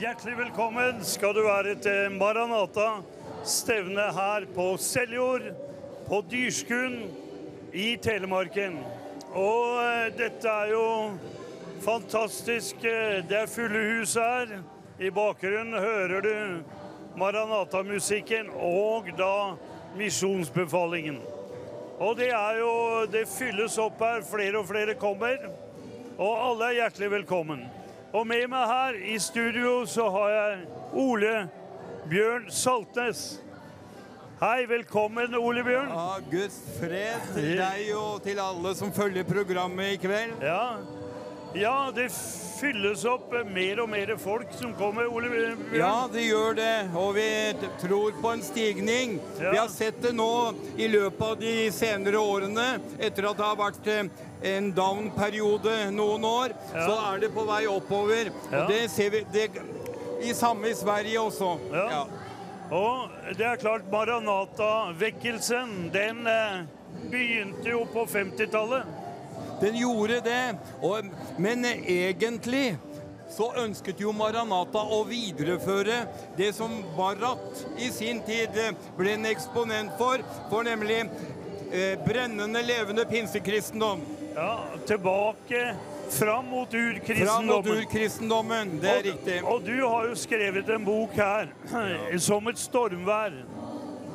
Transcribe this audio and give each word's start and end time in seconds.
Hjertelig 0.00 0.32
velkommen 0.38 1.02
skal 1.04 1.34
du 1.36 1.42
være 1.44 1.74
til 1.84 2.14
Maranata, 2.14 3.02
stevne 3.44 4.06
her 4.16 4.46
på 4.54 4.70
Seljord, 4.80 5.42
på 6.06 6.20
Dyrskuen 6.30 6.94
i 7.76 7.98
Telemarken. 8.00 8.78
Og 9.36 9.82
eh, 9.82 10.06
dette 10.16 10.48
er 10.48 10.70
jo 10.72 10.86
fantastisk. 11.84 12.80
eh, 12.80 13.20
Det 13.28 13.42
er 13.42 13.50
fulle 13.52 13.82
hus 13.90 14.14
her. 14.16 14.54
I 14.96 15.10
bakgrunnen 15.12 15.76
hører 15.76 16.24
du 16.24 16.62
Maranata-musikken 17.20 18.48
og 18.56 19.10
da 19.18 19.58
misjonsbefalingen. 20.00 21.20
Og 22.00 22.16
det 22.16 22.30
er 22.32 22.62
jo 22.62 23.04
Det 23.12 23.26
fylles 23.28 23.76
opp 23.76 24.00
her. 24.00 24.24
Flere 24.24 24.64
og 24.64 24.66
flere 24.72 24.96
kommer. 24.96 25.44
Og 26.16 26.32
alle 26.48 26.70
er 26.70 26.78
hjertelig 26.80 27.10
velkommen. 27.18 27.68
Og 28.10 28.26
med 28.26 28.48
meg 28.50 28.66
her 28.66 28.96
i 29.06 29.18
studio 29.22 29.84
så 29.86 30.08
har 30.10 30.30
jeg 30.34 30.54
Ole 30.98 31.34
Bjørn 32.10 32.48
Saltnes. 32.50 33.20
Hei, 34.40 34.64
velkommen, 34.66 35.36
Ole 35.38 35.62
Bjørn. 35.62 35.92
Ja, 35.94 36.16
Guds 36.32 36.56
fred 36.80 37.28
til 37.36 37.52
deg 37.60 37.92
og 37.94 38.18
til 38.24 38.40
alle 38.42 38.72
som 38.74 38.90
følger 38.96 39.28
programmet 39.28 39.94
i 39.94 40.00
kveld. 40.02 40.42
Ja. 40.42 40.64
Ja, 41.54 41.90
det 41.94 42.08
fylles 42.60 43.04
opp 43.08 43.32
mer 43.48 43.80
og 43.82 43.88
mer 43.90 44.10
folk 44.20 44.52
som 44.58 44.72
kommer, 44.76 45.08
Ole 45.08 45.30
Bjørn. 45.32 45.62
Ja, 45.74 46.08
det 46.12 46.26
gjør 46.28 46.54
det, 46.58 46.72
og 46.98 47.14
vi 47.16 47.26
tror 47.80 48.12
på 48.20 48.32
en 48.34 48.42
stigning. 48.44 49.16
Ja. 49.40 49.50
Vi 49.54 49.58
har 49.62 49.68
sett 49.72 50.00
det 50.04 50.12
nå 50.16 50.28
i 50.76 50.88
løpet 50.92 51.24
av 51.26 51.38
de 51.40 51.54
senere 51.74 52.20
årene, 52.20 52.66
etter 52.98 53.30
at 53.30 53.40
det 53.40 53.46
har 53.48 53.58
vært 53.60 53.90
eh, 53.90 54.10
en 54.54 54.70
down-periode 54.76 55.90
noen 55.96 56.24
år, 56.28 56.54
Ja. 56.74 56.86
så 56.86 56.98
er 57.14 57.18
det 57.24 57.32
på 57.34 57.46
vei 57.48 57.62
oppover. 57.70 58.30
Ja. 58.50 58.62
Og 58.62 58.68
det 58.74 58.82
ser 58.92 59.10
vi 59.16 59.24
det, 59.32 59.48
i 60.20 60.34
samme 60.36 60.68
i 60.68 60.76
Sverige 60.76 61.20
også. 61.20 61.54
Ja. 61.72 62.04
Og 62.70 63.10
det 63.38 63.46
er 63.48 63.56
klart, 63.58 63.88
Maranata-vekkelsen, 63.90 65.88
den 65.92 66.26
eh, 66.30 66.60
begynte 67.10 67.72
jo 67.72 67.86
på 67.90 68.04
50-tallet. 68.06 68.84
Den 69.60 69.76
gjorde 69.76 70.20
det, 70.24 70.54
og, 70.82 71.04
men 71.38 71.64
egentlig 71.64 72.76
så 73.30 73.52
ønsket 73.62 74.00
jo 74.02 74.10
Maranata 74.16 74.82
å 74.82 75.04
videreføre 75.06 76.00
det 76.38 76.48
som 76.56 76.72
Barat 76.96 77.60
i 77.78 77.90
sin 77.94 78.22
tid 78.26 78.56
ble 78.98 79.12
en 79.14 79.28
eksponent 79.30 79.92
for, 80.00 80.24
for 80.50 80.66
nemlig 80.66 81.04
eh, 81.70 81.94
brennende, 82.06 82.62
levende 82.66 83.04
pinsekristendom. 83.06 84.02
Ja, 84.34 84.64
tilbake 84.86 85.74
fram 86.10 86.50
mot 86.50 86.74
urkristendommen. 86.74 87.26
Fram 87.26 87.46
mot 87.46 87.66
urkristendommen. 87.76 88.76
det 88.82 88.90
er 88.90 88.98
Og- 88.98 89.04
riktig. 89.04 89.38
Og 89.44 89.64
du 89.66 89.86
har 89.86 90.08
jo 90.10 90.14
skrevet 90.18 90.68
en 90.74 90.84
bok 90.84 91.14
her, 91.14 91.48
'Som 92.18 92.48
et 92.48 92.58
stormvær'. 92.58 93.42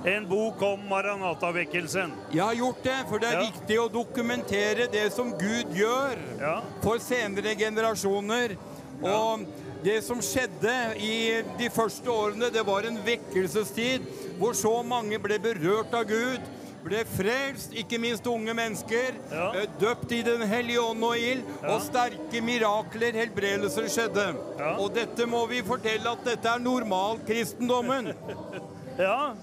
En 0.05 0.25
bok 0.29 0.61
om 0.61 0.79
Maranata-vekkelsen. 0.89 2.11
Jeg 2.31 2.43
har 2.43 2.53
gjort 2.59 2.83
det, 2.85 2.97
for 3.09 3.19
det 3.19 3.29
er 3.31 3.39
Ja. 3.39 3.45
viktig 3.49 3.77
å 3.81 3.89
dokumentere 3.91 4.87
det 4.91 5.11
som 5.13 5.31
Gud 5.31 5.73
gjør 5.73 6.17
Ja. 6.39 6.61
for 6.81 6.97
senere 6.99 7.55
generasjoner. 7.57 8.55
Og 9.01 9.45
det 9.83 10.03
som 10.03 10.19
skjedde 10.21 10.95
i 11.01 11.41
de 11.57 11.69
første 11.69 12.05
årene, 12.07 12.51
det 12.51 12.63
var 12.65 12.81
en 12.85 12.97
vekkelsestid 13.03 14.01
hvor 14.37 14.53
så 14.53 14.83
mange 14.85 15.17
ble 15.19 15.39
berørt 15.39 15.93
av 15.93 16.05
Gud. 16.05 16.39
Ble 16.83 17.03
frelst, 17.03 17.73
ikke 17.73 17.97
minst 17.99 18.27
unge 18.27 18.53
mennesker. 18.53 19.15
Ja. 19.31 19.51
eh, 19.55 19.65
Døpt 19.79 20.11
i 20.11 20.21
Den 20.21 20.41
hellige 20.47 20.79
ånd 20.79 21.03
og 21.03 21.17
ild. 21.17 21.41
Ja. 21.63 21.73
Og 21.75 21.81
sterke 21.81 22.41
mirakler, 22.43 23.11
helbredelser, 23.11 23.89
skjedde. 23.89 24.35
Ja. 24.59 24.75
Og 24.77 24.93
dette 24.93 25.25
må 25.25 25.47
vi 25.49 25.63
fortelle 25.63 26.05
at 26.11 26.23
dette 26.23 26.45
er 26.45 26.59
normalkristendommen. 26.59 28.13
ja. 28.99 29.33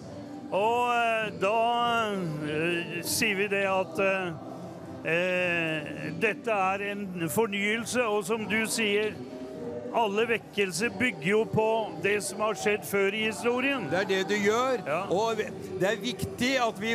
Og 0.53 0.93
eh, 0.93 1.29
da 1.41 1.59
eh, 2.13 2.97
sier 3.09 3.39
vi 3.39 3.49
det 3.53 3.65
at 3.71 4.01
eh, 4.05 4.33
eh, 5.09 5.93
dette 6.21 6.57
er 6.73 6.89
en 6.93 7.07
fornyelse, 7.33 8.05
og 8.05 8.25
som 8.29 8.45
du 8.49 8.61
sier 8.69 9.15
alle 9.97 10.25
vekkelser 10.29 10.93
bygger 10.97 11.29
jo 11.29 11.43
på 11.53 11.69
det 12.05 12.19
som 12.25 12.41
har 12.45 12.57
skjedd 12.57 12.85
før 12.89 13.17
i 13.17 13.27
historien. 13.29 13.89
Det 13.93 13.99
er 14.03 14.09
det 14.09 14.23
du 14.31 14.37
gjør. 14.41 14.81
Ja. 14.87 15.03
Og 15.13 15.41
det 15.81 15.89
er 15.89 16.01
viktig 16.01 16.55
at 16.65 16.81
vi 16.81 16.95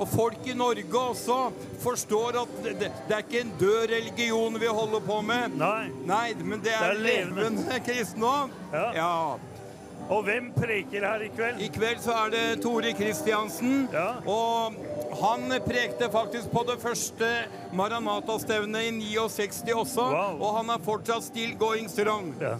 og 0.00 0.08
folk 0.08 0.46
i 0.48 0.54
Norge 0.56 0.96
også 0.96 1.38
forstår 1.82 2.38
at 2.40 2.52
det, 2.64 2.74
det, 2.80 2.90
er 3.12 3.18
ikke 3.18 3.42
en 3.42 3.52
død 3.60 3.90
religion 3.90 4.56
vi 4.60 4.70
holder 4.70 5.02
på 5.04 5.20
med. 5.20 5.58
Nei. 5.60 5.90
Nei, 6.08 6.28
men 6.40 6.62
det 6.64 6.72
er, 6.72 6.94
Det 6.94 6.96
er 6.96 7.02
levende. 7.04 7.42
levende 7.42 7.80
kristendom. 7.84 8.54
Ja. 8.72 9.36
Og 10.10 10.24
hvem 10.26 10.48
preker 10.56 11.04
her 11.06 11.22
i 11.22 11.28
kveld? 11.30 11.60
I 11.62 11.68
kveld 11.70 12.00
så 12.02 12.14
er 12.24 12.32
det 12.34 12.44
Tore 12.64 12.90
Kristiansen. 12.98 13.84
Ja. 13.92 14.08
Og 14.26 14.74
han 15.20 15.44
prekte 15.66 16.08
faktisk 16.10 16.50
på 16.50 16.64
det 16.66 16.78
første 16.82 17.28
Maranata-stevnet 17.78 18.88
i 18.88 18.90
69 19.14 19.70
også. 19.84 20.06
Wow. 20.10 20.40
Og 20.42 20.56
han 20.58 20.72
er 20.74 20.82
fortsatt 20.84 21.22
still 21.28 21.54
going 21.60 21.86
strong. 21.90 22.32
Ja. 22.42 22.56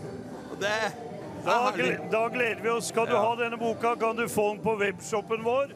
Det 0.60 0.70
er 0.70 0.90
Da, 1.44 1.54
herlig. 1.70 1.98
da 2.12 2.26
gleder 2.28 2.62
vi 2.62 2.68
oss. 2.68 2.88
Skal 2.92 3.06
du 3.06 3.12
Ja. 3.16 3.20
ha 3.24 3.34
denne 3.36 3.56
boka, 3.58 3.94
kan 3.96 4.16
du 4.16 4.28
få 4.28 4.48
den 4.54 4.62
på 4.62 4.76
webshoppen 4.78 5.42
vår. 5.44 5.72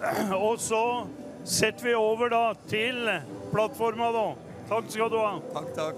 Og 0.48 0.58
så 0.58 1.06
setter 1.44 1.84
vi 1.84 1.94
over 1.94 2.28
da 2.28 2.54
til 2.68 3.10
plattforma 3.52 4.12
da. 4.14 4.26
Takk 4.68 4.84
skal 4.88 5.10
du 5.10 5.18
ha. 5.18 5.34
Takk, 5.52 5.74
takk. 5.76 5.96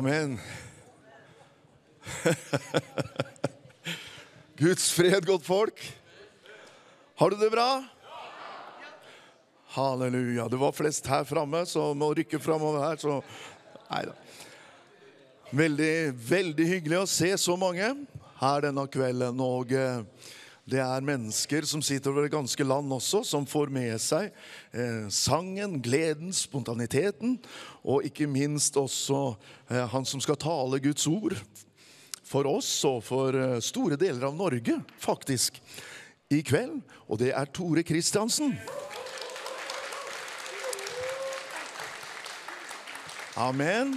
Amen. 0.00 0.38
Guds 4.56 4.92
fred, 4.96 5.26
godt 5.26 5.44
folk. 5.44 5.82
Har 7.20 7.30
du 7.30 7.36
det 7.36 7.50
bra? 7.52 7.84
Halleluja. 9.74 10.48
Det 10.48 10.56
var 10.56 10.72
flest 10.72 11.04
her 11.12 11.28
framme, 11.28 11.66
så 11.68 11.90
må 11.92 12.14
rykke 12.16 12.40
framover 12.40 12.80
her, 12.86 12.96
så 12.96 13.18
Nei 13.90 14.06
da. 14.08 14.16
Veldig, 15.60 15.92
veldig 16.32 16.68
hyggelig 16.72 17.02
å 17.02 17.12
se 17.18 17.34
så 17.44 17.58
mange 17.60 17.92
her 18.40 18.64
denne 18.64 18.86
kvelden. 18.88 19.44
Og 19.44 19.76
eh, 19.76 20.00
det 20.70 20.80
er 20.82 21.02
mennesker 21.04 21.66
som 21.66 21.82
sitter 21.82 22.12
over 22.12 22.26
det 22.26 22.34
ganske 22.34 22.64
land 22.66 22.92
også, 22.94 23.24
som 23.26 23.46
får 23.48 23.72
med 23.74 23.96
seg 24.02 24.28
eh, 24.70 25.08
sangen, 25.10 25.78
gleden, 25.82 26.30
spontaniteten, 26.36 27.38
og 27.82 28.06
ikke 28.06 28.28
minst 28.30 28.78
også 28.78 29.22
eh, 29.70 29.82
han 29.90 30.06
som 30.06 30.22
skal 30.22 30.38
tale 30.40 30.80
Guds 30.84 31.08
ord 31.10 31.34
for 32.30 32.46
oss 32.46 32.70
og 32.86 33.02
for 33.02 33.34
eh, 33.34 33.58
store 33.64 33.98
deler 33.98 34.28
av 34.28 34.38
Norge, 34.38 34.78
faktisk, 35.02 35.58
i 36.30 36.42
kveld. 36.46 36.78
Og 37.10 37.18
det 37.18 37.32
er 37.34 37.50
Tore 37.50 37.82
Kristiansen. 37.82 38.54
Amen. 43.40 43.96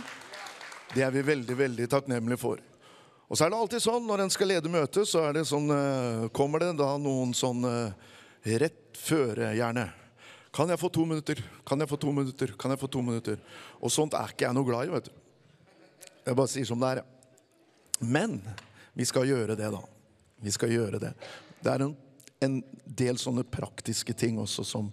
Det 0.93 1.05
er 1.05 1.13
vi 1.13 1.25
veldig, 1.25 1.57
veldig 1.57 1.89
takknemlige 1.91 2.41
for. 2.41 2.72
Og 3.33 3.37
så 3.39 3.47
er 3.47 3.49
det 3.49 3.57
alltid 3.57 3.81
sånn 3.81 4.03
når 4.05 4.21
en 4.21 4.29
skal 4.29 4.51
lede 4.51 4.69
møtet, 4.69 5.09
så 5.09 5.23
det 5.33 5.41
sånn, 5.49 5.65
eh, 5.73 6.25
kommer 6.37 6.61
det 6.61 6.75
da 6.77 6.91
noen 7.01 7.31
sånn 7.33 7.63
eh, 7.65 8.09
rett 8.61 8.93
føre, 8.93 9.47
gjerne. 9.57 9.87
Kan 10.53 10.69
jeg 10.69 10.77
få 10.77 10.91
to 10.93 11.01
minutter? 11.09 11.39
Kan 11.65 11.81
jeg 11.81 11.89
få 11.89 11.97
to 11.97 12.11
minutter? 12.13 12.51
Kan 12.61 12.69
jeg 12.69 12.77
få 12.83 12.91
to 12.93 13.01
minutter? 13.01 13.39
Og 13.81 13.89
sånt 13.89 14.13
er 14.13 14.29
ikke 14.29 14.45
jeg 14.45 14.53
noe 14.53 14.67
glad 14.67 14.85
i, 14.85 14.91
vet 14.93 15.07
du. 15.09 15.15
Jeg 16.27 16.37
bare 16.37 16.51
sier 16.51 16.67
som 16.69 16.83
det 16.83 16.91
er. 16.91 17.01
Men 18.05 18.35
vi 18.93 19.07
skal 19.09 19.25
gjøre 19.25 19.55
det, 19.57 19.71
da. 19.73 19.79
Vi 20.45 20.53
skal 20.53 20.75
gjøre 20.75 20.99
det. 21.01 21.09
Det 21.65 21.71
er 21.73 21.85
en, 21.87 21.95
en 22.45 22.59
del 22.85 23.17
sånne 23.17 23.47
praktiske 23.49 24.13
ting 24.13 24.37
også 24.43 24.61
som, 24.75 24.91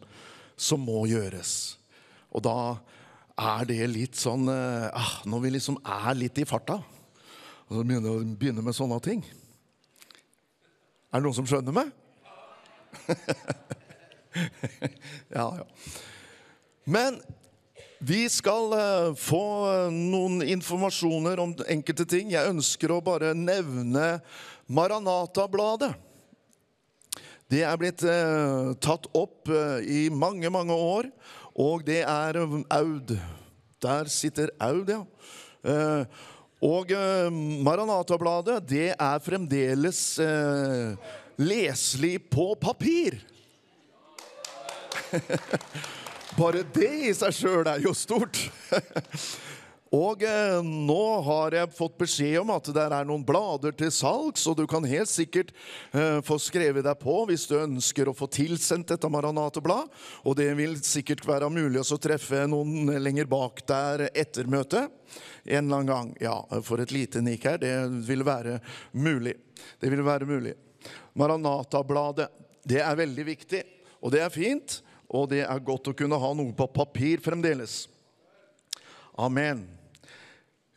som 0.56 0.80
må 0.80 1.02
gjøres. 1.12 1.74
Og 2.32 2.40
da 2.48 2.56
er 3.36 3.68
det 3.68 3.82
litt 3.92 4.16
sånn 4.16 4.48
eh, 4.48 4.88
ah, 4.96 5.12
Når 5.28 5.44
vi 5.44 5.52
liksom 5.58 5.76
er 5.84 6.16
litt 6.16 6.40
i 6.40 6.48
farta, 6.48 6.78
og 7.70 7.78
så 7.78 7.86
begynner 7.86 8.18
vi 8.18 8.34
begynne 8.34 8.64
med 8.66 8.74
sånne 8.74 8.98
ting 9.04 9.22
Er 11.10 11.20
det 11.20 11.24
noen 11.24 11.38
som 11.38 11.48
skjønner 11.48 11.74
meg? 11.74 11.90
ja, 15.36 15.46
ja. 15.58 15.66
Men 16.90 17.18
vi 18.00 18.24
skal 18.32 18.72
eh, 18.72 19.14
få 19.18 19.44
eh, 19.68 19.90
noen 19.92 20.40
informasjoner 20.40 21.40
om 21.42 21.52
enkelte 21.68 22.06
ting. 22.08 22.30
Jeg 22.32 22.48
ønsker 22.48 22.94
å 22.94 23.02
bare 23.04 23.34
nevne 23.36 24.22
Maranata-bladet. 24.72 25.90
Det 27.50 27.60
er 27.66 27.76
blitt 27.76 28.00
eh, 28.08 28.72
tatt 28.80 29.10
opp 29.18 29.50
i 29.84 30.06
mange, 30.14 30.48
mange 30.54 30.72
år, 30.72 31.10
og 31.52 31.84
det 31.84 32.00
er 32.06 32.40
Aud. 32.40 33.12
Der 33.84 34.12
sitter 34.12 34.54
Aud, 34.62 34.88
ja. 34.88 35.02
Og 36.60 36.92
eh, 36.92 37.30
Maranata-bladet, 37.64 38.58
det 38.68 38.90
er 38.92 39.22
fremdeles 39.24 40.00
eh, 40.20 40.92
leselig 41.40 42.18
på 42.28 42.52
papir. 42.60 43.16
Bare 46.40 46.60
det 46.74 46.92
i 47.08 47.14
seg 47.16 47.32
sjøl 47.34 47.64
er 47.70 47.80
jo 47.80 47.94
stort. 47.96 48.36
Og 49.90 50.22
eh, 50.22 50.60
nå 50.62 51.04
har 51.26 51.54
jeg 51.56 51.74
fått 51.74 51.96
beskjed 51.98 52.36
om 52.44 52.52
at 52.54 52.68
det 52.70 52.82
er 52.84 53.06
noen 53.08 53.24
blader 53.26 53.74
til 53.74 53.90
salgs, 53.90 54.44
og 54.46 54.60
du 54.60 54.62
kan 54.70 54.84
helt 54.86 55.10
sikkert 55.10 55.50
eh, 55.90 56.20
få 56.22 56.36
skrevet 56.38 56.86
deg 56.86 57.00
på 57.00 57.16
hvis 57.26 57.48
du 57.50 57.56
ønsker 57.58 58.06
å 58.06 58.14
få 58.14 58.28
tilsendt 58.30 58.92
dette 58.92 59.10
Maranate-blad. 59.10 59.90
Og 60.22 60.36
det 60.38 60.46
vil 60.60 60.76
sikkert 60.86 61.26
være 61.26 61.48
mulig 61.50 61.82
å 61.82 61.98
treffe 61.98 62.44
noen 62.46 62.92
lenger 63.02 63.26
bak 63.30 63.64
der 63.66 64.06
etter 64.14 64.46
møtet. 64.46 64.94
En 65.42 65.64
eller 65.64 65.80
annen 65.80 65.90
gang. 65.90 66.14
Ja, 66.22 66.36
for 66.62 66.78
et 66.78 66.94
lite 66.94 67.24
nikk 67.26 67.48
her. 67.50 67.58
Det 67.58 67.74
vil 68.06 68.22
være 68.22 68.60
mulig. 68.94 69.34
Det 69.82 69.90
vil 69.90 70.04
være 70.06 70.30
mulig. 70.30 70.54
Maranata-bladet. 71.18 72.30
Det 72.62 72.78
er 72.84 72.94
veldig 72.94 73.26
viktig, 73.26 73.64
og 74.04 74.14
det 74.14 74.22
er 74.22 74.30
fint. 74.30 74.78
Og 75.10 75.26
det 75.34 75.42
er 75.42 75.66
godt 75.66 75.90
å 75.90 75.96
kunne 75.98 76.22
ha 76.22 76.32
noe 76.38 76.54
på 76.54 76.70
papir 76.70 77.18
fremdeles. 77.24 77.88
Amen. 79.18 79.66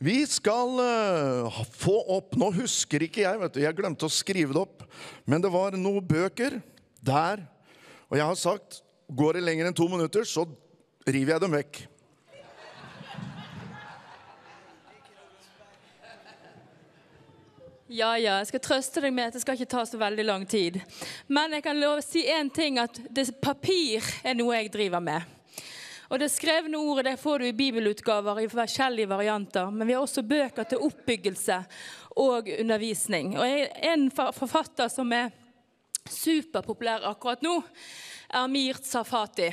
Vi 0.04 0.26
skal 0.28 0.80
eh, 0.84 1.60
få 1.72 1.94
opp 2.18 2.34
Nå 2.36 2.50
husker 2.58 3.06
ikke 3.06 3.22
jeg, 3.24 3.40
vet 3.40 3.54
du, 3.56 3.62
jeg 3.64 3.78
glemte 3.78 4.04
å 4.04 4.12
skrive 4.12 4.52
det 4.52 4.60
opp. 4.60 4.84
Men 5.24 5.44
det 5.44 5.52
var 5.54 5.78
noen 5.80 6.04
bøker 6.04 6.58
der. 7.00 7.46
Og 8.12 8.18
jeg 8.20 8.28
har 8.28 8.40
sagt 8.40 8.82
går 9.08 9.38
det 9.38 9.44
lenger 9.46 9.70
enn 9.70 9.78
to 9.78 9.88
minutter, 9.88 10.26
så 10.28 10.44
river 11.08 11.36
jeg 11.36 11.44
dem 11.44 11.56
vekk. 11.56 11.80
Ja, 17.94 18.16
ja, 18.18 18.40
jeg 18.42 18.50
skal 18.50 18.64
trøste 18.66 19.04
deg 19.06 19.14
med 19.14 19.30
at 19.30 19.38
det 19.38 19.44
skal 19.44 19.56
ikke 19.56 19.70
ta 19.70 19.86
så 19.86 20.00
veldig 20.02 20.26
lang 20.26 20.44
tid. 20.50 20.82
Men 21.32 21.54
jeg 21.56 21.64
kan 21.64 21.80
love 21.80 22.02
å 22.02 22.06
si 22.06 22.26
én 22.26 22.52
ting, 22.52 22.82
at 22.82 23.00
papir 23.44 24.04
er 24.26 24.36
noe 24.36 24.58
jeg 24.58 24.74
driver 24.74 25.04
med. 25.04 25.30
Og 26.13 26.20
Det 26.22 26.29
skrevne 26.29 26.77
ordet 26.77 27.08
det 27.08 27.17
får 27.17 27.39
du 27.41 27.48
i 27.48 27.55
bibelutgaver 27.58 28.43
i 28.43 28.50
forskjellige 28.50 29.10
varianter. 29.10 29.72
Men 29.74 29.88
vi 29.89 29.96
har 29.96 30.03
også 30.05 30.22
bøker 30.22 30.67
til 30.70 30.84
oppbyggelse 30.86 31.55
og 32.22 32.51
undervisning. 32.53 33.32
Og 33.34 33.72
En 33.82 34.12
forfatter 34.13 34.91
som 34.93 35.10
er 35.10 35.32
superpopulær 36.05 37.08
akkurat 37.10 37.41
nå, 37.41 37.55
er 38.29 38.43
Amir 38.43 38.77
Safati. 38.86 39.50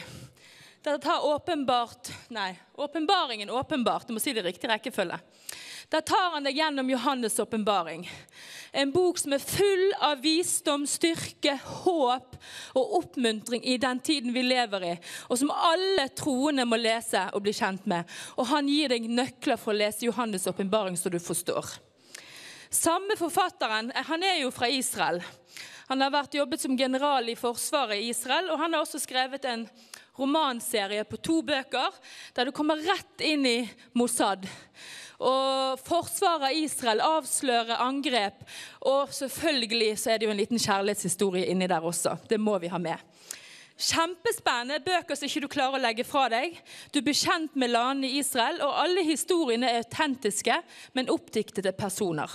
Dette 0.82 0.98
tar 1.00 1.24
åpenbart 1.24 2.12
Nei, 2.36 2.52
åpenbaringen 2.76 3.50
åpenbart. 3.50 4.06
Du 4.08 4.12
må 4.12 4.20
si 4.20 4.36
det 4.36 4.44
i 4.44 4.50
riktig 4.50 4.68
rekkefølge. 4.68 5.16
Der 5.90 6.04
tar 6.06 6.30
han 6.36 6.44
deg 6.46 6.54
gjennom 6.54 6.90
Johannes' 6.90 7.40
åpenbaring. 7.42 8.04
En 8.72 8.92
bok 8.94 9.18
som 9.18 9.32
er 9.34 9.42
full 9.42 9.88
av 10.06 10.20
visdom, 10.22 10.84
styrke, 10.86 11.56
håp 11.82 12.36
og 12.78 12.92
oppmuntring 13.00 13.64
i 13.66 13.74
den 13.82 13.98
tiden 13.98 14.30
vi 14.30 14.44
lever 14.46 14.86
i, 14.86 14.92
og 15.26 15.40
som 15.40 15.50
alle 15.50 16.06
troende 16.14 16.62
må 16.68 16.78
lese 16.78 17.24
og 17.34 17.42
bli 17.42 17.54
kjent 17.58 17.90
med. 17.90 18.06
Og 18.38 18.46
han 18.52 18.70
gir 18.70 18.94
deg 18.94 19.10
nøkler 19.10 19.58
for 19.58 19.74
å 19.74 19.80
lese 19.80 20.06
Johannes' 20.06 20.46
åpenbaring, 20.46 20.94
så 20.94 21.10
du 21.10 21.18
forstår. 21.18 21.74
Samme 22.70 23.18
forfatteren 23.18 23.90
han 24.06 24.22
er 24.22 24.44
jo 24.44 24.54
fra 24.54 24.70
Israel. 24.70 25.18
Han 25.90 26.06
har 26.06 26.14
vært 26.14 26.38
jobbet 26.38 26.62
som 26.62 26.78
general 26.78 27.26
i 27.26 27.34
forsvaret 27.34 27.98
i 27.98 28.12
Israel, 28.12 28.52
og 28.54 28.62
han 28.62 28.76
har 28.76 28.86
også 28.86 29.02
skrevet 29.02 29.42
en 29.50 29.66
romanserie 30.20 31.02
på 31.02 31.18
to 31.18 31.40
bøker 31.42 31.96
der 32.36 32.46
du 32.46 32.54
kommer 32.54 32.78
rett 32.78 33.26
inn 33.26 33.42
i 33.48 33.58
Mossad. 33.98 34.46
Og 35.20 35.80
Forsvaret 35.84 36.48
av 36.48 36.56
Israel 36.56 37.02
avslører 37.04 37.82
angrep, 37.84 38.40
og 38.88 39.12
selvfølgelig 39.14 39.92
så 40.00 40.14
er 40.14 40.20
det 40.20 40.26
jo 40.28 40.32
en 40.32 40.40
liten 40.40 40.60
kjærlighetshistorie 40.60 41.50
inni 41.52 41.68
der 41.70 41.84
også. 41.84 42.16
Det 42.28 42.40
må 42.40 42.56
vi 42.62 42.72
ha 42.72 42.80
med. 42.80 42.98
Kjempespennende 43.80 44.82
bøker 44.84 45.16
som 45.16 45.28
ikke 45.28 45.40
du 45.44 45.48
klarer 45.52 45.78
å 45.78 45.80
legge 45.80 46.04
fra 46.04 46.26
deg. 46.32 46.58
Du 46.92 47.00
blir 47.00 47.16
kjent 47.16 47.54
med 47.56 47.72
landene 47.72 48.10
i 48.10 48.20
Israel, 48.20 48.60
og 48.64 48.76
alle 48.82 49.04
historiene 49.06 49.70
er 49.70 49.84
autentiske, 49.84 50.58
men 50.96 51.12
oppdiktede 51.12 51.72
personer. 51.76 52.34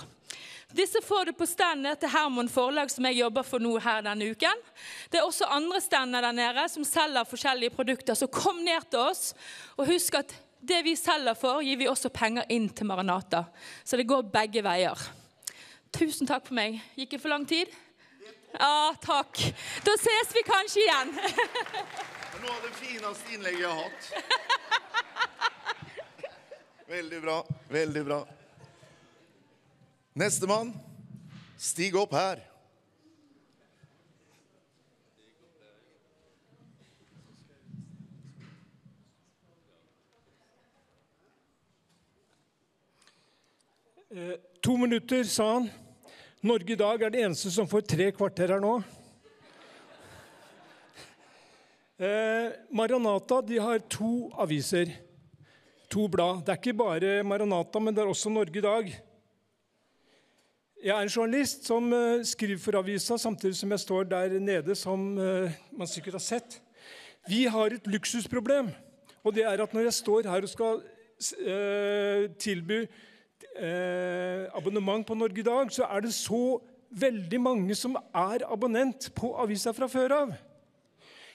Disse 0.74 0.98
får 1.02 1.28
du 1.28 1.36
på 1.38 1.46
standet 1.46 2.00
til 2.02 2.10
Hermon 2.10 2.50
forlag, 2.50 2.90
som 2.90 3.06
jeg 3.06 3.20
jobber 3.20 3.46
for 3.46 3.62
nå 3.62 3.76
her 3.80 4.02
denne 4.04 4.32
uken. 4.34 4.64
Det 5.12 5.20
er 5.20 5.26
også 5.28 5.46
andre 5.54 5.78
stander 5.80 6.26
der 6.26 6.34
nede 6.34 6.66
som 6.72 6.84
selger 6.84 7.28
forskjellige 7.30 7.74
produkter, 7.78 8.18
så 8.18 8.26
kom 8.26 8.58
ned 8.66 8.90
til 8.90 9.06
oss. 9.06 9.30
Og 9.78 9.86
husk 9.92 10.18
at 10.18 10.34
det 10.66 10.82
vi 10.86 10.96
selger 10.98 11.34
for, 11.38 11.62
gir 11.64 11.78
vi 11.80 11.88
også 11.90 12.10
penger 12.14 12.44
inn 12.52 12.68
til 12.74 12.86
Maranata. 12.88 13.44
Så 13.84 13.96
det 13.98 14.08
går 14.08 14.28
begge 14.32 14.62
veier. 14.66 14.98
Tusen 15.94 16.26
takk 16.28 16.46
for 16.48 16.56
meg. 16.58 16.80
Gikk 16.98 17.14
det 17.14 17.22
for 17.22 17.32
lang 17.32 17.46
tid? 17.48 17.70
Ja, 18.56 18.94
takk. 19.02 19.38
Da 19.84 19.94
ses 20.00 20.34
vi 20.34 20.42
kanskje 20.46 20.82
igjen. 20.84 21.12
Det 21.16 21.22
er 22.36 22.42
noe 22.42 22.54
av 22.56 22.64
det 22.64 22.74
fineste 22.78 23.32
innlegget 23.36 23.60
jeg 23.62 23.70
har 23.70 23.78
hatt. 23.84 24.02
Veldig 26.86 27.20
bra. 27.22 27.38
Veldig 27.72 28.04
bra. 28.06 28.20
Nestemann. 30.16 30.74
Stig 31.58 31.96
opp 31.98 32.12
her. 32.16 32.40
To 44.64 44.76
minutter, 44.80 45.24
sa 45.28 45.44
han. 45.58 45.66
Norge 46.40 46.72
i 46.72 46.78
dag 46.78 47.02
er 47.04 47.10
det 47.12 47.20
eneste 47.20 47.50
som 47.52 47.66
får 47.68 47.82
tre 47.84 48.06
kvarter 48.16 48.48
her 48.54 48.62
nå. 48.62 48.78
Eh, 52.00 52.54
Maranata 52.72 53.42
de 53.44 53.58
har 53.60 53.82
to 53.92 54.30
aviser. 54.40 54.94
to 55.90 56.08
blad. 56.08 56.46
Det 56.46 56.54
er 56.54 56.56
ikke 56.56 56.72
bare 56.78 57.22
Maranata, 57.22 57.78
men 57.78 57.94
det 57.94 58.02
er 58.02 58.08
også 58.08 58.30
Norge 58.32 58.56
i 58.56 58.64
dag. 58.64 58.88
Jeg 60.82 60.96
er 60.96 61.02
en 61.02 61.12
journalist 61.12 61.66
som 61.66 61.92
eh, 61.92 62.24
skriver 62.24 62.58
for 62.58 62.78
avisa, 62.80 63.18
samtidig 63.18 63.56
som 63.56 63.70
jeg 63.70 63.80
står 63.80 64.04
der 64.04 64.38
nede, 64.40 64.74
som 64.74 65.18
eh, 65.18 65.52
man 65.76 65.86
sikkert 65.86 66.16
har 66.16 66.24
sett. 66.24 66.60
Vi 67.28 67.44
har 67.44 67.66
et 67.66 67.86
luksusproblem, 67.86 68.72
og 69.22 69.34
det 69.34 69.44
er 69.44 69.60
at 69.60 69.74
når 69.74 69.90
jeg 69.90 69.98
står 70.00 70.30
her 70.30 70.42
og 70.42 70.48
skal 70.48 70.80
eh, 71.44 72.30
tilby 72.40 72.86
eh, 73.58 74.46
abonnement 74.56 75.06
på 75.06 75.16
Norge 75.18 75.40
i 75.40 75.46
dag, 75.46 75.70
så 75.72 75.86
er 75.88 76.04
det 76.04 76.14
så 76.14 76.58
veldig 76.90 77.40
mange 77.42 77.76
som 77.78 77.96
er 77.96 78.44
abonnent 78.46 79.10
på 79.16 79.32
avisa 79.40 79.72
fra 79.76 79.88
før 79.90 80.14
av. 80.16 80.34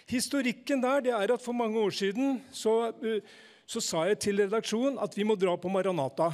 Historikken 0.09 0.81
der 0.83 1.05
det 1.05 1.13
er 1.15 1.33
at 1.33 1.43
for 1.43 1.55
mange 1.55 1.79
år 1.79 1.93
siden 1.95 2.39
så, 2.51 2.93
eh, 3.03 3.21
så 3.65 3.81
sa 3.83 4.05
jeg 4.09 4.19
til 4.19 4.43
redaksjonen 4.43 4.99
at 5.01 5.15
vi 5.17 5.23
må 5.27 5.37
dra 5.39 5.55
på 5.57 5.71
Maranata. 5.71 6.31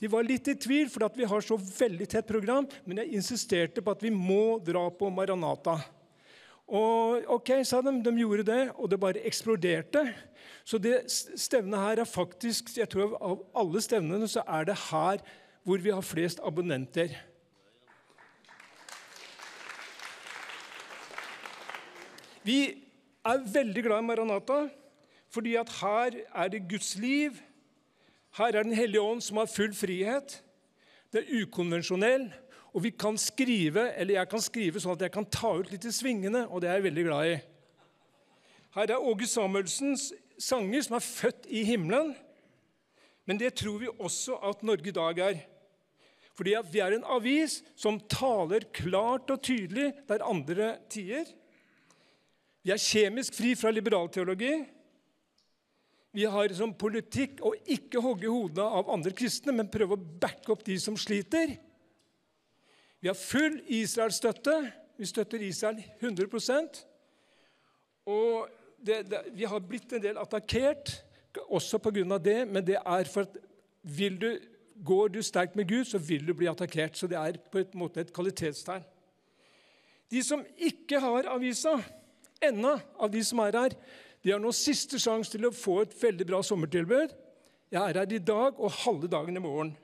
De 0.00 0.08
var 0.08 0.24
litt 0.24 0.48
i 0.48 0.56
tvil, 0.56 0.88
for 0.88 1.08
vi 1.14 1.28
har 1.28 1.40
så 1.44 1.56
veldig 1.56 2.08
tett 2.08 2.26
program, 2.26 2.66
men 2.84 3.02
jeg 3.02 3.16
insisterte 3.20 3.82
på 3.84 3.92
at 3.92 4.02
vi 4.02 4.10
må 4.10 4.58
dra 4.64 4.88
på 4.90 5.10
Maranata. 5.12 5.78
Og 6.70 7.26
ok, 7.34 7.50
sa 7.66 7.80
de. 7.82 7.96
De 8.02 8.12
gjorde 8.22 8.46
det, 8.46 8.62
og 8.78 8.90
det 8.90 9.00
bare 9.02 9.24
eksploderte. 9.26 10.04
Så 10.64 10.78
det 10.78 11.04
stevnet 11.10 11.80
her 11.80 12.02
er 12.02 12.08
faktisk 12.08 12.76
jeg 12.76 12.88
tror 12.92 13.16
Av 13.20 13.40
alle 13.56 13.80
stevnene 13.82 14.28
så 14.28 14.44
er 14.46 14.68
det 14.68 14.76
her 14.90 15.22
hvor 15.64 15.82
vi 15.82 15.92
har 15.92 16.04
flest 16.04 16.40
abonnenter. 16.44 17.12
Vi 22.42 22.60
er 23.28 23.42
veldig 23.52 23.82
glad 23.84 24.00
i 24.00 24.06
Maranata, 24.08 24.60
fordi 25.30 25.54
at 25.60 25.68
her 25.82 26.16
er 26.34 26.48
det 26.48 26.68
Guds 26.68 26.94
liv. 26.96 27.36
Her 28.38 28.56
er 28.56 28.62
Den 28.62 28.72
hellige 28.72 29.02
ånd 29.02 29.20
som 29.20 29.36
har 29.36 29.46
full 29.46 29.74
frihet. 29.74 30.42
Det 31.12 31.20
er 31.20 31.42
ukonvensjonell. 31.42 32.30
Og 32.72 32.82
vi 32.82 32.90
kan 32.90 33.18
skrive, 33.18 33.90
eller 33.98 34.14
jeg 34.14 34.28
kan 34.30 34.40
skrive 34.40 34.80
sånn 34.80 34.94
at 34.94 35.02
jeg 35.02 35.12
kan 35.12 35.26
ta 35.26 35.50
ut 35.58 35.70
litt 35.72 35.84
i 35.84 35.92
svingene, 35.92 36.44
og 36.48 36.62
det 36.62 36.70
er 36.70 36.78
jeg 36.78 36.86
veldig 36.86 37.04
glad 37.08 37.30
i. 37.32 37.38
Her 38.76 38.92
er 38.94 39.06
Åge 39.10 39.26
Samuelsens 39.26 40.12
sanger 40.40 40.84
som 40.86 40.96
er 40.98 41.04
født 41.04 41.48
i 41.48 41.62
himmelen. 41.68 42.14
Men 43.28 43.38
det 43.40 43.54
tror 43.60 43.78
vi 43.82 43.92
også 43.92 44.38
at 44.50 44.64
Norge 44.66 44.90
i 44.90 44.96
dag 44.96 45.20
er. 45.22 45.40
Fordi 46.36 46.56
vi 46.72 46.80
er 46.80 46.96
en 46.96 47.06
avis 47.12 47.58
som 47.78 48.00
taler 48.10 48.64
klart 48.72 49.30
og 49.30 49.42
tydelig 49.44 49.90
der 50.08 50.24
andre 50.24 50.72
tier. 50.90 51.28
Vi 52.64 52.72
er 52.72 52.80
kjemisk 52.80 53.36
fri 53.36 53.54
fra 53.56 53.72
liberalteologi. 53.72 54.54
Vi 56.16 56.26
har 56.26 56.52
som 56.56 56.72
politikk 56.74 57.42
å 57.46 57.52
ikke 57.70 58.02
hogge 58.02 58.30
hodene 58.30 58.66
av 58.80 58.90
andre 58.90 59.12
kristne, 59.16 59.54
men 59.54 59.70
prøve 59.70 59.94
å 59.94 60.06
backe 60.22 60.50
opp 60.54 60.64
de 60.66 60.78
som 60.82 60.96
sliter. 60.98 61.54
Vi 63.00 63.08
har 63.08 63.16
full 63.16 63.60
Israel-støtte. 63.70 64.56
Vi 65.00 65.08
støtter 65.08 65.40
Israel 65.40 65.78
100% 66.02 66.82
Og 68.12 68.50
det, 68.86 69.02
det, 69.10 69.22
vi 69.36 69.44
har 69.48 69.60
blitt 69.60 69.92
en 69.92 70.02
del 70.02 70.18
attakkert 70.20 71.00
også 71.48 71.78
pga. 71.78 72.18
det, 72.18 72.48
men 72.48 72.64
det 72.66 72.78
er 72.78 73.04
for 73.04 73.22
at 73.22 73.36
vil 73.82 74.20
du, 74.20 74.38
går 74.84 75.08
du 75.08 75.22
sterkt 75.22 75.56
med 75.56 75.68
Gud, 75.68 75.84
så 75.84 75.98
vil 75.98 76.26
du 76.26 76.34
bli 76.34 76.48
attakkert. 76.48 76.96
Så 76.96 77.06
det 77.06 77.16
er 77.16 77.38
på 77.50 77.58
en 77.58 77.78
måte 77.78 78.00
et 78.00 78.12
kvalitetstegn. 78.12 78.84
De 80.10 80.22
som 80.22 80.42
ikke 80.58 80.98
har 81.00 81.28
avisa 81.30 81.76
ennå, 82.42 82.78
av 82.98 83.10
de 83.10 83.22
som 83.24 83.38
er 83.44 83.56
her, 83.56 83.76
de 84.24 84.32
har 84.32 84.40
nå 84.42 84.50
siste 84.52 84.98
sjanse 85.00 85.30
til 85.32 85.46
å 85.46 85.54
få 85.54 85.82
et 85.84 85.94
veldig 86.02 86.26
bra 86.26 86.42
sommertilbud. 86.42 87.14
Jeg 87.70 87.80
er 87.80 88.00
her 88.00 88.12
i 88.12 88.18
dag 88.18 88.58
og 88.58 88.74
halve 88.82 89.08
dagen 89.08 89.38
i 89.38 89.42
morgen. 89.42 89.76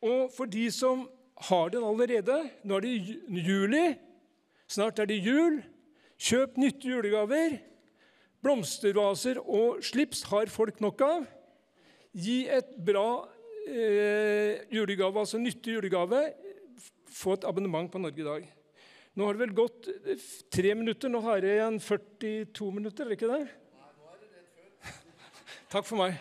Og 0.00 0.30
for 0.32 0.48
de 0.48 0.64
som 0.72 1.04
har 1.50 1.68
den 1.72 1.84
allerede 1.84 2.36
Nå 2.64 2.78
er 2.78 2.84
det 2.84 2.94
juli, 3.44 3.84
snart 4.68 4.98
er 4.98 5.08
det 5.08 5.20
jul. 5.20 5.60
Kjøp 6.20 6.56
nytte 6.60 6.88
julegaver. 6.88 7.58
Blomstervaser 8.40 9.40
og 9.42 9.82
slips 9.84 10.22
har 10.30 10.48
folk 10.52 10.80
nok 10.80 11.02
av. 11.04 11.26
Gi 12.16 12.46
et 12.50 12.72
bra 12.80 13.26
eh, 13.68 14.64
julegave, 14.72 15.20
altså 15.20 15.40
nyttig 15.40 15.76
julegave. 15.76 16.22
Få 17.12 17.36
et 17.36 17.44
abonnement 17.44 17.90
på 17.92 18.00
Norge 18.00 18.22
i 18.22 18.26
dag. 18.26 18.48
Nå 19.18 19.26
har 19.26 19.36
det 19.36 19.42
vel 19.44 19.56
gått 19.58 19.90
eh, 19.92 20.26
tre 20.48 20.72
minutter. 20.78 21.12
Nå 21.12 21.20
har 21.26 21.44
jeg 21.44 21.58
igjen 21.58 21.80
42 21.84 22.70
minutter, 22.80 23.04
er 23.04 23.12
det 23.12 23.20
ikke 23.20 23.32
det? 23.34 23.44
Takk 25.74 25.84
for 25.84 26.00
meg. 26.00 26.16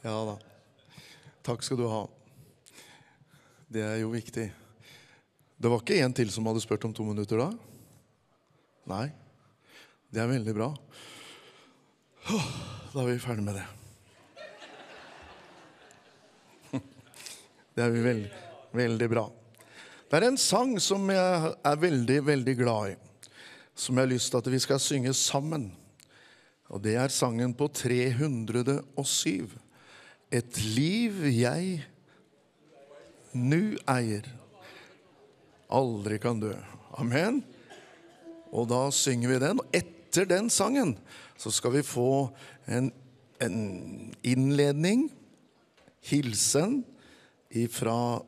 Ja 0.00 0.14
da. 0.30 0.38
Takk 1.44 1.66
skal 1.66 1.76
du 1.82 1.84
ha. 1.90 2.04
Det 3.70 3.82
er 3.84 4.00
jo 4.00 4.14
viktig. 4.14 4.48
Det 5.60 5.68
var 5.68 5.82
ikke 5.82 5.98
en 6.00 6.14
til 6.16 6.30
som 6.32 6.46
hadde 6.48 6.62
spurt 6.64 6.84
om 6.88 6.92
to 6.96 7.04
minutter 7.04 7.36
da? 7.36 7.50
Nei. 8.88 9.10
Det 10.08 10.22
er 10.22 10.30
veldig 10.30 10.54
bra. 10.56 10.70
Da 12.24 13.02
er 13.02 13.10
vi 13.10 13.18
ferdig 13.20 13.44
med 13.44 13.60
det. 13.60 13.66
Det 17.76 17.84
er 17.84 17.92
vi 17.92 18.00
veldig, 18.02 18.30
veldig 18.76 19.10
bra. 19.12 19.26
Det 20.10 20.18
er 20.18 20.26
en 20.26 20.40
sang 20.40 20.72
som 20.82 21.04
jeg 21.12 21.52
er 21.54 21.78
veldig, 21.84 22.18
veldig 22.26 22.56
glad 22.58 22.94
i. 22.94 22.96
Som 23.76 24.00
jeg 24.00 24.08
har 24.08 24.10
lyst 24.10 24.32
til 24.32 24.40
at 24.40 24.50
vi 24.50 24.64
skal 24.64 24.82
synge 24.82 25.14
sammen. 25.14 25.68
Og 26.72 26.82
det 26.82 26.96
er 26.98 27.12
sangen 27.14 27.54
på 27.54 27.68
307. 27.68 29.54
Et 30.32 30.60
liv 30.74 31.22
jeg 31.30 31.84
nu 33.36 33.76
eier, 33.86 34.26
aldri 35.74 36.18
kan 36.22 36.40
dø. 36.42 36.52
Amen. 37.00 37.40
Og 38.50 38.68
da 38.70 38.88
synger 38.94 39.32
vi 39.32 39.40
den. 39.42 39.62
Og 39.62 39.76
etter 39.76 40.28
den 40.28 40.50
sangen 40.52 40.96
så 41.40 41.52
skal 41.54 41.74
vi 41.78 41.86
få 41.86 42.28
en, 42.70 42.90
en 43.40 43.58
innledning, 44.26 45.08
hilsen, 46.10 46.80
ifra 47.50 48.20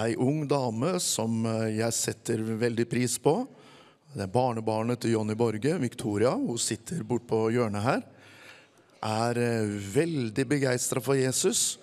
ei 0.00 0.14
ung 0.20 0.44
dame 0.48 0.94
som 1.02 1.42
eh, 1.48 1.80
jeg 1.80 1.96
setter 1.96 2.42
veldig 2.60 2.86
pris 2.90 3.16
på. 3.22 3.42
Det 4.14 4.24
er 4.26 4.32
barnebarnet 4.32 5.00
til 5.02 5.14
Jonny 5.14 5.36
Borge, 5.38 5.76
Victoria. 5.80 6.34
Hun 6.34 6.58
sitter 6.60 7.04
bortpå 7.06 7.46
hjørnet 7.54 7.86
her 7.86 8.02
er 9.00 9.38
eh, 9.40 9.78
veldig 9.94 10.44
begeistra 10.48 11.00
for 11.00 11.16
Jesus, 11.16 11.78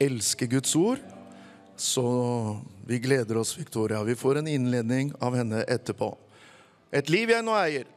elsker 0.00 0.46
Guds 0.46 0.76
ord. 0.76 1.00
Så 1.80 2.60
vi 2.86 2.98
gleder 2.98 3.36
oss, 3.36 3.58
Victoria. 3.58 4.02
Vi 4.02 4.16
får 4.16 4.38
en 4.38 4.46
innledning 4.46 5.12
av 5.18 5.36
henne 5.36 5.62
etterpå. 5.62 6.18
Et 6.92 7.08
liv 7.08 7.30
jeg 7.32 7.40
nå 7.40 7.54
eier. 7.56 7.88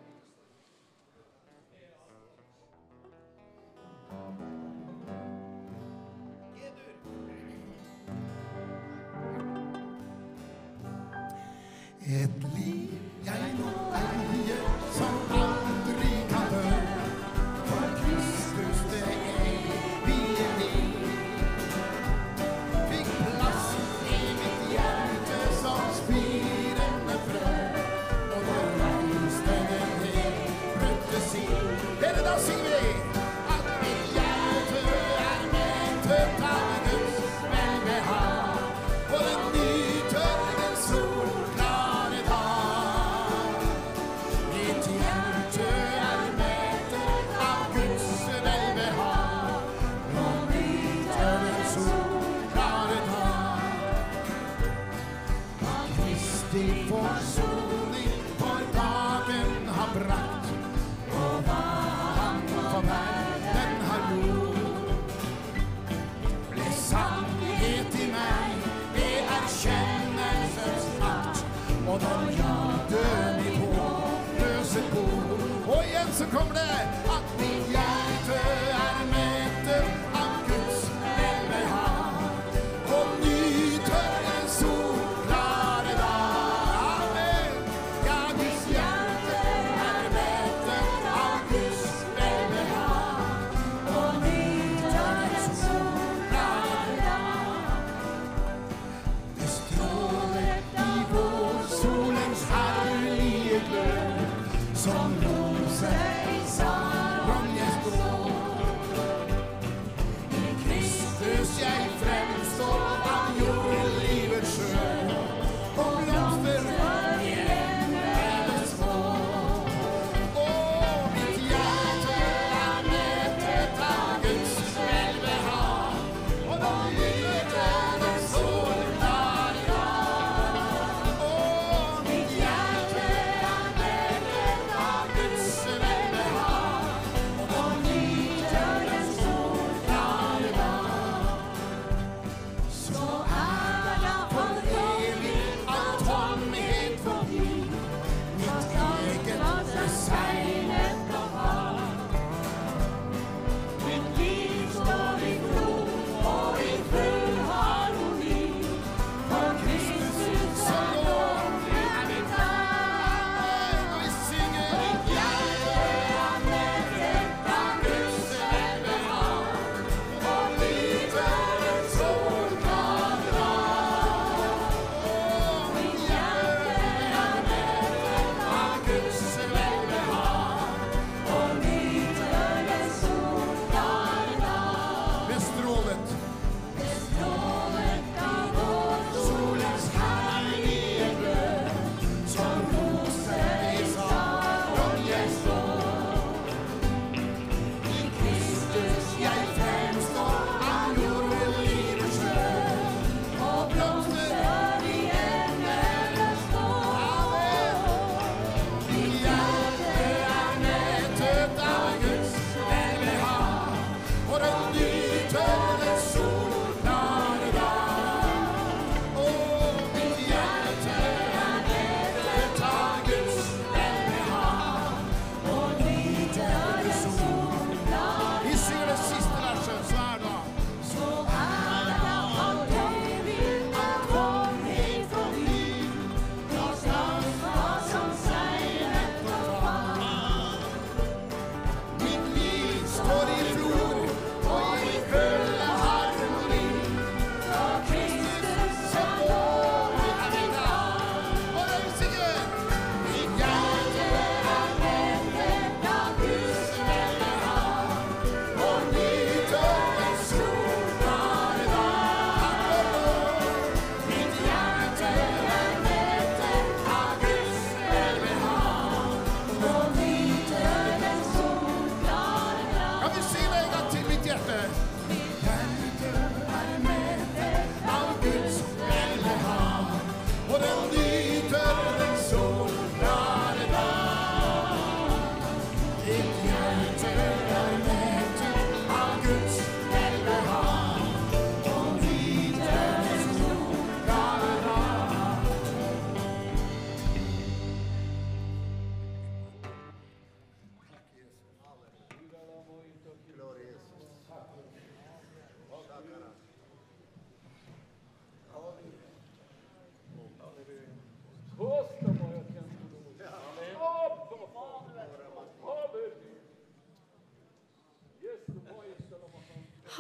Et 12.08 12.53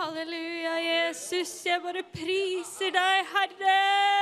Halleluja, 0.04 0.74
Jesus. 0.84 1.66
Jeg 1.66 1.80
bare 1.84 2.04
priser 2.12 2.92
deg, 2.92 3.30
Herre. 3.32 4.12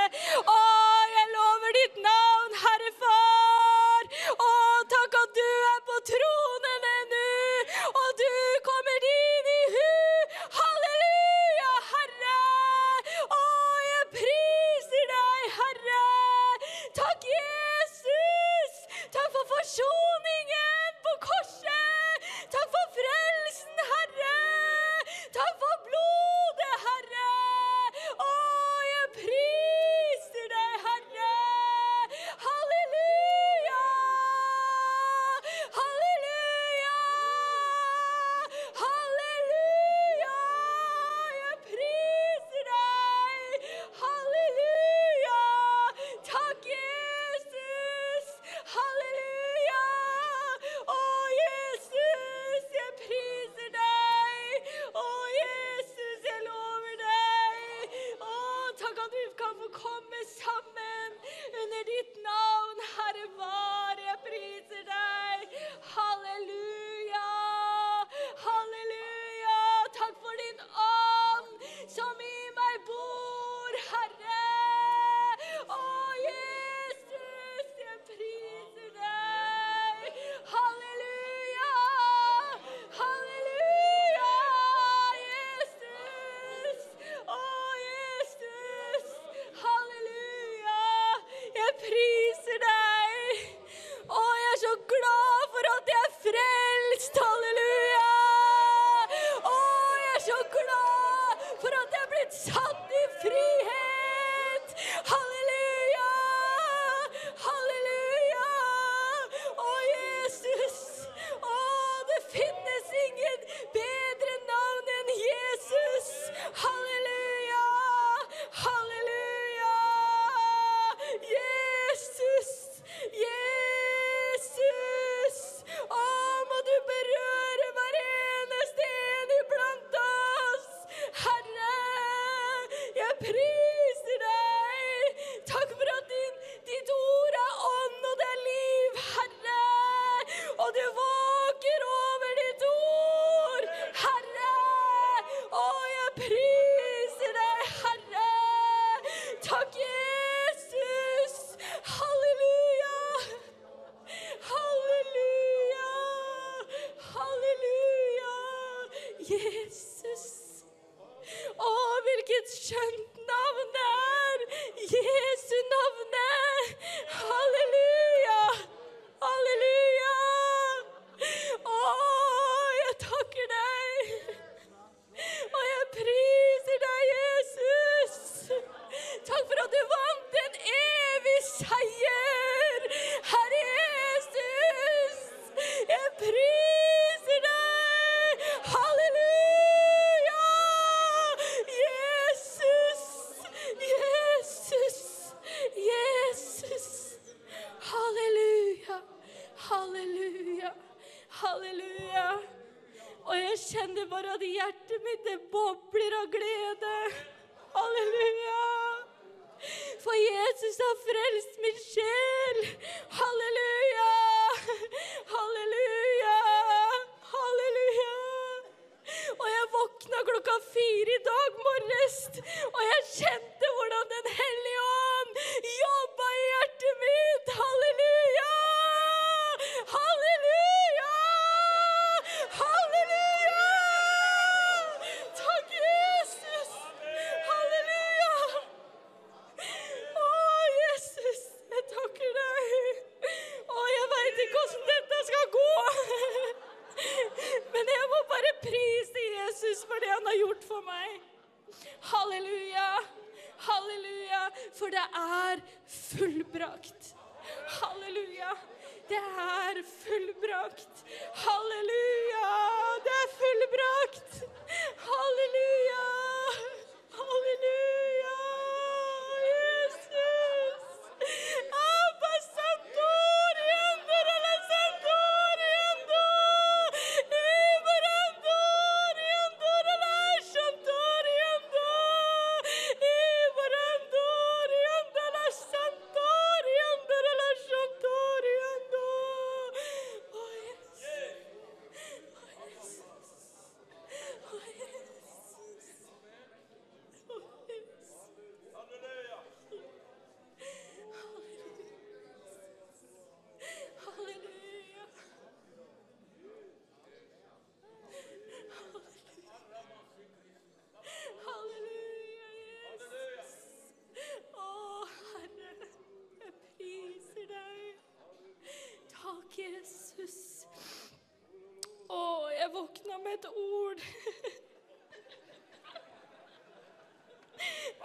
Med 323.32 323.40
et 323.40 323.46
ord. 323.46 324.00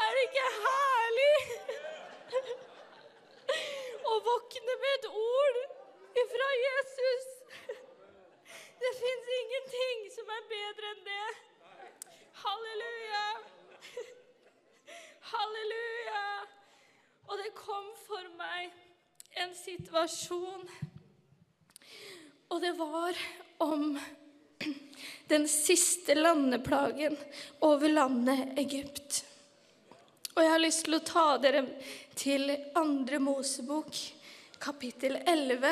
Er 0.02 0.10
det 0.14 0.22
ikke 0.26 0.50
herlig 0.64 1.38
å 4.10 4.12
våkne 4.26 4.74
med 4.82 4.92
et 4.98 5.08
ord 5.20 5.58
ifra 6.22 6.48
Jesus? 6.62 7.26
Det 8.82 8.92
fins 9.00 9.30
ingenting 9.38 10.04
som 10.14 10.30
er 10.36 10.44
bedre 10.52 10.92
enn 10.94 11.02
det. 11.08 11.30
Halleluja. 12.44 13.24
Halleluja. 15.32 16.28
Og 17.26 17.40
det 17.40 17.50
kom 17.58 17.88
for 18.04 18.28
meg 18.38 18.70
en 19.42 19.56
situasjon. 19.58 20.70
Og 22.54 22.62
det 22.62 22.76
var 22.78 23.18
om 23.66 23.98
den 25.28 25.48
siste 25.48 26.14
landeplagen 26.14 27.16
over 27.64 27.88
landet 27.88 28.58
Egypt. 28.58 29.24
Og 30.36 30.42
jeg 30.44 30.52
har 30.52 30.62
lyst 30.62 30.84
til 30.86 30.98
å 30.98 31.04
ta 31.06 31.26
dere 31.40 31.62
til 32.16 32.50
andre 32.76 33.18
Mosebok, 33.22 33.96
kapittel 34.60 35.16
11, 35.22 35.70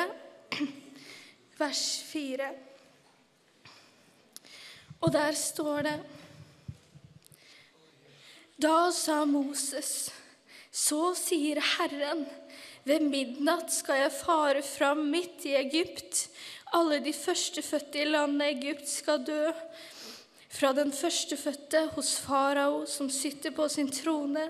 vers 1.61 1.83
4. 2.09 2.49
Og 5.05 5.11
der 5.13 5.37
står 5.37 5.85
det 5.85 5.95
Da 8.57 8.89
sa 8.95 9.21
Moses, 9.29 10.09
så 10.71 11.13
sier 11.17 11.61
Herren, 11.75 12.25
ved 12.85 13.05
midnatt 13.05 13.71
skal 13.73 14.03
jeg 14.03 14.17
fare 14.17 14.61
fram 14.65 15.05
midt 15.13 15.45
i 15.49 15.55
Egypt. 15.59 16.25
Alle 16.73 16.99
de 16.99 17.13
førstefødte 17.13 18.01
i 18.01 18.05
landet 18.09 18.57
Egypt 18.57 18.89
skal 18.89 19.25
dø. 19.25 19.51
Fra 20.55 20.71
den 20.71 20.91
førstefødte 20.95 21.81
hos 21.95 22.13
farao 22.23 22.85
som 22.87 23.09
sitter 23.09 23.51
på 23.51 23.67
sin 23.67 23.91
trone, 23.91 24.45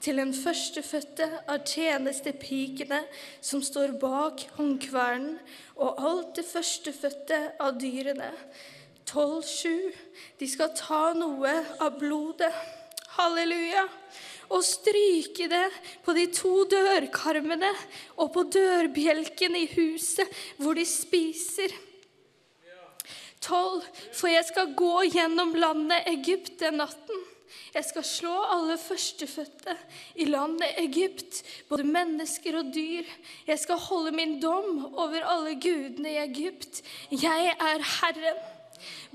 til 0.00 0.20
den 0.20 0.30
førstefødte 0.34 1.26
av 1.50 1.64
tjenestepikene 1.66 3.00
som 3.40 3.62
står 3.62 3.96
bak 3.98 4.44
håndkvernen, 4.54 5.38
og 5.76 5.98
alt 6.10 6.36
det 6.38 6.46
førstefødte 6.46 7.40
av 7.58 7.74
dyrene. 7.80 8.30
12.7. 9.08 9.72
De 10.38 10.46
skal 10.48 10.74
ta 10.78 11.12
noe 11.16 11.54
av 11.80 11.98
blodet. 11.98 12.52
Halleluja. 13.18 13.88
Og 14.48 14.64
stryke 14.64 15.48
det 15.50 15.66
på 16.04 16.14
de 16.16 16.26
to 16.32 16.62
dørkarmene 16.70 17.70
og 18.16 18.32
på 18.32 18.46
dørbjelken 18.48 19.56
i 19.58 19.66
huset 19.74 20.40
hvor 20.56 20.78
de 20.78 20.86
spiser. 20.88 21.74
12. 23.44 23.82
For 24.16 24.30
jeg 24.32 24.46
skal 24.48 24.72
gå 24.76 24.94
gjennom 25.12 25.54
landet 25.54 26.08
Egypt 26.10 26.56
den 26.60 26.80
natten. 26.82 27.26
Jeg 27.74 27.84
skal 27.84 28.04
slå 28.04 28.34
alle 28.52 28.78
førstefødte 28.80 29.74
i 30.20 30.26
landet 30.28 30.80
Egypt, 30.82 31.42
både 31.68 31.84
mennesker 31.84 32.58
og 32.58 32.72
dyr. 32.74 33.08
Jeg 33.46 33.58
skal 33.60 33.80
holde 33.88 34.12
min 34.16 34.38
dom 34.42 34.94
over 34.94 35.24
alle 35.24 35.54
gudene 35.60 36.12
i 36.12 36.22
Egypt. 36.24 36.82
Jeg 37.10 37.52
er 37.54 37.84
Herren. 38.00 38.40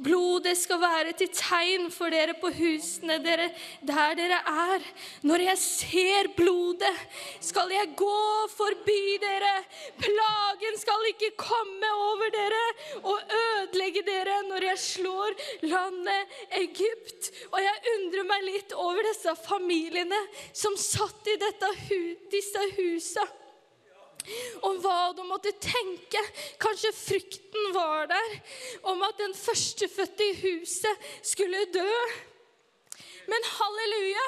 Blodet 0.04 0.56
skal 0.58 0.82
være 0.82 1.14
til 1.18 1.30
tegn 1.36 1.90
for 1.94 2.14
dere 2.14 2.36
på 2.40 2.52
husene 2.54 3.20
dere 3.24 3.50
der 3.82 4.16
dere 4.18 4.40
er. 4.50 4.86
Når 5.24 5.46
jeg 5.48 5.58
ser 5.62 6.30
blodet, 6.38 6.94
skal 7.42 7.72
jeg 7.74 7.94
gå 8.00 8.48
forbi 8.56 9.18
dere. 9.24 9.54
Plagen 10.02 10.80
skal 10.82 11.10
ikke 11.12 11.34
komme 11.38 11.92
over 12.10 12.34
dere 12.34 12.64
og 13.04 13.36
ødelegge 13.44 14.06
dere 14.08 14.42
når 14.50 14.68
jeg 14.72 14.84
slår 14.88 15.38
landet 15.68 16.40
Egypt. 16.64 17.32
Og 17.52 17.62
jeg 17.64 17.96
undrer 17.98 18.28
meg 18.34 18.50
litt 18.50 18.76
over 18.78 19.04
disse 19.12 19.36
familiene 19.46 20.20
som 20.54 20.76
satt 20.80 21.32
i 21.32 21.40
dette 21.42 21.72
disse 22.34 22.68
husene 22.78 23.43
om 24.66 24.78
hva 24.84 25.14
de 25.18 25.26
måtte 25.28 25.54
tenke. 25.62 26.22
Kanskje 26.62 26.94
frykten 26.96 27.74
var 27.76 28.08
der 28.12 28.38
om 28.92 29.02
at 29.08 29.18
den 29.22 29.34
førstefødte 29.38 30.30
i 30.30 30.38
huset 30.44 31.10
skulle 31.34 31.66
dø. 31.74 31.90
Men 33.32 33.46
halleluja! 33.48 34.26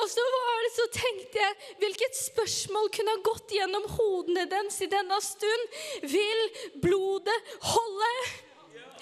Og 0.00 0.08
så 0.10 0.24
var 0.34 0.64
det 0.64 0.72
så 0.74 0.86
tenkte 0.96 1.38
jeg 1.38 1.76
hvilket 1.82 2.18
spørsmål 2.18 2.90
kunne 2.94 3.14
ha 3.14 3.22
gått 3.26 3.54
gjennom 3.54 3.86
hodene 3.94 4.48
deres 4.50 4.80
i 4.82 4.90
denne 4.90 5.20
stund. 5.22 5.78
Vil 6.10 6.42
blodet 6.82 7.38
holde? 7.70 8.10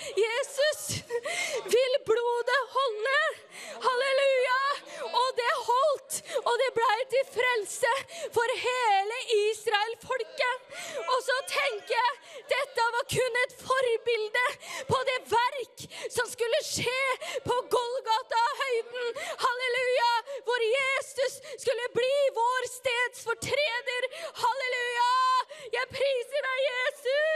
Jesus, 0.00 0.80
vil 1.74 1.94
blodet 2.08 2.62
holde? 2.76 3.20
Halleluja! 3.86 4.60
Og 5.20 5.28
det 5.38 5.52
holdt, 5.68 6.16
og 6.48 6.54
det 6.62 6.70
blei 6.78 6.98
til 7.12 7.24
frelse 7.36 7.92
for 8.36 8.54
hele 8.64 9.18
Israel-folket. 9.36 10.56
Og 11.14 11.18
så 11.28 11.36
tenker 11.52 11.94
jeg 11.94 12.12
dette 12.54 12.86
var 12.96 13.06
kun 13.14 13.38
et 13.42 13.54
forbilde 13.60 14.46
på 14.90 15.02
det 15.10 15.18
verk 15.32 15.86
som 16.16 16.28
skulle 16.30 16.60
skje 16.66 17.02
på 17.46 17.58
Golgata-høyden. 17.76 19.22
Halleluja! 19.44 20.12
Hvor 20.48 20.66
Jesus 20.76 21.40
skulle 21.56 21.88
bli 21.98 22.14
vår 22.40 22.68
stedsfortreder. 22.78 24.10
Halleluja! 24.42 25.14
Jeg 25.78 25.90
priser 25.96 26.50
deg, 26.50 26.68
Jesus! 26.70 27.33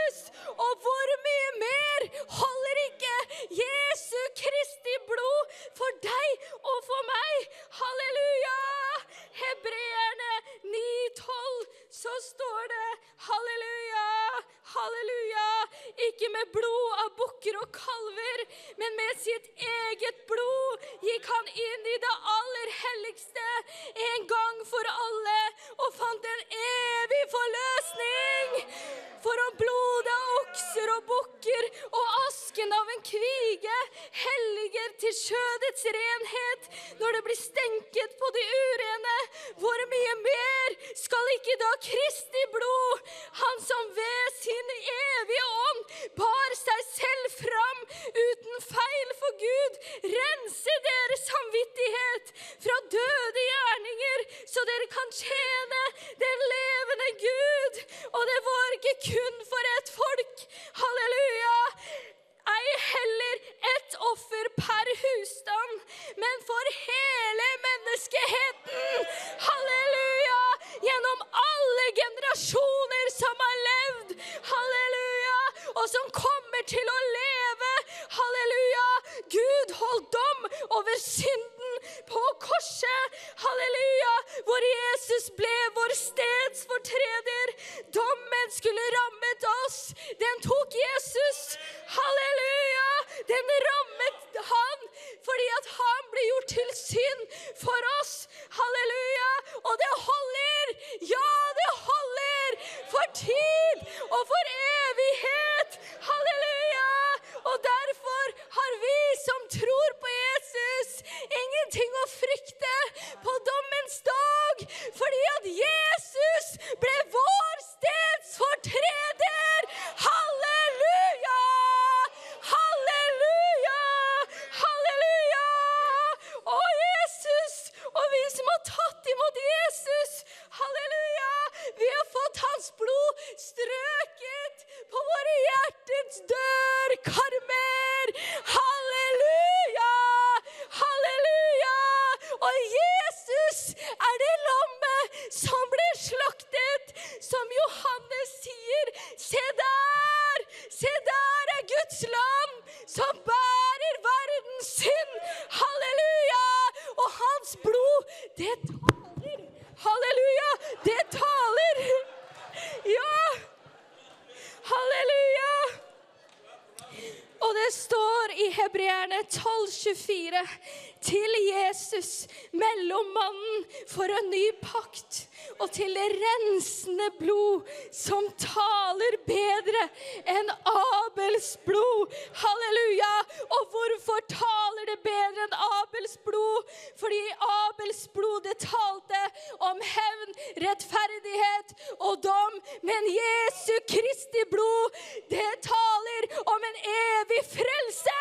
For 173.99 174.11
en 174.15 174.29
ny 174.31 174.45
pakt, 174.63 175.17
og 175.59 175.71
til 175.75 175.91
det 175.91 176.05
rensende 176.21 177.09
blod 177.19 177.67
som 177.91 178.23
taler 178.39 179.17
bedre 179.25 179.81
enn 180.23 180.51
Abels 180.71 181.49
blod. 181.65 182.13
Halleluja! 182.39 183.09
Og 183.57 183.73
hvorfor 183.73 184.23
taler 184.31 184.87
det 184.87 184.95
bedre 185.03 185.47
enn 185.49 185.57
Abels 185.81 186.15
blod? 186.23 186.71
Fordi 187.01 187.19
Abels 187.49 188.05
blod 188.15 188.47
det 188.47 188.55
talte 188.63 189.19
om 189.67 189.83
hevn, 189.83 190.31
rettferdighet 190.63 191.75
og 191.97 192.23
dom. 192.23 192.55
Men 192.87 193.11
Jesu 193.17 193.73
Kristi 193.91 194.45
blod, 194.53 194.95
det 195.33 195.49
taler 195.67 196.29
om 196.45 196.69
en 196.71 196.79
evig 196.93 197.43
frelse. 197.51 198.19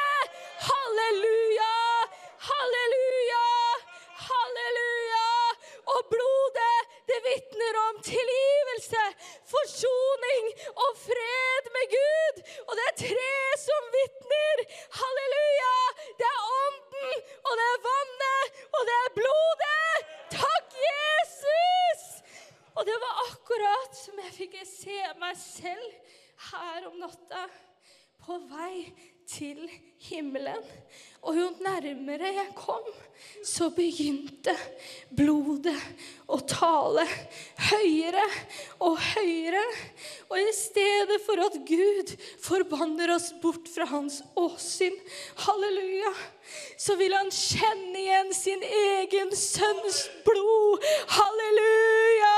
Halleluja! 0.73 1.75
Halleluja! 2.51 3.47
Halleluja! 4.29 5.27
Og 5.89 6.09
blodet, 6.13 6.89
det 7.09 7.19
vitner 7.25 7.77
om 7.87 8.01
tilgivelse, 8.05 9.05
forsoning 9.53 10.51
og 10.75 10.99
fred 11.01 11.71
med 11.77 11.95
Gud. 11.95 12.43
Og 12.67 12.73
det 12.77 12.85
er 12.89 12.99
tre 13.01 13.37
som 13.63 13.89
vitner. 13.95 14.65
Halleluja! 14.99 15.77
Det 16.21 16.29
er 16.29 16.51
ånden, 16.59 17.15
og 17.47 17.53
det 17.61 17.69
er 17.71 17.81
vannet, 17.87 18.61
og 18.69 18.91
det 18.91 18.99
er 18.99 19.15
blodet. 19.17 20.11
Takk, 20.37 20.77
Jesus! 20.89 22.05
Og 22.77 22.91
det 22.91 22.99
var 23.07 23.23
akkurat 23.25 24.03
som 24.03 24.21
jeg 24.27 24.37
fikk 24.43 24.61
se 24.69 25.01
meg 25.23 25.41
selv 25.41 25.89
her 26.51 26.91
om 26.91 27.01
natta 27.01 27.49
på 28.29 28.37
vei 28.51 28.91
til 29.29 29.65
himmelen. 30.09 30.63
Og 31.27 31.37
jo 31.37 31.49
nærmere 31.65 32.31
jeg 32.37 32.53
kom, 32.57 32.85
så 33.45 33.69
begynte 33.75 34.55
blodet 35.11 35.75
å 36.31 36.39
tale 36.49 37.05
høyere 37.71 38.25
og 38.85 38.97
høyere. 39.03 39.65
Og 40.31 40.39
i 40.41 40.55
stedet 40.57 41.19
for 41.27 41.43
at 41.45 41.59
Gud 41.69 42.15
forbanner 42.45 43.17
oss 43.17 43.33
bort 43.43 43.69
fra 43.73 43.89
hans 44.19 44.23
åsyn, 44.35 45.01
halleluja, 45.37 46.15
så 46.77 46.97
vil 46.97 47.15
han 47.15 47.31
kjenne 47.31 47.99
igjen 47.99 48.35
sin 48.35 48.63
egen 48.63 49.35
sønns 49.37 50.09
blod. 50.25 50.85
Halleluja! 51.19 52.37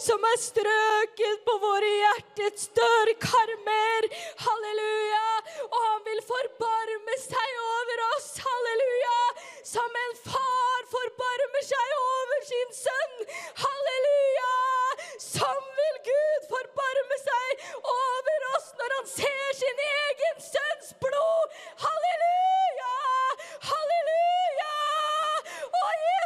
som 0.00 0.24
er 0.24 0.38
strøket 0.40 1.42
på 1.46 1.54
våre 1.62 1.90
hjertets 2.00 2.68
dørkarmer. 2.78 4.08
Halleluja. 4.44 5.28
Og 5.68 5.78
han 5.86 6.00
vil 6.06 6.22
forbarme 6.26 7.16
seg 7.20 7.58
over 7.66 8.04
oss. 8.08 8.28
Halleluja. 8.46 9.20
Som 9.74 10.00
en 10.04 10.16
far 10.24 10.88
forbarmer 10.94 11.66
seg 11.68 11.96
over 11.98 12.46
sin 12.50 12.74
sønn. 12.80 13.18
Halleluja. 13.64 14.52
Sånn 15.20 15.64
vil 15.76 15.98
Gud 16.08 16.46
forbarme 16.48 17.18
seg 17.20 17.64
over 17.94 18.46
oss 18.54 18.72
når 18.80 18.96
han 18.96 19.10
ser 19.12 19.58
sin 19.60 19.82
egen 19.88 20.40
sønns 20.46 20.94
blod. 21.04 21.58
Halleluja. 21.84 22.94
Halleluja. 23.68 24.22
Jesus, 25.72 26.00
jeg 26.02 26.21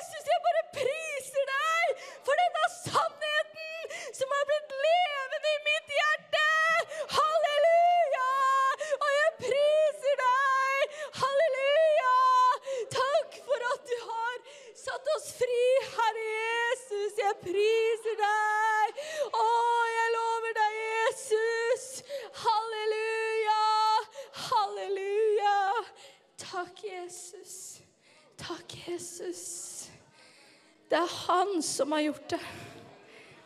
han 31.56 31.62
som 31.62 31.92
har 31.92 32.00
gjort 32.00 32.28
det. 32.28 32.40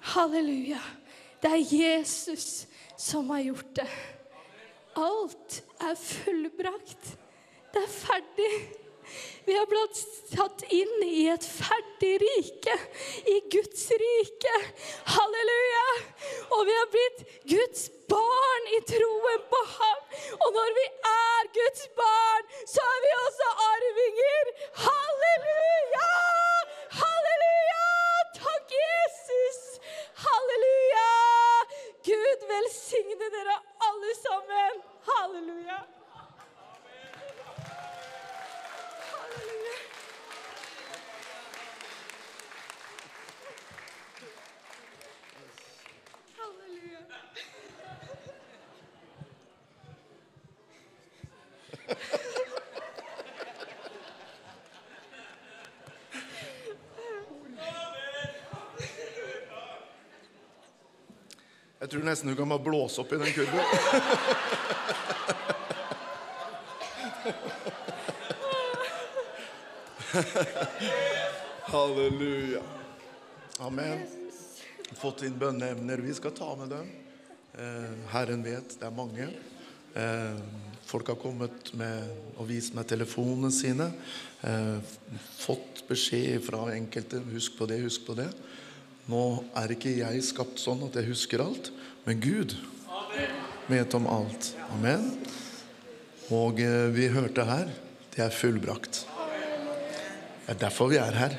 Halleluja. 0.01 0.81
Det 1.43 1.51
er 1.51 1.75
Jesus 1.75 2.67
som 2.99 3.31
har 3.31 3.41
gjort 3.41 3.77
det. 3.79 3.87
Alt 4.99 5.61
er 5.79 5.95
fullbrakt. 5.95 7.13
Det 7.71 7.85
er 7.85 7.93
ferdig. 7.95 8.51
Vi 9.47 9.55
har 9.55 9.69
blitt 9.71 10.01
tatt 10.33 10.65
inn 10.75 11.05
i 11.07 11.29
et 11.31 11.47
ferdig 11.47 12.17
rike, 12.23 12.75
i 13.31 13.37
Guds 13.55 13.87
rike. 14.03 14.57
Halleluja! 15.15 15.87
Og 16.59 16.67
vi 16.67 16.75
har 16.81 16.91
blitt 16.91 17.23
Guds 17.55 17.87
barn 18.11 18.71
i 18.75 18.83
troen 18.91 19.47
på 19.55 19.63
ham. 19.77 20.03
Og 20.35 20.51
når 20.59 20.75
vi 20.81 20.89
er 21.15 21.53
Guds 21.61 21.87
barn, 22.03 22.51
så 22.75 22.91
er 22.95 23.01
vi 23.07 23.15
også 23.23 23.55
arvinger. 23.69 24.53
Halleluja! 24.89 26.11
Halleluja! 27.01 27.87
Takk, 28.43 28.67
Jesus! 28.83 29.81
Halleluja! 30.15 31.11
Gud 32.05 32.49
velsigne 32.49 33.27
dere 33.37 33.57
alle 33.89 34.13
sammen. 34.25 34.75
Halleluja. 35.11 35.79
Halleluja. 36.17 36.27
Halleluja. 46.37 47.01
Jeg 61.81 61.90
tror 62.01 62.09
nesten 62.09 62.31
du 62.31 62.37
kan 62.37 62.49
bare 62.49 62.63
blåse 62.65 63.01
opp 63.01 63.13
i 63.13 63.17
den 63.17 63.33
kurven. 63.33 63.61
Halleluja. 71.71 72.63
Amen. 73.59 73.99
Fått 74.97 75.23
inn 75.23 75.39
bønneemner. 75.39 75.99
Vi 75.99 76.15
skal 76.17 76.31
ta 76.33 76.57
med 76.57 76.69
dem. 76.73 76.89
Eh, 77.59 77.93
Herren 78.15 78.43
vet, 78.45 78.81
det 78.81 78.87
er 78.87 78.97
mange. 78.97 79.29
Eh, 79.95 80.37
folk 80.89 81.09
har 81.13 81.21
kommet 81.21 81.75
med 81.77 82.09
og 82.39 82.49
vist 82.49 82.75
meg 82.75 82.89
telefonene 82.89 83.53
sine. 83.53 83.93
Eh, 84.41 84.79
fått 85.37 85.85
beskjed 85.91 86.41
fra 86.49 86.73
enkelte. 86.73 87.21
Husk 87.35 87.59
på 87.61 87.69
det, 87.69 87.85
husk 87.85 88.09
på 88.09 88.15
det. 88.19 88.31
Nå 89.09 89.23
er 89.57 89.73
ikke 89.75 89.95
jeg 89.97 90.25
skapt 90.27 90.61
sånn 90.61 90.83
at 90.87 90.99
jeg 91.01 91.09
husker 91.09 91.43
alt, 91.45 91.71
men 92.05 92.21
Gud 92.23 92.57
vet 93.71 93.95
om 93.97 94.09
alt. 94.11 94.53
Amen. 94.75 95.07
Og 96.35 96.61
eh, 96.63 96.91
vi 96.95 97.09
hørte 97.11 97.47
her, 97.49 97.71
det 98.15 98.25
er 98.27 98.35
fullbrakt. 98.35 99.05
Det 100.45 100.57
er 100.57 100.61
derfor 100.67 100.91
vi 100.91 100.99
er 101.01 101.17
her. 101.17 101.39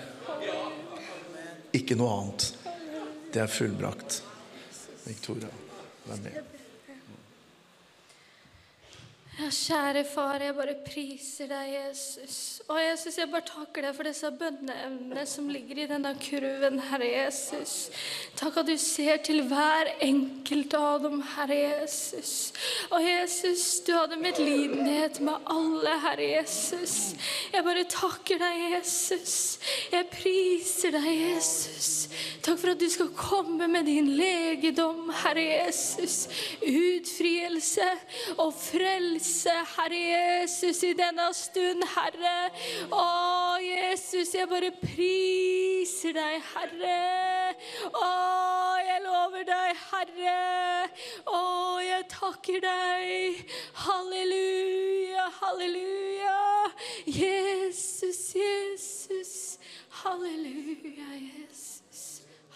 Ikke 1.75 1.95
noe 1.99 2.15
annet. 2.17 2.49
Det 3.31 3.43
er 3.43 3.51
fullbrakt. 3.51 4.21
Victoria, 5.05 5.51
vær 6.07 6.19
med. 6.23 6.60
Kjære 9.51 10.05
far, 10.07 10.39
jeg 10.39 10.55
bare 10.55 10.73
priser 10.85 11.49
deg, 11.51 11.73
Jesus. 11.73 12.35
Å, 12.71 12.77
Jesus, 12.79 13.17
jeg 13.19 13.27
bare 13.31 13.43
takker 13.43 13.83
deg 13.83 13.95
for 13.97 14.07
disse 14.07 14.29
bønneemnene 14.39 15.25
som 15.27 15.49
ligger 15.51 15.81
i 15.83 15.87
denne 15.89 16.13
kurven, 16.23 16.79
Herre 16.87 17.09
Jesus. 17.09 17.73
Takk 18.39 18.61
at 18.61 18.69
du 18.69 18.77
ser 18.79 19.19
til 19.25 19.43
hver 19.49 19.91
enkelt 20.03 20.75
av 20.77 21.03
dem, 21.03 21.19
Herre 21.33 21.57
Jesus. 21.57 22.31
Å, 22.93 23.01
Jesus, 23.03 23.65
du 23.87 23.91
hadde 23.97 24.19
medlidenhet 24.21 25.19
med 25.25 25.51
alle, 25.51 25.97
Herre 26.05 26.29
Jesus. 26.37 26.95
Jeg 27.51 27.65
bare 27.67 27.83
takker 27.91 28.39
deg, 28.39 28.61
Jesus. 28.77 29.35
Jeg 29.91 30.07
priser 30.13 30.95
deg, 30.95 31.09
Jesus. 31.11 31.91
Takk 32.45 32.61
for 32.61 32.71
at 32.71 32.79
du 32.79 32.87
skal 32.89 33.11
komme 33.17 33.67
med 33.67 33.89
din 33.89 34.13
legedom, 34.15 35.09
Herre 35.25 35.43
Jesus. 35.43 36.23
Utfrielse 36.61 37.89
og 38.37 38.53
frelse, 38.55 39.40
Herre 39.49 39.97
Jesus, 39.97 40.83
i 40.83 40.93
denne 40.93 41.27
stund, 41.33 41.83
Herre. 41.95 42.51
Å, 42.93 43.05
Jesus, 43.63 44.33
jeg 44.35 44.49
bare 44.51 44.71
priser 44.81 46.15
deg, 46.17 46.37
Herre. 46.53 47.55
Å, 47.89 48.09
jeg 48.85 49.03
lover 49.05 49.47
deg, 49.49 49.81
Herre. 49.89 50.37
Å, 51.25 51.41
jeg 51.85 52.07
takker 52.13 52.61
deg. 52.65 53.43
Halleluja, 53.85 55.27
halleluja. 55.41 56.37
Jesus, 57.05 58.23
Jesus. 58.37 59.35
Halleluja, 60.03 61.11
Jesus. 61.17 62.07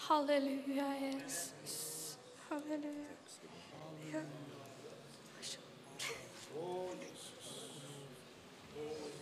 Halleluja, 0.08 0.90
Jesus. 1.02 2.18
Halleluja. 2.48 3.14
Ja. 4.12 4.45
Oh, 6.58 6.90
yes! 7.00 7.32
Oh, 8.76 9.12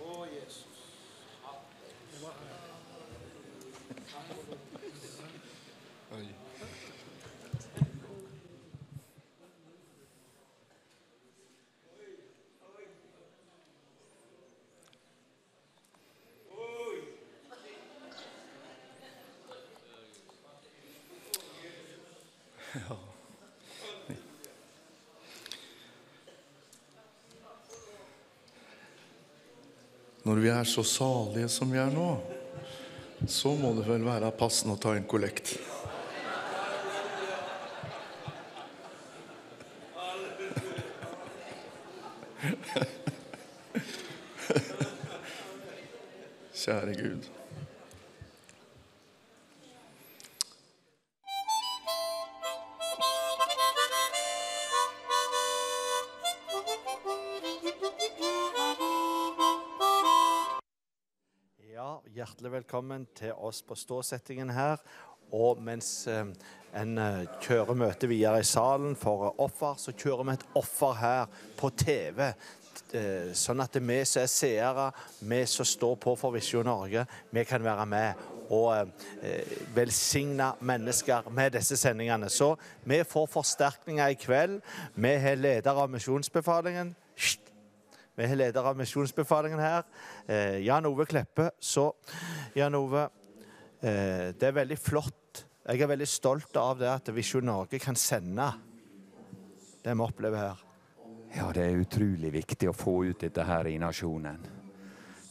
Oh, 0.00 0.24
Oh, 0.32 0.67
Når 30.38 30.42
vi 30.44 30.50
er 30.54 30.66
så 30.70 30.82
salige 30.86 31.48
som 31.50 31.72
vi 31.74 31.80
er 31.82 31.88
nå, 31.90 32.12
så 33.26 33.50
må 33.58 33.72
det 33.74 33.88
vel 33.88 34.04
være 34.06 34.28
passende 34.38 34.76
å 34.76 34.78
ta 34.78 34.92
en 34.94 35.08
kollekt. 35.10 35.56
Til 63.18 63.34
oss 63.34 63.62
på 63.66 63.76
ståsettingen 63.78 64.50
her. 64.54 64.80
Og 65.34 65.60
mens 65.60 66.06
eh, 66.08 66.24
en 66.78 66.98
eh, 67.02 67.26
kjører 67.44 67.76
møtet 67.76 68.08
videre 68.10 68.40
i 68.40 68.48
salen 68.48 68.96
for 68.96 69.34
offer, 69.42 69.76
så 69.80 69.92
kjører 69.92 70.30
vi 70.30 70.38
et 70.38 70.46
offer 70.56 70.96
her 71.02 71.42
på 71.58 71.70
TV. 71.76 72.30
Eh, 72.96 73.34
sånn 73.36 73.60
at 73.60 73.76
vi 73.76 73.98
som 74.08 74.22
er 74.22 74.30
seere, 74.32 74.88
vi 75.20 75.42
som 75.50 75.66
står 75.68 75.98
på 76.00 76.14
for 76.16 76.32
Visjon 76.32 76.68
Norge, 76.68 77.04
vi 77.34 77.44
kan 77.48 77.64
være 77.64 77.86
med 77.88 78.26
og 78.48 78.94
eh, 79.20 79.58
velsigne 79.76 80.54
mennesker 80.64 81.28
med 81.36 81.52
disse 81.58 81.76
sendingene. 81.76 82.30
Så 82.32 82.54
vi 82.88 83.02
får 83.04 83.28
forsterkninger 83.34 84.14
i 84.14 84.16
kveld. 84.16 84.62
Vi 84.94 85.12
har 85.20 85.36
leder 85.36 85.82
av 85.84 85.92
misjonsbefalingen. 85.92 86.94
Vi 88.18 88.26
har 88.26 88.34
leder 88.34 88.66
av 88.66 88.74
misjonsbefalingen 88.74 89.60
her, 89.62 89.84
eh, 90.26 90.56
Jan 90.66 90.86
Ove 90.86 91.06
Kleppe. 91.06 91.50
Så 91.60 91.92
Jan 92.58 92.74
Ove, 92.78 93.04
eh, 93.80 94.28
det 94.34 94.48
er 94.50 94.56
veldig 94.56 94.78
flott. 94.78 95.44
Jeg 95.68 95.84
er 95.84 95.90
veldig 95.90 96.08
stolt 96.08 96.56
av 96.56 96.78
det 96.80 96.88
at 96.90 97.10
Visjon 97.14 97.44
Norge 97.46 97.78
kan 97.82 97.96
sende 97.98 98.48
det 99.84 99.94
vi 99.94 100.04
opplever 100.04 100.38
her. 100.48 100.62
Ja, 101.36 101.50
det 101.52 101.66
er 101.66 101.82
utrolig 101.82 102.30
viktig 102.32 102.70
å 102.70 102.76
få 102.76 103.02
ut 103.10 103.20
dette 103.20 103.44
her 103.44 103.68
i 103.68 103.76
nasjonen. 103.80 104.40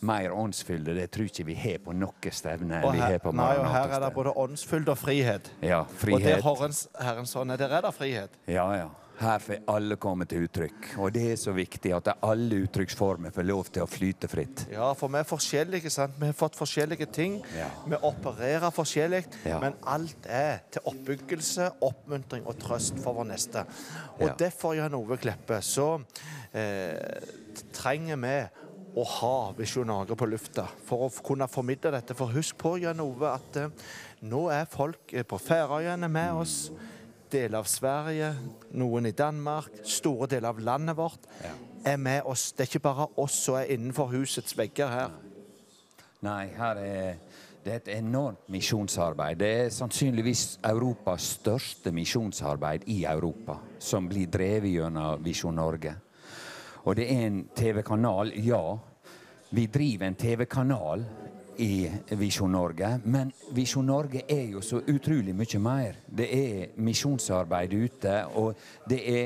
Mer 0.05 0.29
åndsfylde 0.29 0.93
det 0.93 1.07
tror 1.09 1.25
ikke 1.25 1.47
vi 1.47 1.55
har 1.57 1.79
på 1.81 1.93
noe 1.97 2.31
stevne. 2.31 2.83
Og 2.85 2.93
vi 2.93 3.01
her, 3.01 3.17
på 3.23 3.33
nei, 3.33 3.49
og 3.57 3.65
her 3.73 3.95
er 3.97 4.03
det 4.05 4.11
både 4.13 4.33
åndsfylde 4.37 4.93
og 4.93 4.99
frihet. 5.01 5.49
Ja, 5.65 5.79
Og 5.81 6.21
det 6.21 6.37
frihet. 6.37 6.83
Herrens 7.01 7.35
ånd 7.35 7.55
er, 7.55 7.57
der 7.57 7.73
er 7.79 7.87
det 7.87 7.93
frihet. 7.97 8.37
Ja, 8.45 8.67
ja. 8.77 8.87
Her 9.17 9.39
får 9.41 9.63
alle 9.73 9.95
komme 9.97 10.27
til 10.29 10.43
uttrykk. 10.45 10.91
Og 11.01 11.09
det 11.15 11.23
er 11.31 11.39
så 11.41 11.49
viktig 11.55 11.89
at 11.95 12.11
alle 12.21 12.59
uttrykksformer 12.67 13.33
får 13.33 13.47
lov 13.49 13.71
til 13.73 13.81
å 13.81 13.87
flyte 13.89 14.29
fritt. 14.29 14.67
Ja, 14.69 14.91
for 14.93 15.09
vi 15.09 15.17
er 15.17 15.25
forskjellige, 15.25 15.89
sant? 15.89 16.13
Vi 16.21 16.29
har 16.29 16.35
fått 16.37 16.57
forskjellige 16.59 17.07
ting. 17.15 17.39
Ja. 17.57 17.71
Vi 17.89 17.97
opererer 17.97 18.69
forskjellig, 18.75 19.23
Ja. 19.45 19.57
men 19.63 19.73
alt 19.81 20.27
er 20.29 20.59
til 20.71 20.81
oppbyggelse, 20.85 21.71
oppmuntring 21.81 22.45
og 22.45 22.59
trøst 22.61 22.99
for 23.01 23.13
vår 23.17 23.25
neste. 23.31 23.65
Og 24.19 24.27
Ja. 24.29 24.33
derfor, 24.37 24.75
Jan 24.75 24.93
Ove 24.93 25.17
Kleppe, 25.17 25.61
så 25.65 26.03
eh, 26.53 27.21
trenger 27.73 28.15
vi 28.21 28.47
å 28.97 29.03
ha 29.05 29.51
Visjon 29.57 29.87
Norge 29.87 30.15
på 30.15 30.25
lufta 30.29 30.67
for 30.85 31.07
å 31.09 31.23
kunne 31.23 31.47
formidle 31.47 31.91
dette. 31.91 32.13
For 32.17 32.27
husk 32.27 32.57
på, 32.57 32.79
Jan 32.81 32.99
Ove, 32.99 33.33
at 33.33 33.57
eh, 33.57 33.69
nå 34.21 34.49
er 34.53 34.65
folk 34.65 35.11
eh, 35.13 35.23
på 35.23 35.39
Færøyene 35.41 36.07
med 36.09 36.33
oss. 36.33 36.69
Deler 37.31 37.59
av 37.59 37.67
Sverige, 37.67 38.29
noen 38.79 39.09
i 39.09 39.15
Danmark, 39.15 39.81
store 39.83 40.29
deler 40.31 40.53
av 40.53 40.61
landet 40.63 40.95
vårt 40.95 41.25
er 41.83 41.97
med 41.99 42.23
oss. 42.23 42.53
Det 42.55 42.63
er 42.63 42.71
ikke 42.71 42.85
bare 42.85 43.07
oss 43.19 43.35
som 43.43 43.57
er 43.59 43.73
innenfor 43.75 44.13
husets 44.13 44.55
vegger 44.57 44.93
her. 44.93 45.17
Nei, 46.23 46.47
her 46.55 46.79
er 46.81 47.17
det 47.67 47.73
er 47.73 47.79
et 47.81 47.89
enormt 47.97 48.45
misjonsarbeid. 48.47 49.41
Det 49.41 49.47
er 49.51 49.73
sannsynligvis 49.75 50.59
Europas 50.69 51.25
største 51.35 51.91
misjonsarbeid 51.91 52.85
i 52.87 53.01
Europa, 53.03 53.57
som 53.79 54.07
blir 54.07 54.29
drevet 54.31 54.71
gjennom 54.71 55.25
Visjon 55.25 55.59
Norge. 55.59 55.91
Og 56.87 56.95
det 56.95 57.09
er 57.11 57.25
en 57.25 57.41
TV-kanal, 57.51 58.31
ja. 58.39 58.61
Vi 59.51 59.65
driver 59.67 60.07
en 60.07 60.15
TV-kanal 60.15 61.03
i 61.57 61.89
Visjon 62.09 62.51
Norge, 62.51 62.99
men 63.03 63.31
Visjon 63.55 63.85
Norge 63.87 64.23
er 64.29 64.45
jo 64.53 64.61
så 64.61 64.81
utrolig 64.87 65.35
mye 65.35 65.59
mer. 65.61 65.99
Det 66.07 66.27
er 66.33 66.73
misjonsarbeid 66.81 67.73
ute, 67.73 68.15
og 68.37 68.57
det 68.89 68.99
er 69.11 69.23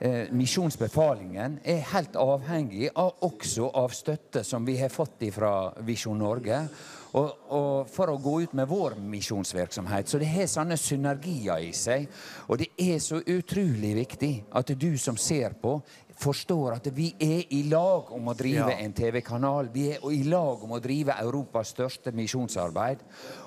eh, 0.00 0.32
Misjonsbefalingen 0.32 1.58
er 1.64 1.84
helt 1.92 2.16
avhengig 2.16 2.90
av, 2.94 3.14
også 3.26 3.70
av 3.76 3.92
støtte 3.96 4.44
som 4.44 4.66
vi 4.66 4.78
har 4.80 4.92
fått 4.92 5.24
fra 5.34 5.54
Visjon 5.84 6.18
Norge. 6.18 6.62
Og, 7.10 7.30
og 7.50 7.88
for 7.90 8.12
å 8.12 8.20
gå 8.22 8.36
ut 8.44 8.52
med 8.54 8.68
vår 8.70 8.94
misjonsvirksomhet. 9.02 10.06
Så 10.06 10.20
det 10.22 10.28
har 10.30 10.46
sånne 10.46 10.76
synergier 10.78 11.58
i 11.66 11.72
seg. 11.74 12.06
Og 12.46 12.60
det 12.60 12.68
er 12.78 13.00
så 13.02 13.18
utrolig 13.18 13.96
viktig 13.98 14.34
at 14.54 14.70
du 14.78 14.92
som 14.94 15.18
ser 15.18 15.56
på, 15.58 15.80
forstår 16.20 16.76
at 16.76 16.88
vi 16.94 17.08
er 17.20 17.44
i 17.56 17.62
lag 17.70 18.10
om 18.12 18.28
å 18.28 18.36
drive 18.36 18.70
Ja. 18.70 18.78
en 18.78 18.92
TV-kanal. 18.92 19.70
Vi 19.72 19.88
er 19.92 19.98
i 20.12 20.22
lag 20.24 20.62
om 20.62 20.70
å 20.70 20.80
drive 20.80 21.14
Europas 21.20 21.72
største 21.74 22.12
misjonsarbeid. 22.12 22.98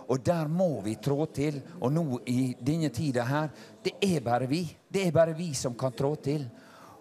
Og 0.09 0.23
der 0.23 0.47
må 0.47 0.81
vi 0.83 0.95
trå 0.95 1.25
til. 1.31 1.61
Og 1.81 1.91
nå 1.93 2.19
i 2.25 2.55
denne 2.59 2.89
tida 2.89 3.23
her, 3.23 3.51
det 3.83 3.93
er 4.01 4.19
bare 4.21 4.47
vi. 4.47 4.75
Det 4.91 5.07
er 5.07 5.11
bare 5.11 5.33
vi 5.33 5.53
som 5.53 5.75
kan 5.75 5.91
trå 5.91 6.15
til. 6.15 6.49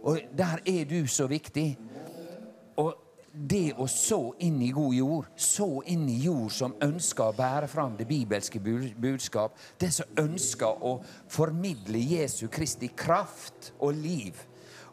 Og 0.05 0.21
der 0.37 0.61
er 0.67 0.85
du 0.85 1.07
så 1.07 1.27
viktig. 1.27 1.77
Og 2.77 2.95
det 3.33 3.73
å 3.79 3.87
så 3.89 4.35
inn 4.41 4.61
i 4.61 4.71
god 4.71 4.95
jord, 4.95 5.27
så 5.37 5.83
inn 5.87 6.09
i 6.09 6.19
jord 6.21 6.51
som 6.53 6.75
ønsker 6.83 7.31
å 7.31 7.37
bære 7.37 7.69
fram 7.69 7.97
det 7.97 8.07
bibelske 8.07 8.61
budskap, 8.61 9.57
det 9.79 9.93
som 9.93 10.07
ønsker 10.21 10.85
å 10.85 10.99
formidle 11.29 11.99
Jesu 11.99 12.49
Kristi 12.49 12.89
kraft 12.89 13.73
og 13.81 13.95
liv, 13.95 14.35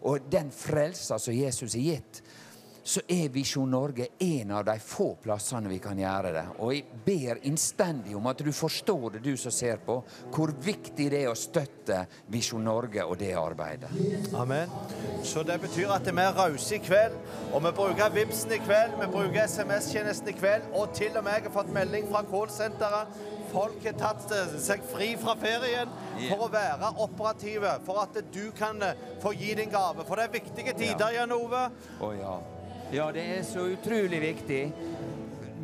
og 0.02 0.30
den 0.32 0.52
frelsa 0.56 1.20
som 1.20 1.36
Jesus 1.36 1.76
har 1.76 1.88
gitt, 1.94 2.22
så 2.90 3.02
er 3.08 3.30
Visjon 3.30 3.70
Norge 3.70 4.08
en 4.20 4.52
av 4.52 4.64
de 4.66 4.74
få 4.82 5.12
plassene 5.22 5.70
vi 5.70 5.78
kan 5.84 6.00
gjøre 6.00 6.32
det. 6.34 6.44
Og 6.64 6.72
jeg 6.74 7.02
ber 7.06 7.42
innstendig 7.46 8.16
om 8.18 8.30
at 8.32 8.42
du 8.42 8.50
forstår 8.56 9.18
det, 9.18 9.22
du 9.28 9.38
som 9.38 9.54
ser 9.54 9.78
på, 9.86 10.00
hvor 10.34 10.54
viktig 10.64 11.10
det 11.12 11.20
er 11.22 11.30
å 11.30 11.38
støtte 11.38 12.00
Visjon 12.34 12.66
Norge 12.66 13.06
og 13.06 13.20
det 13.22 13.34
arbeidet. 13.38 13.92
Amen. 14.34 14.74
Så 15.24 15.44
det 15.46 15.60
betyr 15.62 15.94
at 15.94 16.10
vi 16.10 16.24
er 16.24 16.38
rause 16.40 16.80
i 16.80 16.82
kveld, 16.82 17.18
og 17.52 17.62
vi 17.68 17.76
bruker 17.78 18.16
Vipsen 18.16 18.56
i 18.58 18.62
kveld, 18.64 18.98
vi 19.04 19.12
bruker 19.14 19.46
SMS-tjenesten 19.46 20.34
i 20.34 20.38
kveld, 20.40 20.72
og 20.74 20.96
til 20.98 21.14
og 21.14 21.28
med 21.28 21.38
jeg 21.38 21.50
har 21.50 21.58
fått 21.60 21.76
melding 21.76 22.10
fra 22.10 22.24
callsenteret. 22.32 23.22
Folk 23.50 23.86
har 23.86 23.98
tatt 23.98 24.32
eh, 24.36 24.54
seg 24.62 24.84
fri 24.92 25.10
fra 25.20 25.36
ferien 25.40 25.90
for 26.28 26.46
å 26.46 26.52
være 26.54 26.92
operative, 27.02 27.76
for 27.88 28.04
at 28.04 28.20
du 28.34 28.46
kan 28.58 28.82
eh, 28.86 28.98
få 29.24 29.34
gi 29.38 29.56
din 29.58 29.72
gave. 29.74 30.06
For 30.08 30.20
det 30.20 30.28
er 30.28 30.36
viktige 30.40 30.76
tider, 30.78 31.16
Jan 31.18 31.34
Ove. 31.36 31.66
Å 32.00 32.12
ja. 32.18 32.38
Ja, 32.90 33.12
det 33.14 33.24
er 33.38 33.44
så 33.46 33.68
utrolig 33.70 34.18
viktig. 34.24 34.62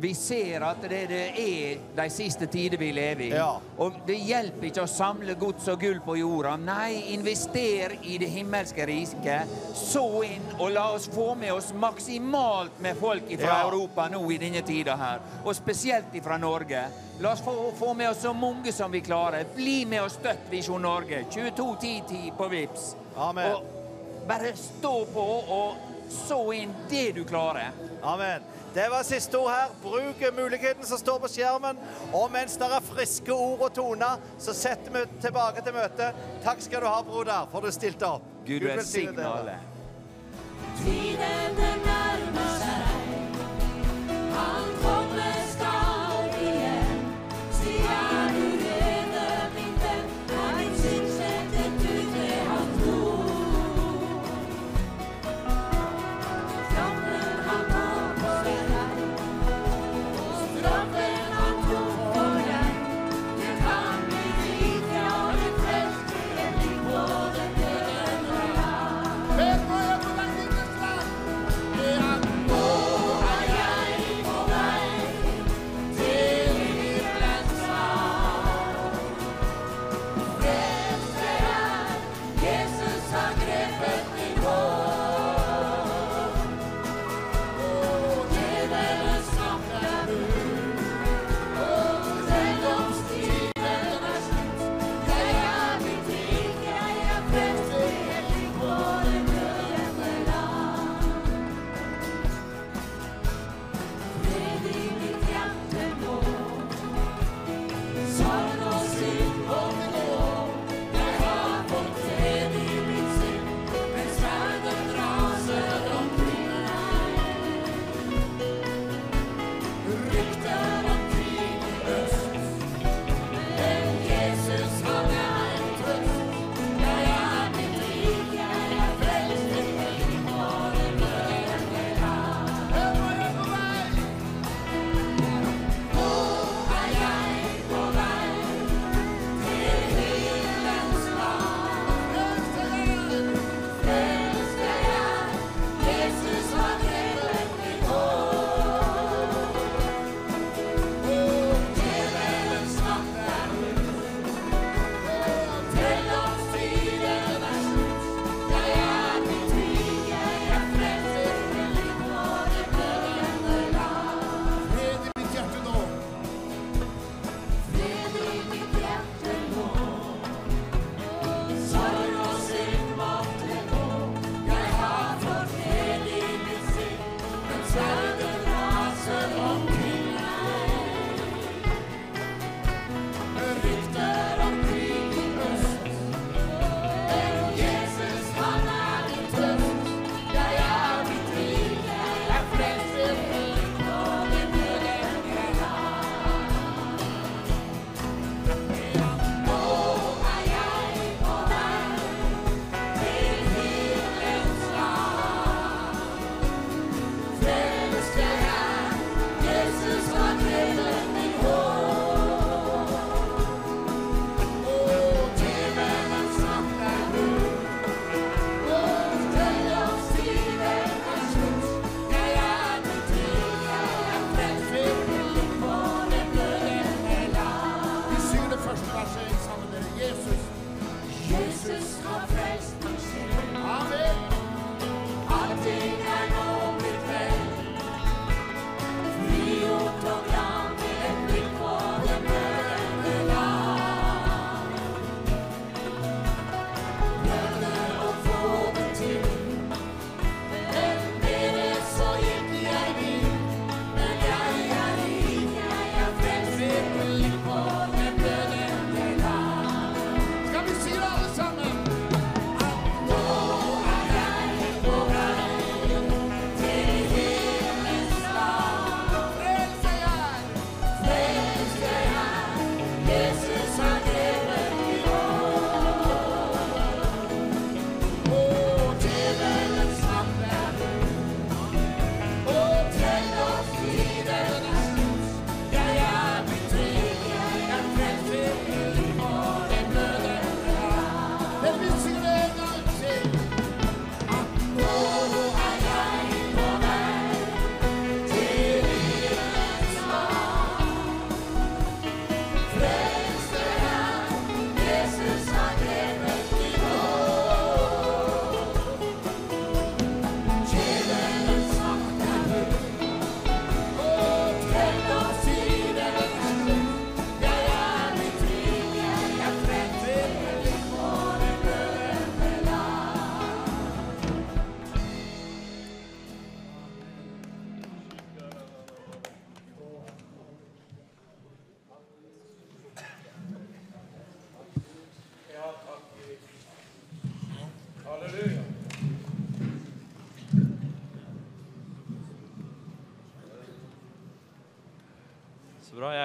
Vi 0.00 0.14
ser 0.14 0.60
at 0.60 0.82
det, 0.84 1.06
det 1.08 1.20
er 1.40 1.78
de 1.96 2.04
siste 2.12 2.46
tider 2.52 2.76
vi 2.80 2.90
lever 2.92 3.24
i. 3.26 3.30
Ja. 3.32 3.56
Og 3.80 3.96
det 4.06 4.18
hjelper 4.20 4.68
ikke 4.68 4.84
å 4.84 4.90
samle 4.90 5.36
gods 5.40 5.68
og 5.72 5.80
gull 5.80 6.02
på 6.04 6.18
jorda. 6.20 6.56
Nei, 6.60 7.14
invester 7.14 7.96
i 8.02 8.18
det 8.20 8.28
himmelske 8.34 8.86
riket. 8.88 9.54
Så 9.76 10.04
inn, 10.28 10.44
og 10.58 10.74
la 10.74 10.90
oss 10.96 11.08
få 11.12 11.30
med 11.40 11.54
oss 11.54 11.72
maksimalt 11.76 12.80
med 12.84 13.00
folk 13.00 13.30
fra 13.32 13.46
Ja. 13.46 13.62
Europa 13.68 14.08
nå 14.12 14.20
i 14.32 14.38
denne 14.38 14.62
tida 14.62 14.96
her. 15.00 15.24
Og 15.44 15.56
spesielt 15.56 16.12
fra 16.24 16.36
Norge. 16.36 16.84
La 17.20 17.32
oss 17.32 17.40
få, 17.40 17.72
få 17.78 17.94
med 17.94 18.10
oss 18.10 18.20
så 18.22 18.34
mange 18.36 18.72
som 18.72 18.92
vi 18.92 19.00
klarer. 19.00 19.44
Bli 19.56 19.84
med 19.88 20.02
og 20.02 20.10
støtt 20.12 20.50
Visjon 20.50 20.82
Norge. 20.82 21.24
221010 21.32 22.32
på 22.36 22.48
Vips. 22.52 22.94
Amen. 23.16 23.52
Og 23.52 24.28
bare 24.28 24.52
stå 24.56 24.94
på 25.14 25.26
og 25.56 25.76
så 26.12 26.52
inn 26.52 26.74
det 26.90 27.12
du 27.16 27.24
klarer. 27.24 27.72
Amen. 28.02 28.44
Det 28.76 28.90
var 28.90 29.02
siste 29.02 29.38
ord 29.38 29.50
her. 29.50 29.68
Bruk 29.82 30.34
muligheten 30.36 30.84
som 30.84 30.98
står 30.98 31.18
på 31.18 31.28
skjermen. 31.32 31.78
Og 32.12 32.28
mens 32.32 32.58
det 32.60 32.66
er 32.68 32.82
friske 32.84 33.32
ord 33.32 33.62
og 33.64 33.70
toner, 33.74 34.20
så 34.38 34.52
setter 34.52 34.92
vi 34.92 35.04
tilbake 35.22 35.64
til 35.64 35.72
møtet. 35.72 36.18
Takk 36.44 36.60
skal 36.60 36.84
du 36.84 36.88
ha, 36.90 36.98
broder, 37.06 37.48
for 37.52 37.64
du 37.64 37.72
stilte 37.72 38.04
opp. 38.18 38.26
Gud 38.44 38.60
velsigne 38.60 38.76
velsigne 38.76 39.16
dere. 39.16 39.32
alle. 39.38 39.56
Tiden 40.82 41.56
nærmer 41.86 42.52
seg. 42.60 42.82
Han 44.36 44.68
kommer 44.84 45.15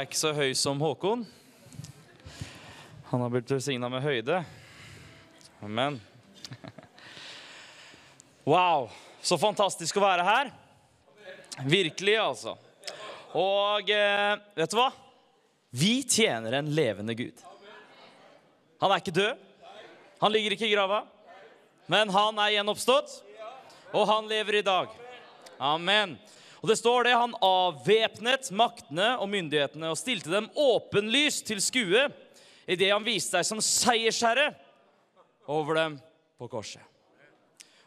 er 0.02 0.08
ikke 0.08 0.18
så 0.18 0.32
høy 0.34 0.56
som 0.58 0.80
Håkon. 0.82 1.22
Han 3.12 3.22
har 3.22 3.30
blitt 3.30 3.52
velsigna 3.54 3.86
med 3.91 4.02
høyde. 4.02 4.39
Amen. 5.62 5.99
Wow, 8.41 8.88
så 9.22 9.38
fantastisk 9.38 9.99
å 9.99 10.02
være 10.02 10.24
her. 10.26 10.47
Virkelig, 11.70 12.16
altså. 12.18 12.56
Og 13.38 13.91
eh, 13.93 14.32
vet 14.58 14.74
du 14.74 14.80
hva? 14.80 14.88
Vi 15.78 15.91
tjener 16.10 16.58
en 16.58 16.72
levende 16.74 17.14
Gud. 17.20 17.38
Han 18.82 18.89
er 18.89 19.04
ikke 19.04 19.14
død. 19.14 19.45
Han 20.26 20.34
ligger 20.34 20.58
ikke 20.58 20.66
i 20.66 20.74
grava. 20.74 21.04
Men 21.86 22.10
han 22.10 22.41
er 22.41 22.56
gjenoppstått, 22.56 23.14
og 23.93 24.10
han 24.10 24.34
lever 24.34 24.64
i 24.64 24.66
dag. 24.66 24.97
Amen. 25.62 26.18
Og 26.62 26.70
det 26.70 26.78
står 26.78 27.03
det, 27.03 27.18
Han 27.18 27.34
avvæpnet 27.41 28.51
maktene 28.53 29.16
og 29.18 29.30
myndighetene 29.30 29.89
og 29.89 29.97
stilte 29.97 30.30
dem 30.30 30.49
åpenlyst 30.55 31.47
til 31.49 31.62
skue 31.62 32.05
idet 32.70 32.91
han 32.93 33.05
viste 33.05 33.34
seg 33.34 33.47
som 33.47 33.62
seiersherre 33.66 34.51
over 35.49 35.80
dem 35.80 35.97
på 36.38 36.47
korset. 36.51 36.84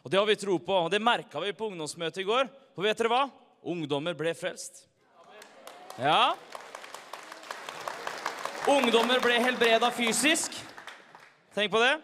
Og 0.03 0.11
Det 0.11 0.19
har 0.19 0.27
vi 0.27 0.35
tro 0.37 0.59
på, 0.59 0.73
og 0.85 0.91
det 0.91 1.01
merka 1.01 1.39
vi 1.41 1.55
på 1.55 1.71
ungdomsmøtet 1.71 2.21
i 2.21 2.27
går. 2.27 2.49
For 2.75 2.85
vet 2.85 2.99
dere 2.99 3.09
hva? 3.09 3.23
Ungdommer 3.65 4.13
ble 4.13 4.35
frelst. 4.37 4.83
Ja. 5.97 6.35
Ungdommer 8.69 9.23
ble 9.23 9.39
helbreda 9.41 9.89
fysisk. 9.95 10.53
Tenk 11.55 11.71
på 11.73 11.81
det. 11.81 11.95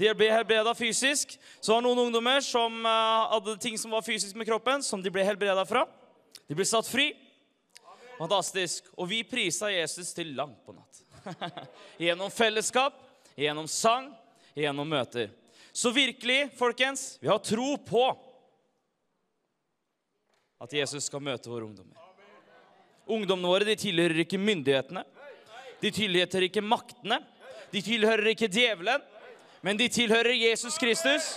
De 0.00 0.08
ble 0.16 0.30
helbreda 0.32 0.72
fysisk. 0.76 1.34
Så 1.60 1.74
var 1.74 1.82
det 1.82 1.88
noen 1.88 2.06
ungdommer 2.06 2.40
som 2.44 2.72
eh, 2.84 3.28
hadde 3.34 3.58
ting 3.60 3.76
som 3.80 3.92
var 3.92 4.04
fysisk 4.06 4.36
med 4.36 4.48
kroppen, 4.48 4.84
som 4.84 5.02
de 5.04 5.12
ble 5.12 5.24
helbreda 5.26 5.64
fra. 5.68 5.84
De 6.46 6.56
ble 6.56 6.66
satt 6.68 6.88
fri. 6.88 7.10
Fantastisk. 8.18 8.86
Og 8.96 9.08
vi 9.10 9.22
prisa 9.28 9.70
Jesus 9.72 10.12
til 10.16 10.34
langt 10.36 10.60
på 10.66 10.76
natt. 10.76 11.02
gjennom 12.04 12.30
fellesskap, 12.30 12.94
gjennom 13.36 13.68
sang, 13.70 14.12
gjennom 14.54 14.88
møter. 14.88 15.32
Så 15.72 15.90
virkelig, 15.92 16.50
folkens, 16.56 17.18
vi 17.20 17.28
har 17.28 17.42
tro 17.44 17.74
på 17.76 18.04
at 20.62 20.72
Jesus 20.72 21.10
skal 21.10 21.20
møte 21.20 21.50
våre 21.52 21.66
ungdommer. 21.66 21.98
Ungdommene 23.06 23.50
våre 23.50 23.66
de 23.68 23.76
tilhører 23.78 24.22
ikke 24.24 24.40
myndighetene. 24.40 25.04
De 25.82 25.90
tilhører 25.92 26.46
ikke 26.48 26.64
maktene. 26.64 27.20
De 27.70 27.82
tilhører 27.84 28.30
ikke 28.32 28.48
djevelen, 28.48 29.02
men 29.60 29.78
de 29.78 29.88
tilhører 29.92 30.32
Jesus 30.32 30.78
Kristus. 30.78 31.36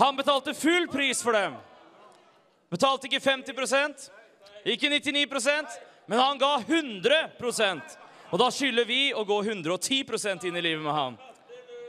Han 0.00 0.16
betalte 0.16 0.54
full 0.56 0.88
pris 0.90 1.20
for 1.22 1.36
dem. 1.36 1.58
Betalte 2.72 3.08
ikke 3.08 3.20
50% 3.20 4.08
ikke 4.72 4.88
99% 4.88 5.80
men 6.06 6.18
han 6.18 6.38
ga 6.38 6.58
100% 6.58 7.80
Og 8.30 8.38
da 8.40 8.48
skylder 8.50 8.86
vi 8.88 9.00
å 9.14 9.24
gå 9.28 9.38
110% 9.44 10.46
inn 10.48 10.56
i 10.56 10.62
livet 10.64 10.80
med 10.80 10.94
han. 10.96 11.18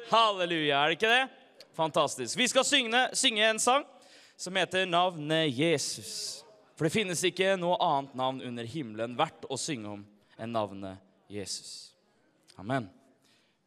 Halleluja, 0.10 0.82
er 0.82 0.92
det 0.92 0.98
ikke 0.98 1.12
det? 1.12 1.68
Fantastisk. 1.74 2.36
Vi 2.38 2.50
skal 2.52 2.66
synge, 2.68 3.06
synge 3.16 3.46
en 3.48 3.62
sang 3.64 3.86
som 4.36 4.56
heter 4.60 4.86
'Navnet 4.86 5.54
Jesus'. 5.56 6.44
For 6.76 6.84
det 6.84 6.94
finnes 6.94 7.24
ikke 7.24 7.56
noe 7.56 7.78
annet 7.80 8.16
navn 8.16 8.42
under 8.42 8.64
himmelen 8.64 9.16
verdt 9.16 9.48
å 9.50 9.58
synge 9.58 9.88
om 9.88 10.06
enn 10.38 10.52
navnet 10.52 10.98
Jesus. 11.30 11.94
Amen. 12.58 12.90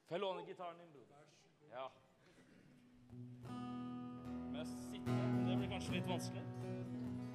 Får 0.08 0.18
jeg 0.18 0.20
låne 0.20 0.44
gitaren 0.46 0.76
din, 0.76 0.92
bror? 0.92 1.06
Ja. 1.72 1.88
Men 4.52 4.60
jeg? 4.60 5.48
Det 5.48 5.58
blir 5.58 5.70
kanskje 5.70 5.92
litt 5.96 6.06
vanskelig. 6.06 6.55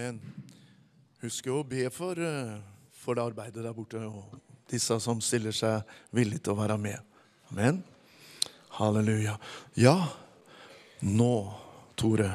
Amen. 0.00 0.16
Husk 1.20 1.44
å 1.52 1.58
be 1.68 1.82
for, 1.92 2.16
eh, 2.16 2.56
for 3.02 3.18
det 3.18 3.24
arbeidet 3.26 3.60
der 3.60 3.74
borte, 3.76 4.00
og 4.00 4.38
disse 4.72 4.96
som 4.96 5.18
stiller 5.20 5.52
seg 5.52 5.82
villige 6.16 6.40
til 6.46 6.54
å 6.54 6.60
være 6.62 6.78
med. 6.80 6.96
Amen. 7.50 7.82
Halleluja. 8.78 9.34
Ja, 9.76 10.08
nå, 11.02 11.52
Tore. 12.00 12.30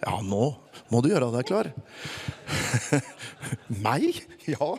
Ja, 0.00 0.16
nå 0.22 0.56
må 0.88 1.02
du 1.04 1.10
gjøre 1.10 1.28
deg 1.36 1.44
klar. 1.44 1.72
Meg? 3.84 4.24
Ja. 4.48 4.72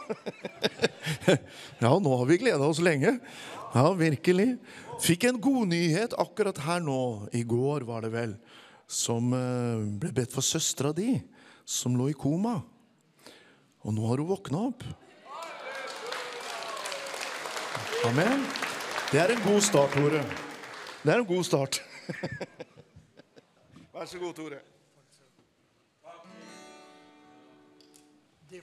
ja, 1.86 1.94
nå 1.94 2.18
har 2.18 2.26
vi 2.26 2.42
gleda 2.42 2.66
oss 2.66 2.82
lenge. 2.82 3.20
Ja, 3.76 3.92
virkelig. 3.94 4.56
Fikk 4.98 5.30
en 5.30 5.38
god 5.38 5.76
nyhet 5.78 6.18
akkurat 6.18 6.58
her 6.66 6.82
nå. 6.82 7.30
I 7.38 7.46
går 7.46 7.86
var 7.86 8.02
det 8.02 8.16
vel. 8.18 8.40
Som 8.88 9.34
eh, 9.34 9.82
ble 10.02 10.12
bedt 10.14 10.34
for 10.34 10.46
søstera 10.46 10.94
di, 10.94 11.18
som 11.66 11.98
lå 11.98 12.10
i 12.12 12.18
koma. 12.18 12.60
Og 13.86 13.94
nå 13.94 14.06
har 14.10 14.22
hun 14.22 14.30
våkna 14.30 14.68
opp. 14.70 14.86
Amen. 18.06 18.46
Det 19.12 19.20
er 19.22 19.34
en 19.34 19.42
god 19.46 19.62
start, 19.66 19.94
Tore. 19.98 20.22
Det 21.02 21.14
er 21.14 21.20
en 21.22 21.26
god 21.26 21.44
start. 21.46 21.82
Vær 23.94 24.06
så 24.06 24.20
god, 24.20 24.34
Tore. 24.38 24.62
Jeg 28.52 28.62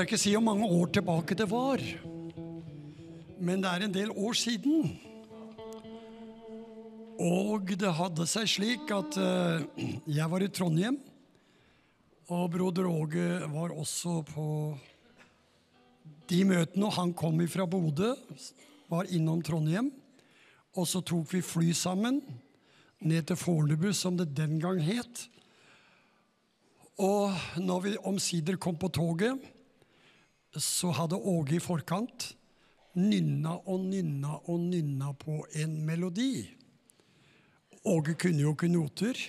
skal 0.00 0.14
ikke 0.14 0.16
si 0.22 0.30
hvor 0.32 0.44
mange 0.46 0.64
år 0.64 0.86
tilbake 0.96 1.36
det 1.36 1.44
var, 1.44 1.80
men 3.36 3.60
det 3.60 3.68
er 3.68 3.82
en 3.84 3.92
del 3.92 4.12
år 4.16 4.38
siden. 4.38 4.94
Og 7.20 7.68
det 7.76 7.90
hadde 7.98 8.24
seg 8.30 8.48
slik 8.48 8.94
at 8.96 9.18
eh, 9.20 9.66
jeg 10.08 10.30
var 10.32 10.40
i 10.40 10.48
Trondheim, 10.48 10.96
og 12.32 12.48
broder 12.56 12.88
Åge 12.88 13.26
var 13.52 13.76
også 13.76 14.22
på 14.30 14.46
de 16.32 16.40
møtene. 16.48 16.88
Og 16.88 16.96
han 16.96 17.12
kom 17.12 17.44
ifra 17.44 17.68
Bodø, 17.68 18.14
var 18.88 19.12
innom 19.12 19.44
Trondheim. 19.44 19.92
Og 20.80 20.88
så 20.88 21.04
tok 21.04 21.28
vi 21.36 21.44
fly 21.44 21.74
sammen 21.76 22.22
ned 23.04 23.28
til 23.28 23.36
Fornebu, 23.36 23.90
som 23.92 24.16
det 24.16 24.30
den 24.32 24.56
gang 24.64 24.80
het. 24.80 25.26
Og 26.96 27.36
når 27.60 27.88
vi 27.90 27.98
omsider 28.00 28.56
kom 28.56 28.80
på 28.80 28.88
toget, 28.88 29.59
så 30.58 30.90
hadde 30.96 31.18
Åge 31.18 31.56
i 31.58 31.62
forkant 31.62 32.32
nynna 32.98 33.54
og 33.70 33.84
nynna 33.86 34.38
og 34.50 34.64
nynna 34.64 35.12
på 35.18 35.44
en 35.60 35.76
melodi. 35.86 36.48
Åge 37.86 38.16
kunne 38.18 38.42
jo 38.42 38.54
ikke 38.56 38.70
noter, 38.70 39.20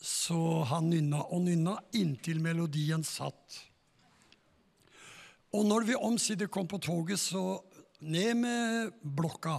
så 0.00 0.62
han 0.70 0.88
nynna 0.92 1.24
og 1.28 1.42
nynna 1.44 1.76
inntil 1.98 2.40
melodien 2.40 3.02
satt. 3.04 3.58
Og 5.50 5.66
når 5.66 5.88
vi 5.88 5.98
omsider 5.98 6.48
kom 6.48 6.68
på 6.70 6.78
toget, 6.78 7.18
så 7.18 7.58
ned 8.00 8.34
med 8.38 8.92
blokka, 9.02 9.58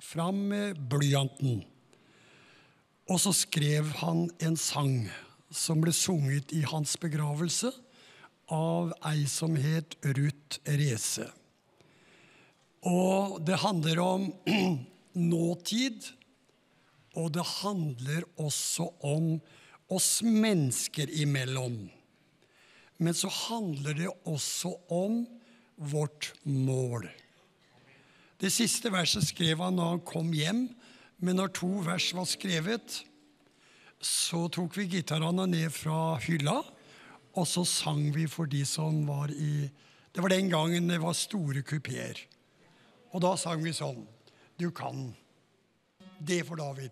fram 0.00 0.40
med 0.50 0.78
blyanten. 0.88 1.60
Og 3.08 3.20
så 3.20 3.34
skrev 3.36 3.92
han 4.00 4.26
en 4.40 4.56
sang 4.56 5.08
som 5.52 5.80
ble 5.80 5.92
sunget 5.96 6.52
i 6.56 6.62
hans 6.68 6.96
begravelse 7.00 7.70
av 8.52 8.92
ei 9.10 9.26
som 9.28 9.56
het 9.60 9.96
Ruth 10.16 10.60
Reze. 10.64 11.28
Og 12.88 13.40
det 13.44 13.58
handler 13.62 14.00
om 14.00 14.28
nåtid, 15.32 16.06
og 17.18 17.32
det 17.34 17.44
handler 17.62 18.26
også 18.38 18.88
om 19.04 19.38
oss 19.90 20.20
mennesker 20.22 21.10
imellom. 21.22 21.88
Men 22.98 23.14
så 23.14 23.30
handler 23.30 23.96
det 23.98 24.10
også 24.26 24.74
om 24.90 25.24
vårt 25.76 26.32
mål. 26.42 27.08
Det 28.38 28.50
siste 28.54 28.90
verset 28.94 29.26
skrev 29.26 29.62
han 29.62 29.78
da 29.78 29.90
han 29.92 30.02
kom 30.06 30.30
hjem, 30.34 30.68
men 31.18 31.38
når 31.40 31.54
to 31.58 31.70
vers 31.86 32.12
var 32.14 32.26
skrevet, 32.30 33.00
så 33.98 34.44
tok 34.54 34.76
vi 34.78 34.86
gitarene 34.92 35.46
ned 35.50 35.72
fra 35.74 36.18
hylla, 36.22 36.60
og 37.38 37.46
så 37.46 37.62
sang 37.68 38.08
vi 38.14 38.26
for 38.30 38.50
de 38.50 38.64
som 38.66 39.04
var 39.06 39.30
i 39.30 39.68
Det 40.14 40.22
var 40.22 40.32
den 40.32 40.48
gangen 40.50 40.88
det 40.88 40.98
var 40.98 41.14
store 41.14 41.62
kupeer. 41.62 42.18
Og 43.12 43.22
da 43.22 43.36
sang 43.38 43.62
vi 43.62 43.72
sånn 43.72 44.06
Du 44.58 44.70
kan. 44.74 45.12
Det 46.18 46.42
for 46.46 46.58
David. 46.58 46.90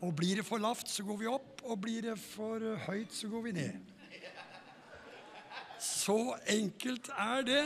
Og 0.00 0.14
blir 0.16 0.40
det 0.40 0.46
for 0.46 0.60
lavt, 0.60 0.88
så 0.88 1.04
går 1.04 1.18
vi 1.20 1.28
opp, 1.28 1.60
og 1.64 1.80
blir 1.80 2.02
det 2.08 2.16
for 2.20 2.62
høyt, 2.86 3.12
så 3.12 3.28
går 3.28 3.42
vi 3.44 3.52
ned. 3.56 3.92
Så 5.80 6.16
enkelt 6.48 7.10
er 7.12 7.44
det. 7.44 7.64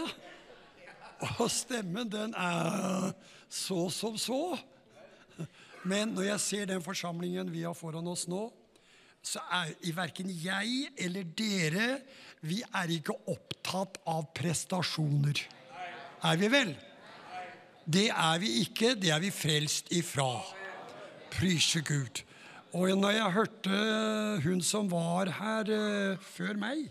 Og 1.39 1.51
stemmen, 1.53 2.11
den 2.11 2.35
er 2.35 3.13
så 3.51 3.89
som 3.95 4.19
så. 4.19 4.59
Men 5.87 6.15
når 6.15 6.33
jeg 6.33 6.41
ser 6.41 6.71
den 6.71 6.83
forsamlingen 6.83 7.51
vi 7.53 7.63
har 7.63 7.75
foran 7.75 8.09
oss 8.11 8.27
nå, 8.31 8.49
så 9.23 9.43
er 9.53 9.73
i 9.85 9.93
verken 9.95 10.31
jeg 10.33 10.91
eller 10.99 11.27
dere 11.37 11.89
Vi 12.41 12.62
er 12.64 12.93
ikke 12.95 13.16
opptatt 13.29 13.99
av 14.09 14.31
prestasjoner. 14.37 15.43
Er 16.25 16.39
vi 16.41 16.49
vel? 16.53 16.73
Det 17.85 18.09
er 18.09 18.41
vi 18.41 18.55
ikke. 18.62 18.95
Det 18.97 19.11
er 19.12 19.21
vi 19.21 19.33
frelst 19.35 19.91
ifra. 19.93 20.31
Prise 21.35 21.83
Gud. 21.85 22.23
Og 22.73 22.93
når 22.97 23.16
jeg 23.16 23.35
hørte 23.35 23.79
hun 24.45 24.61
som 24.64 24.89
var 24.93 25.33
her 25.41 25.71
eh, 25.75 26.21
før 26.23 26.55
meg 26.61 26.85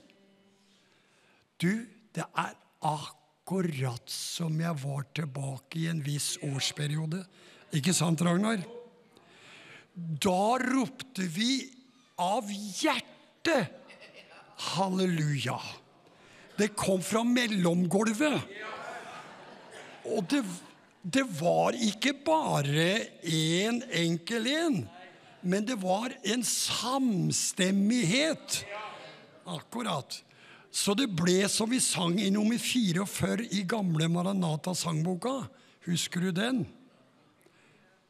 Du, 1.59 1.71
det 2.13 2.25
er 2.25 2.53
akkurat 2.85 4.11
som 4.11 4.59
jeg 4.59 4.75
var 4.83 5.07
tilbake 5.15 5.79
i 5.81 5.87
en 5.91 6.03
viss 6.03 6.35
årsperiode. 6.43 7.23
Ikke 7.75 7.95
sant, 7.95 8.21
Ragnar? 8.23 8.61
Da 9.95 10.57
ropte 10.61 11.25
vi 11.31 11.78
av 12.19 12.51
hjertet 12.51 13.79
halleluja. 14.59 15.59
Det 16.57 16.67
kom 16.75 17.03
fra 17.03 17.23
mellomgulvet. 17.23 18.41
Og 20.09 20.23
det, 20.27 20.43
det 21.01 21.23
var 21.39 21.73
ikke 21.79 22.13
bare 22.25 23.07
én 23.23 23.79
en 23.79 23.83
enkel 24.03 24.47
en, 24.51 24.89
men 25.41 25.65
det 25.67 25.75
var 25.79 26.13
en 26.27 26.43
samstemmighet. 26.43 28.65
Akkurat. 29.47 30.23
Så 30.71 30.93
det 30.93 31.07
ble 31.17 31.47
som 31.49 31.69
vi 31.71 31.79
sang 31.81 32.19
i 32.21 32.29
nummer 32.33 32.57
44 32.61 33.43
i 33.55 33.63
gamle 33.63 34.07
Maranata-sangboka. 34.11 35.47
Husker 35.87 36.19
du 36.27 36.31
den? 36.35 36.65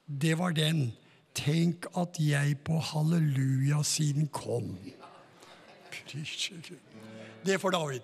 Det 0.06 0.36
var 0.36 0.52
den. 0.58 0.92
Tenk 1.40 1.86
at 1.98 2.18
jeg 2.20 2.58
på 2.68 2.80
halleluja-siden 2.80 4.28
kom. 4.28 4.78
Det 7.46 7.54
er 7.54 7.58
for 7.58 7.70
David. 7.70 8.00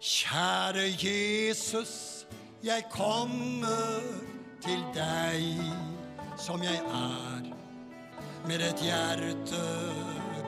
Kjære 0.00 0.86
Jesus, 1.02 2.26
jeg 2.64 2.82
kommer 2.90 4.02
til 4.62 4.82
deg 4.94 5.62
som 6.38 6.62
jeg 6.62 6.78
er, 6.90 7.48
med 8.46 8.62
et 8.62 8.82
hjerte 8.82 9.62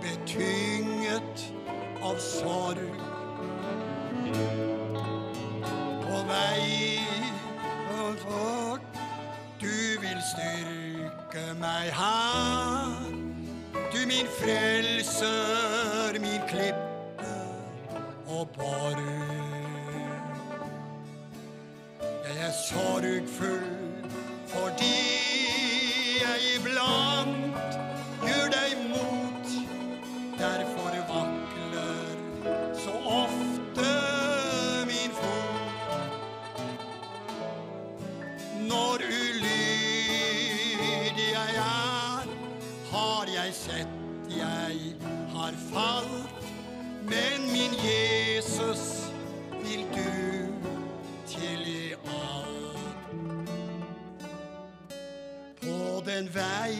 betynget 0.02 1.46
av 2.02 2.18
sorg. 2.18 3.02
På 6.02 6.22
vei 6.30 6.98
for 8.22 8.89
du 9.60 10.00
vil 10.00 10.20
styrke 10.32 11.54
meg 11.60 11.92
her. 11.92 13.10
Du 13.92 13.98
min 14.06 14.28
frelser, 14.40 16.20
min 16.20 16.40
klippe 16.48 17.34
og 18.26 18.48
borg. 18.56 19.02
Jeg 22.00 22.46
er 22.46 22.52
sorgfull 22.68 23.68
fordi 24.46 24.96
jeg 26.24 26.38
iblant 26.56 27.76
gjør 28.24 28.48
deg 28.56 28.78
mot. 28.88 29.52
Derfor 30.38 30.96
falt, 45.72 46.44
men 47.02 47.52
min 47.52 47.74
Jesus 47.84 49.12
vil 49.62 49.84
du 49.94 50.12
tilgi 51.26 51.92
alt. 51.92 52.78
På 55.60 56.02
den 56.06 56.28
vei 56.34 56.76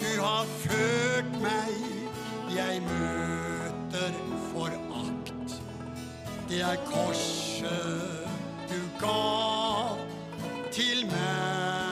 du 0.00 0.22
har 0.22 0.44
ført 0.44 1.40
meg, 1.42 1.74
jeg 2.56 2.82
møter 2.82 4.12
forakt. 4.52 5.60
Det 6.48 6.60
er 6.62 6.76
korset 6.86 8.28
du 8.70 8.80
ga 9.00 9.96
til 10.72 11.06
meg. 11.06 11.83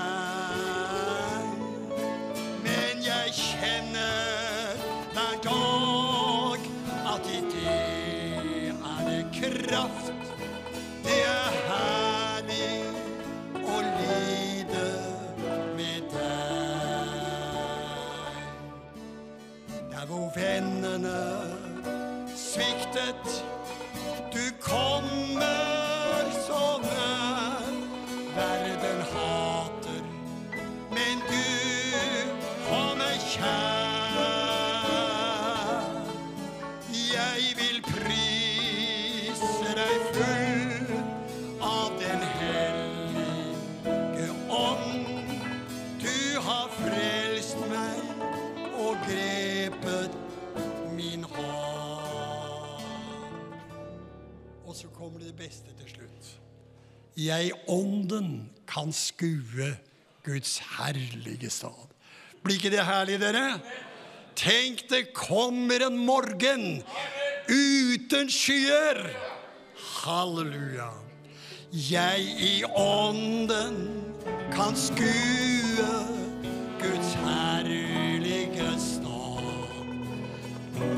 Sviktet, 22.37 23.45
du 24.33 24.53
kommer 24.61 25.02
beste 55.43 55.73
til 55.79 55.89
slutt. 55.97 56.29
Jeg 57.19 57.51
ånden 57.69 58.51
kan 58.69 58.93
skue 58.95 59.73
Guds 60.25 60.61
herlige 60.77 61.51
stad. 61.51 61.89
Blir 62.43 62.61
ikke 62.61 62.71
det 62.71 62.85
herlig, 62.87 63.19
dere? 63.21 63.59
Tenk, 64.39 64.85
det 64.91 65.13
kommer 65.15 65.83
en 65.89 65.99
morgen 66.07 66.83
uten 67.51 68.31
skyer. 68.31 69.03
Halleluja. 70.03 70.91
Jeg 71.73 72.21
i 72.39 72.65
ånden 72.77 73.79
kan 74.55 74.77
skue 74.79 75.93
Guds 76.83 77.15
herlige 77.25 78.75
stad. 78.79 79.43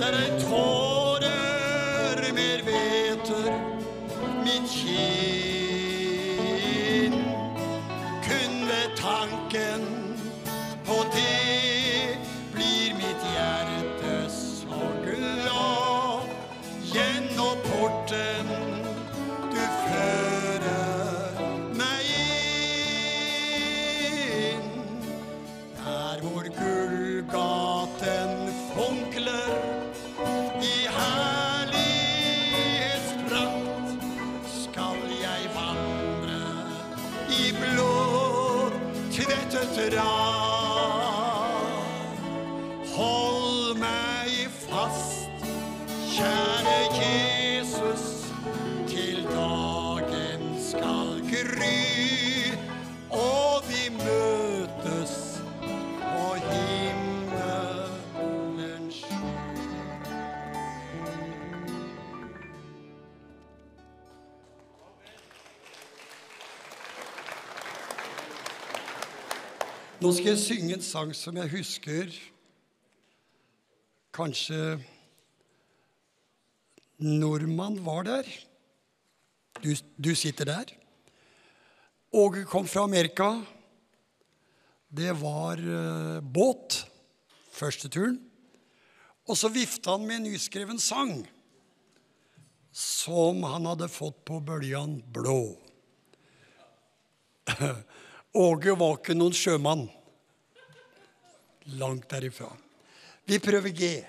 Der 0.00 0.18
er 0.24 0.40
tårer 0.44 2.32
mer 2.34 2.66
hveter 2.66 3.73
mitt 4.44 4.68
kinn. 4.70 6.04
Kun 8.26 8.52
ved 8.68 8.88
tanken 8.96 9.82
på 10.86 10.96
det 11.16 12.18
blir 12.52 12.94
mitt 12.94 13.22
hjerte 13.34 13.73
Nå 70.04 70.10
skal 70.12 70.34
jeg 70.34 70.40
synge 70.42 70.74
en 70.76 70.82
sang 70.84 71.14
som 71.16 71.38
jeg 71.40 71.48
husker 71.48 72.10
Kanskje 74.12 74.58
nordmann 77.00 77.78
var 77.86 78.04
der. 78.04 78.28
Du, 79.64 79.72
du 79.96 80.10
sitter 80.12 80.50
der. 80.50 80.74
Åge 82.12 82.44
kom 82.44 82.68
fra 82.68 82.84
Amerika. 82.84 83.30
Det 84.92 85.16
var 85.22 85.56
uh, 85.64 86.20
båt 86.20 86.82
første 87.56 87.88
turen. 87.88 88.20
Og 89.24 89.40
så 89.40 89.48
vifta 89.48 89.96
han 89.96 90.04
med 90.04 90.20
en 90.20 90.28
nyskreven 90.34 90.84
sang 90.84 91.16
som 92.76 93.40
han 93.48 93.72
hadde 93.72 93.88
fått 93.88 94.20
på 94.28 94.44
Bøljan 94.44 95.00
Blå. 95.16 95.56
Åge 98.34 98.72
var 98.74 98.96
ikke 98.98 99.14
noen 99.14 99.34
sjømann. 99.36 99.84
Langt 101.64 102.10
derifra. 102.10 102.52
Vi 103.24 103.38
prøver 103.38 103.68
G. 103.68 104.04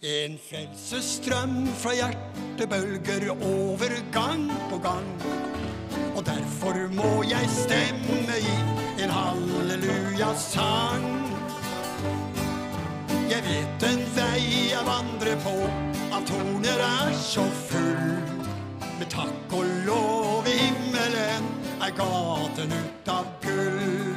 En 0.00 0.38
frelsesstrøm 0.38 1.66
fra 1.74 1.94
hjertet 1.98 2.68
bølger 2.70 3.30
over 3.34 3.90
gang 4.14 4.50
på 4.70 4.78
gang. 4.78 5.08
Og 6.14 6.26
derfor 6.26 6.78
må 6.94 7.22
jeg 7.26 7.48
stemme 7.50 8.38
i 8.38 8.54
en 9.02 9.10
halleluja-sang. 9.10 11.08
Jeg 13.28 13.42
vet 13.48 13.82
en 13.90 14.04
vei 14.14 14.70
jeg 14.70 14.84
vandrer 14.86 15.36
på, 15.42 15.56
av 16.14 16.22
torner 16.30 16.78
er 16.86 17.12
så 17.18 17.42
full. 17.66 18.14
Med 19.00 19.10
takk 19.10 19.58
og 19.58 19.64
lov 19.90 20.46
i 20.46 20.54
himmelen 20.62 21.50
er 21.82 21.90
gaten 21.98 22.70
ut 22.78 23.08
av 23.18 23.26
gull. 23.42 24.07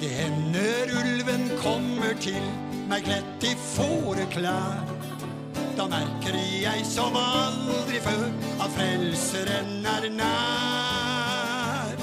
Det 0.00 0.08
hender 0.08 0.88
ulven 0.96 1.50
kommer 1.60 2.14
til 2.24 2.44
meg 2.88 3.02
kledt 3.04 3.44
i 3.44 3.50
fåreklær. 3.60 4.78
Da 5.76 5.84
merker 5.92 6.38
jeg 6.40 6.86
som 6.88 7.18
aldri 7.20 8.00
før 8.00 8.30
at 8.64 8.72
frelseren 8.78 9.84
er 9.92 10.06
nær. 10.14 12.00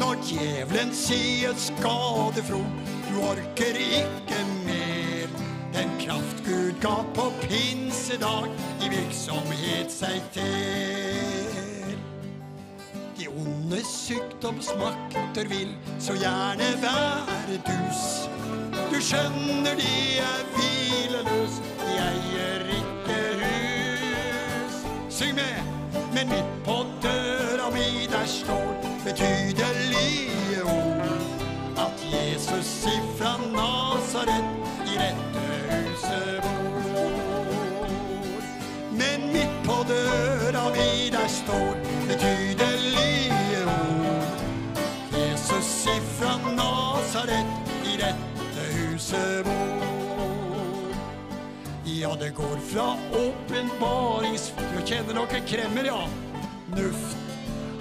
Når 0.00 0.24
djevelen 0.24 0.94
sier 0.96 1.52
skadefro, 1.60 2.62
du 3.10 3.20
orker 3.28 3.76
ikke 3.76 4.40
mer. 4.64 5.28
Den 5.76 5.92
kraft 6.00 6.40
Gud 6.48 6.80
ga 6.80 6.96
på 7.12 7.28
pinsedag, 7.44 8.48
i 8.80 8.88
virksomhet 8.96 9.92
seg 9.92 10.24
ter. 10.32 11.07
De 13.38 13.44
onde 13.44 13.84
sykdomsmakter 13.84 15.48
vil 15.48 15.76
så 15.98 16.12
gjerne 16.12 16.82
være 16.82 17.58
dus. 17.66 18.30
Du 18.92 19.00
skjønner 19.00 19.74
de 19.78 20.18
er 20.18 20.40
hvileløs, 20.54 21.54
de 21.82 21.92
eier 22.08 22.64
ikke 22.78 23.18
hus. 23.42 24.74
Syng 25.10 25.34
med! 25.34 25.62
Men 26.14 26.28
midt 26.28 26.50
på 26.64 26.76
døra 27.02 27.70
mi 27.70 28.06
der 28.10 28.26
står 28.26 28.68
betydelige 29.04 30.64
ord. 30.64 31.06
At 31.86 31.98
Jesus 32.12 32.86
ifra 32.86 33.36
Nasaret 33.54 34.46
i 34.86 34.98
dette 35.02 35.46
huset 35.70 36.42
bor. 36.42 36.82
Men 38.90 39.32
midt 39.32 39.54
på 39.64 39.82
døra 39.88 40.68
mi 40.74 41.10
der 41.10 41.28
står 41.28 41.74
betydelige 42.08 42.47
Ja, 52.00 52.16
det 52.20 52.30
går 52.30 52.56
fra 52.56 52.96
åpenbarings... 53.12 54.52
Du 54.56 54.86
kjenner 54.86 55.14
noe 55.14 55.40
kremmer, 55.46 55.84
ja. 55.84 56.08
Nuft. 56.76 57.16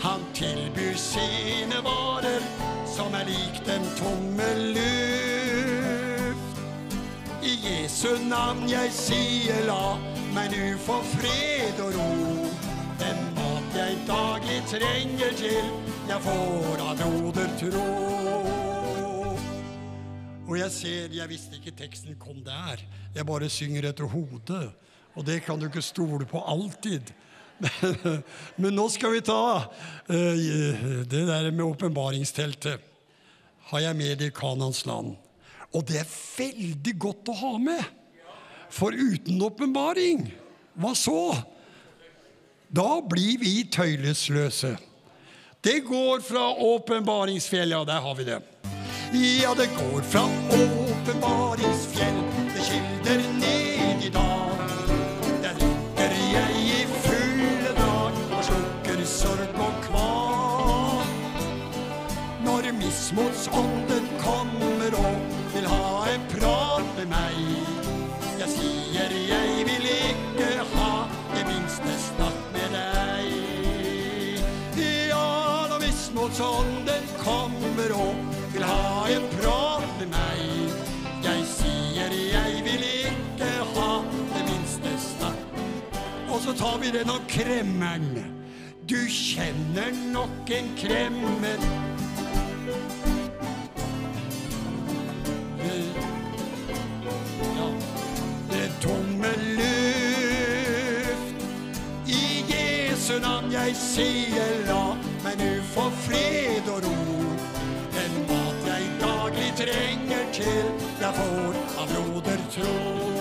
Han 0.01 0.23
tilbyr 0.33 0.95
sine 0.97 1.81
varer, 1.85 2.41
som 2.89 3.13
er 3.13 3.25
lik 3.29 3.61
den 3.67 3.85
tomme 3.99 4.47
luft. 4.73 6.57
I 7.45 7.53
Jesu 7.61 8.17
navn 8.25 8.65
jeg 8.71 8.89
sier 8.95 9.61
la 9.69 9.97
meg 10.33 10.49
nu 10.55 10.77
få 10.81 10.97
fred 11.13 11.77
og 11.85 11.93
ro. 11.99 12.47
Den 13.03 13.21
mat 13.37 13.77
jeg 13.77 14.01
daglig 14.09 14.63
trenger 14.73 15.37
til, 15.43 15.69
jeg 16.09 16.19
får 16.25 16.87
av 16.89 16.97
broder 17.03 17.53
tro. 17.61 18.66
Og 20.47 20.55
jeg 20.55 20.71
ser, 20.71 21.11
jeg 21.11 21.27
visste 21.27 21.57
ikke 21.59 21.75
teksten 21.75 22.15
kom 22.19 22.39
der. 22.45 22.79
Jeg 23.15 23.27
bare 23.27 23.49
synger 23.51 23.89
etter 23.89 24.07
hodet. 24.07 24.69
Og 25.17 25.25
det 25.27 25.41
kan 25.43 25.59
du 25.59 25.67
ikke 25.67 25.83
stole 25.83 26.27
på 26.29 26.39
alltid. 26.39 27.11
Men 28.61 28.77
nå 28.77 28.85
skal 28.93 29.17
vi 29.17 29.23
ta 29.27 29.67
eh, 30.07 31.03
det 31.09 31.23
der 31.27 31.51
med 31.51 31.65
åpenbaringsteltet. 31.65 32.79
Har 33.67 33.83
jeg 33.83 33.99
med 33.99 34.23
i 34.23 34.31
Kanans 34.31 34.85
land. 34.87 35.17
Og 35.75 35.83
det 35.89 35.99
er 35.99 36.15
veldig 36.37 36.95
godt 36.95 37.31
å 37.33 37.39
ha 37.41 37.53
med. 37.59 37.83
For 38.71 38.95
uten 38.95 39.41
åpenbaring, 39.43 40.29
hva 40.79 40.93
så? 40.95 41.35
Da 42.67 42.99
blir 43.03 43.39
vi 43.41 43.61
tøylesløse. 43.71 44.75
Det 45.63 45.81
går 45.87 46.21
fra 46.23 46.49
åpenbaringsfjellet, 46.63 47.75
ja, 47.75 47.83
der 47.87 48.03
har 48.03 48.15
vi 48.15 48.27
det. 48.27 48.39
Ja, 49.11 49.53
det 49.57 49.69
går 49.77 50.01
fra 50.01 50.21
åpenbaringsfjell 50.51 52.17
til 52.53 52.63
kilder 52.63 53.21
ned 53.39 54.03
i 54.03 54.09
dal. 54.09 54.57
Der 55.43 55.53
ligger 55.59 56.11
jeg 56.33 56.51
i 56.63 56.87
fulle 57.05 57.71
dag 57.77 58.11
og 58.37 58.43
slukker 58.43 59.05
sorg 59.05 59.61
og 59.63 59.73
kval. 59.85 61.07
Når 62.43 62.71
mismotsånden 62.81 64.11
kommer 64.25 64.99
og 64.99 65.15
vil 65.55 65.67
ha 65.71 66.11
en 66.11 66.29
prat 66.35 66.87
med 66.99 67.07
meg. 67.15 67.41
Jeg 68.43 68.49
sier 68.57 69.19
jeg 69.31 69.67
vil 69.71 69.91
ikke 69.95 70.51
ha 70.75 70.93
det 71.31 71.47
minste 71.47 71.99
snakk 72.09 72.39
med 72.57 72.75
deg. 72.75 73.27
Ja, 74.83 75.27
når 75.71 75.79
mismotsånden 75.87 77.13
kommer 77.23 78.01
og 78.03 78.26
så 86.47 86.53
tar 86.53 86.77
vi 86.81 86.91
den 86.91 87.09
av 87.09 87.19
kremmeren. 87.27 88.23
Du 88.85 89.07
kjenner 89.09 89.91
nok 90.13 90.49
en 90.49 90.69
kremmer. 90.77 91.57
Det 98.49 98.71
tomme 98.81 99.33
luft. 99.57 101.35
I 102.07 102.45
Jesu 102.53 103.19
navn 103.19 103.51
jeg 103.51 103.75
sier 103.75 104.63
la 104.71 104.95
meg 105.27 105.43
nu 105.43 105.59
få 105.73 105.89
fred 106.07 106.71
og 106.77 106.87
ro. 106.87 106.97
Den 107.91 108.19
mat 108.31 108.71
jeg 108.71 108.89
daglig 109.03 109.51
trenger 109.59 110.31
til 110.31 110.65
jeg 111.03 111.13
får 111.19 111.63
av 111.75 111.87
broder 111.91 112.51
tro. 112.55 113.16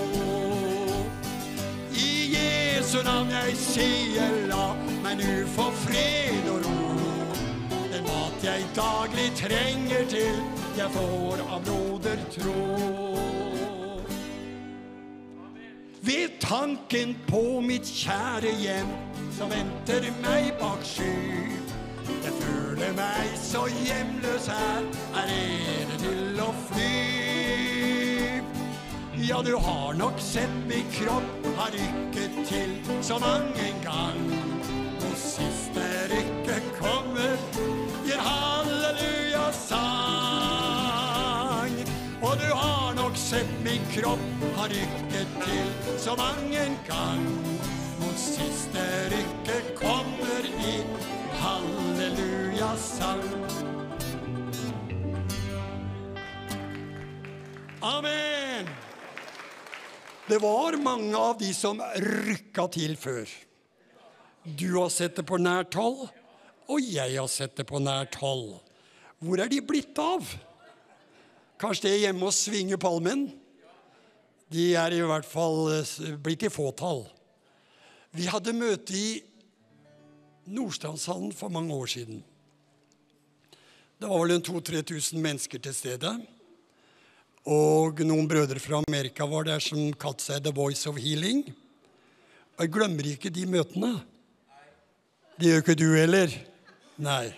Jesu 2.87 3.03
navn 3.03 3.31
jeg 3.35 3.55
sier 3.59 4.35
la 4.47 4.69
meg 5.03 5.17
nu 5.19 5.47
få 5.57 5.65
fred 5.75 6.45
og 6.53 6.61
ro. 6.63 6.75
Den 7.91 8.05
mat 8.07 8.45
jeg 8.47 8.69
daglig 8.77 9.25
trenger 9.41 10.05
til 10.13 10.39
jeg 10.79 10.93
får 10.95 11.43
av 11.43 11.65
broder 11.67 12.23
tro. 12.37 12.55
Ved 16.07 16.39
tanken 16.39 17.17
på 17.27 17.43
mitt 17.67 17.91
kjære 17.91 18.55
hjem 18.63 18.95
som 19.35 19.51
venter 19.51 20.07
meg 20.23 20.53
bak 20.63 20.87
sky. 20.87 21.11
Jeg 22.23 22.39
føler 22.39 22.95
meg 22.95 23.35
så 23.43 23.67
hjemløs 23.83 24.47
her, 24.47 24.87
er 25.25 25.35
rede 25.35 26.05
til 26.07 26.39
å 26.39 26.53
fly. 26.69 27.76
Ja, 29.19 29.43
du 29.43 29.55
har 29.55 29.95
nok 29.95 30.21
sett 30.21 30.51
min 30.69 30.85
kropp 30.93 31.47
har 31.57 31.71
rykket 31.73 32.49
til 32.49 32.71
så 33.03 33.19
mang 33.19 33.49
en 33.59 33.83
gang. 33.85 34.33
Og 35.09 35.17
siste 35.17 35.81
rykket 36.11 36.63
kommer, 36.77 37.37
gir 38.05 38.21
halleluja 38.21 39.53
sang. 39.57 40.77
Og 42.21 42.37
du 42.43 42.51
har 42.53 42.95
nok 43.01 43.17
sett 43.17 43.49
min 43.65 43.81
kropp 43.95 44.45
har 44.59 44.69
rykket 44.69 45.29
til 45.47 45.69
så 45.99 46.17
mang 46.21 46.55
en 46.55 46.77
gang. 46.89 47.27
Og 48.05 48.13
siste 48.21 48.85
rykket 49.15 49.75
kommer 49.81 50.45
i 50.61 50.85
halleluja-sang. 51.41 53.25
Amen. 57.81 58.86
Det 60.27 60.39
var 60.43 60.75
mange 60.83 61.15
av 61.15 61.37
de 61.39 61.53
som 61.55 61.79
rykka 62.03 62.65
til 62.75 62.97
før. 62.99 63.31
Du 64.43 64.73
har 64.75 64.91
sett 64.91 65.15
det 65.15 65.23
på 65.27 65.39
nært 65.39 65.77
hold, 65.79 66.09
og 66.67 66.83
jeg 66.83 67.15
har 67.15 67.31
sett 67.31 67.55
det 67.59 67.67
på 67.71 67.79
nært 67.79 68.19
hold. 68.19 68.57
Hvor 69.23 69.39
er 69.39 69.51
de 69.51 69.63
blitt 69.63 69.95
av? 70.03 70.27
Kanskje 71.63 71.87
det 71.87 71.93
er 71.93 72.03
hjemme 72.09 72.27
og 72.27 72.35
svinger 72.35 72.81
palmen? 72.83 73.29
De 74.51 74.67
er 74.75 74.99
i 74.99 75.03
hvert 75.07 75.27
fall 75.27 75.71
eh, 75.77 76.17
blitt 76.23 76.43
i 76.47 76.51
fåtall. 76.51 77.05
Vi 78.11 78.27
hadde 78.27 78.55
møte 78.57 78.99
i 78.99 79.09
Nordstrandshallen 80.51 81.31
for 81.35 81.55
mange 81.55 81.75
år 81.75 81.91
siden. 81.91 82.25
Det 83.97 84.11
var 84.11 84.21
vel 84.25 84.37
en 84.37 84.47
2000-3000 84.47 85.23
mennesker 85.23 85.63
til 85.63 85.75
stede. 85.75 86.19
Og 87.47 88.01
noen 88.03 88.27
brødre 88.27 88.59
fra 88.59 88.81
Amerika 88.89 89.27
var 89.31 89.47
der 89.47 89.63
som 89.63 89.93
kalte 89.95 90.25
seg 90.25 90.43
The 90.43 90.53
Voice 90.55 90.89
of 90.91 90.99
Healing. 90.99 91.45
Og 92.57 92.65
jeg 92.65 92.73
glemmer 92.75 93.07
ikke 93.07 93.31
de 93.31 93.45
møtene. 93.47 93.93
Det 95.39 95.53
gjør 95.53 95.63
ikke 95.63 95.77
du 95.79 95.87
heller? 95.95 96.33
Nei. 96.99 97.29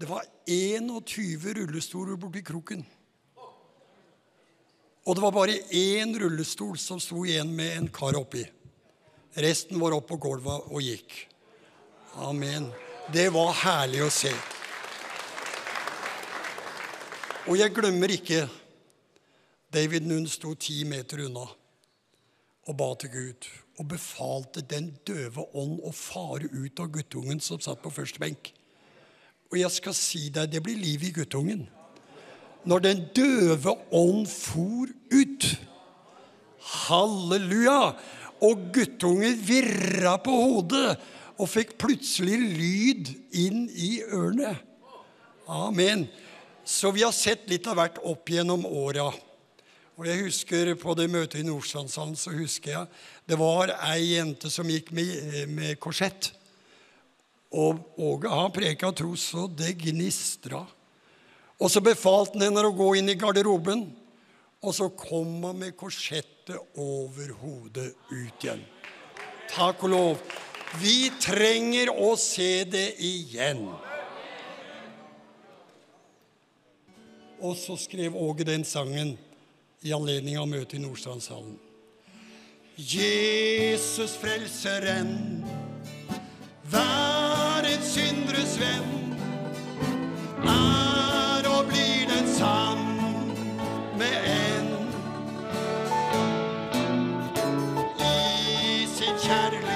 Det 0.00 0.08
var 0.08 0.24
21 0.50 1.54
rullestoler 1.60 2.18
borti 2.18 2.42
kroken. 2.42 2.82
Og 5.04 5.14
det 5.14 5.22
var 5.22 5.36
bare 5.36 5.60
én 5.76 6.16
rullestol 6.18 6.78
som 6.80 6.98
sto 7.00 7.26
igjen 7.28 7.52
med 7.54 7.76
en 7.76 7.88
kar 7.92 8.16
oppi. 8.18 8.42
Resten 9.36 9.78
var 9.78 9.94
opp 9.94 10.08
på 10.08 10.18
gulvet 10.22 10.72
og 10.72 10.82
gikk. 10.82 11.14
Amen. 12.24 12.70
Det 13.12 13.28
var 13.34 13.52
herlig 13.60 14.00
å 14.06 14.10
se. 14.10 14.32
Og 17.44 17.58
jeg 17.60 17.74
glemmer 17.76 18.08
ikke 18.08 18.46
David 19.74 20.06
Nunn 20.08 20.24
sto 20.30 20.54
ti 20.56 20.78
meter 20.88 21.26
unna 21.26 21.44
og 22.64 22.76
ba 22.78 22.86
til 22.96 23.10
Gud 23.12 23.48
og 23.76 23.88
befalte 23.90 24.62
den 24.64 24.94
døve 25.04 25.44
ånd 25.52 25.82
å 25.84 25.92
fare 25.92 26.48
ut 26.48 26.80
av 26.80 26.88
guttungen 26.94 27.42
som 27.44 27.60
satt 27.60 27.82
på 27.84 27.92
første 27.92 28.22
benk. 28.22 28.48
Og 29.52 29.58
jeg 29.60 29.72
skal 29.76 29.96
si 29.98 30.22
deg, 30.32 30.54
det 30.54 30.62
blir 30.64 30.80
liv 30.80 31.04
i 31.04 31.12
guttungen. 31.12 31.66
Når 32.64 32.84
den 32.86 33.04
døve 33.12 33.76
ånd 33.92 34.24
for 34.30 34.88
ut. 35.12 35.48
Halleluja! 36.88 37.92
Og 38.40 38.70
guttungen 38.72 39.36
virra 39.44 40.16
på 40.22 40.32
hodet 40.32 40.96
og 41.34 41.50
fikk 41.50 41.76
plutselig 41.82 42.38
lyd 42.40 43.12
inn 43.36 43.66
i 43.68 43.98
ørene. 44.06 44.56
Amen. 45.50 46.08
Så 46.64 46.90
vi 46.90 47.02
har 47.02 47.12
sett 47.12 47.48
litt 47.50 47.66
av 47.68 47.76
hvert 47.76 47.98
opp 48.08 48.30
gjennom 48.32 48.64
åra. 48.66 49.10
Og 49.94 50.06
jeg 50.08 50.24
husker 50.24 50.72
På 50.80 50.94
det 50.98 51.10
møtet 51.12 51.42
i 51.42 51.46
Nordstrandshallen 51.46 52.16
så 52.18 52.32
husker 52.34 52.72
jeg 52.72 52.86
det 53.28 53.38
var 53.40 53.70
ei 53.88 54.16
jente 54.16 54.50
som 54.52 54.68
gikk 54.68 54.90
med, 54.92 55.46
med 55.48 55.78
korsett. 55.80 56.32
Og 57.54 57.78
Åge 57.96 58.28
han 58.28 58.52
preka 58.52 58.90
tro 58.92 59.14
så 59.16 59.46
det 59.48 59.70
gnistra. 59.80 60.64
Og 61.56 61.70
så 61.70 61.80
befalte 61.84 62.36
han 62.36 62.48
henne 62.48 62.66
å 62.68 62.74
gå 62.76 62.90
inn 62.98 63.08
i 63.08 63.16
garderoben. 63.16 63.86
Og 64.64 64.76
så 64.76 64.90
kom 64.92 65.44
han 65.46 65.60
med 65.62 65.76
korsettet 65.78 66.56
over 66.80 67.32
hodet 67.40 67.92
ut 68.10 68.44
igjen. 68.44 68.64
Takk 69.54 69.84
og 69.86 69.92
lov. 69.94 70.22
Vi 70.82 71.12
trenger 71.22 71.92
å 71.94 72.12
se 72.20 72.64
det 72.68 72.88
igjen. 72.98 73.68
Og 77.44 77.56
så 77.56 77.76
skrev 77.76 78.16
Åge 78.16 78.44
den 78.44 78.64
sangen 78.64 79.18
i 79.84 79.92
anledning 79.92 80.38
av 80.40 80.48
møtet 80.48 80.78
i 80.78 80.80
Nordstrandshallen. 80.80 81.58
Jesus 82.78 84.16
frelseren, 84.18 85.44
et 87.68 87.84
syndres 87.84 88.56
venn, 88.60 89.12
er 90.48 91.48
og 91.52 91.68
blir 91.68 92.08
den 92.10 92.32
samme 92.32 94.10
enn. 94.32 94.72
I 98.00 98.88
sin 98.96 99.16
kjærlighet 99.20 99.73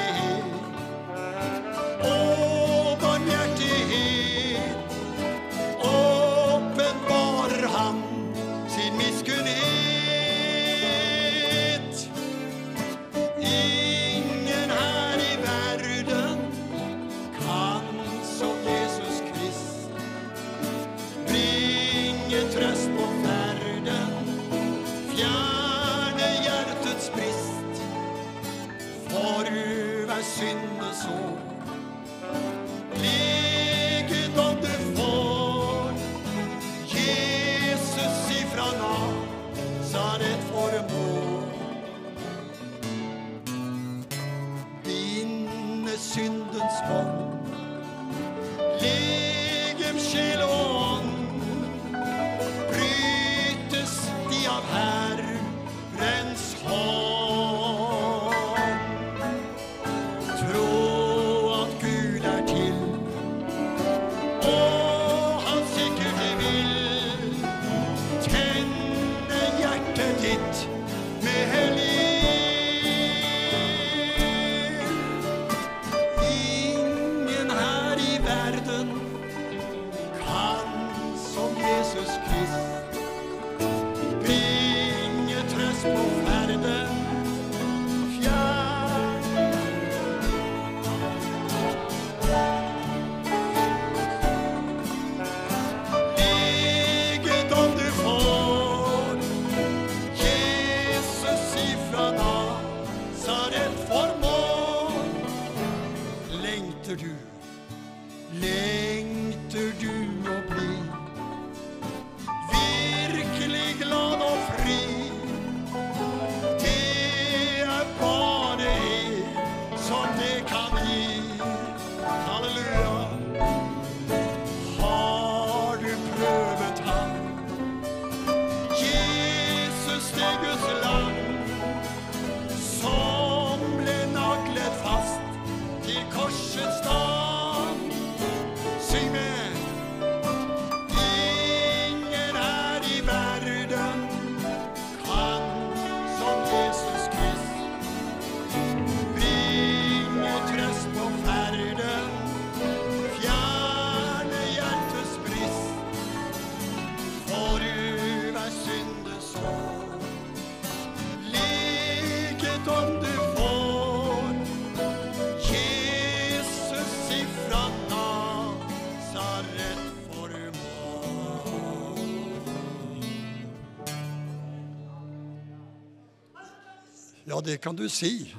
Det 177.45 177.59
kan 177.63 177.77
du 177.77 177.89
si. 177.89 178.35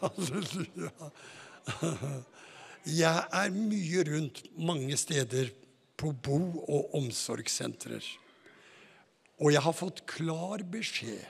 Halleluja. 0.00 1.10
Jeg 2.88 3.24
er 3.34 3.50
mye 3.52 4.04
rundt 4.08 4.42
mange 4.56 4.96
steder 4.96 5.50
på 5.98 6.12
bo- 6.12 6.64
og 6.70 6.94
omsorgssentrer. 6.96 8.04
Og 9.42 9.52
jeg 9.52 9.62
har 9.62 9.74
fått 9.76 10.04
klar 10.08 10.62
beskjed. 10.66 11.20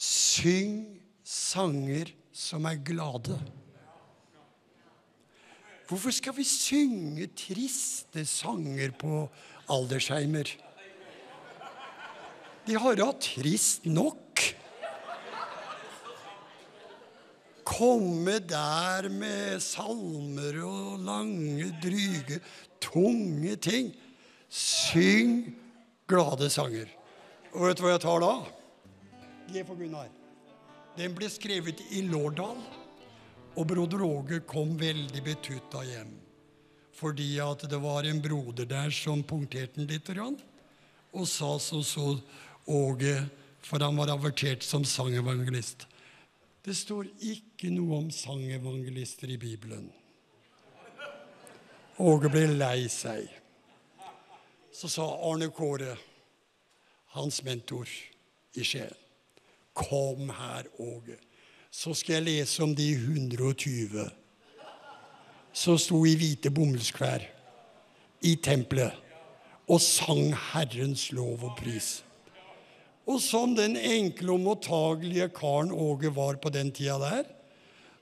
Syng 0.00 1.00
sanger 1.26 2.12
som 2.32 2.68
er 2.68 2.78
glade. 2.84 3.40
Hvorfor 5.90 6.14
skal 6.14 6.36
vi 6.36 6.46
synge 6.46 7.26
triste 7.34 8.22
sanger 8.28 8.94
på 8.94 9.24
aldersheimer? 9.66 10.52
De 12.68 12.76
har 12.78 13.02
hatt 13.02 13.32
trist 13.34 13.88
nok. 13.90 14.29
Komme 17.70 18.40
der 18.42 19.06
med 19.14 19.60
salmer 19.62 20.56
og 20.66 21.02
lange, 21.06 21.70
dryge, 21.82 22.40
tunge 22.82 23.56
ting. 23.62 23.92
Syng 24.50 25.44
glade 26.10 26.50
sanger. 26.50 26.90
Og 27.54 27.68
vet 27.68 27.78
du 27.78 27.84
hva 27.84 27.94
jeg 27.94 28.02
tar 28.02 28.24
da? 28.24 28.32
G 29.50 29.62
for 29.66 29.78
Gunnar. 29.78 30.10
Den 30.98 31.14
ble 31.14 31.30
skrevet 31.30 31.80
i 31.94 32.02
Lårdal, 32.10 32.58
og 33.54 33.66
broder 33.70 34.02
Åge 34.06 34.40
kom 34.50 34.74
veldig 34.78 35.22
betutta 35.24 35.84
hjem. 35.86 36.10
Fordi 36.98 37.30
at 37.42 37.64
det 37.70 37.78
var 37.80 38.06
en 38.06 38.20
broder 38.22 38.66
der 38.68 38.90
som 38.94 39.22
punkterte 39.24 39.78
den 39.78 39.88
litt, 39.90 40.10
grann, 40.10 40.36
og 41.14 41.28
sa 41.30 41.54
så 41.62 41.82
så 41.86 42.16
Åge, 42.70 43.14
for 43.64 43.82
han 43.82 43.96
var 43.98 44.12
avertert 44.12 44.62
som 44.66 44.84
sangevangelist. 44.86 45.86
Det 46.62 46.76
står 46.76 47.08
ikke 47.18 47.49
noe 47.68 47.98
om 47.98 48.08
sangevangelister 48.14 49.28
i 49.28 49.36
Bibelen. 49.36 49.90
Åge 52.00 52.30
ble 52.32 52.46
lei 52.54 52.88
seg. 52.88 53.26
Så 54.72 54.88
sa 54.88 55.04
Arne 55.28 55.50
Kåre, 55.52 55.98
hans 57.12 57.42
mentor 57.44 57.90
i 58.56 58.64
Skien, 58.64 58.94
kom 59.76 60.30
her, 60.32 60.70
Åge, 60.80 61.18
så 61.70 61.92
skal 61.94 62.16
jeg 62.16 62.28
lese 62.30 62.62
om 62.64 62.72
de 62.74 62.88
120 62.96 64.08
som 65.52 65.78
sto 65.78 66.00
i 66.06 66.14
hvite 66.16 66.50
bomullsklær 66.54 67.26
i 68.26 68.36
tempelet 68.42 68.94
og 69.70 69.82
sang 69.82 70.32
Herrens 70.50 71.10
lov 71.14 71.44
og 71.46 71.58
pris. 71.58 72.00
Og 73.10 73.20
som 73.22 73.54
den 73.58 73.76
enkle 73.76 74.34
og 74.34 74.42
mottagelige 74.44 75.28
karen 75.34 75.70
Åge 75.74 76.10
var 76.14 76.38
på 76.42 76.50
den 76.54 76.72
tida 76.74 76.98
der, 77.02 77.28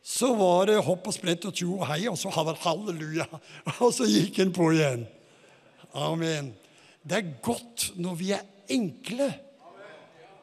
så 0.09 0.31
var 0.35 0.71
det 0.71 0.79
hopp 0.87 1.11
og 1.11 1.13
sprett 1.13 1.45
og 1.45 1.53
tjo 1.53 1.75
og 1.77 1.85
hei, 1.91 2.07
og 2.09 2.17
så 2.17 2.33
halleluja. 2.33 3.27
Og 3.85 3.93
så 3.93 4.07
gikk 4.09 4.39
en 4.41 4.55
på 4.57 4.71
igjen. 4.73 5.05
Amen. 5.93 6.55
Det 7.05 7.19
er 7.19 7.35
godt 7.45 7.91
når 8.01 8.17
vi 8.17 8.31
er 8.33 8.47
enkle 8.73 9.29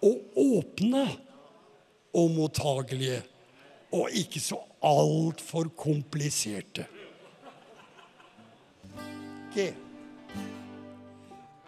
og 0.06 0.38
åpne 0.38 1.06
og 2.16 2.30
mottagelige, 2.32 3.24
og 3.92 4.14
ikke 4.14 4.40
så 4.40 4.60
altfor 4.86 5.72
kompliserte. 5.78 6.86
G. 9.56 9.72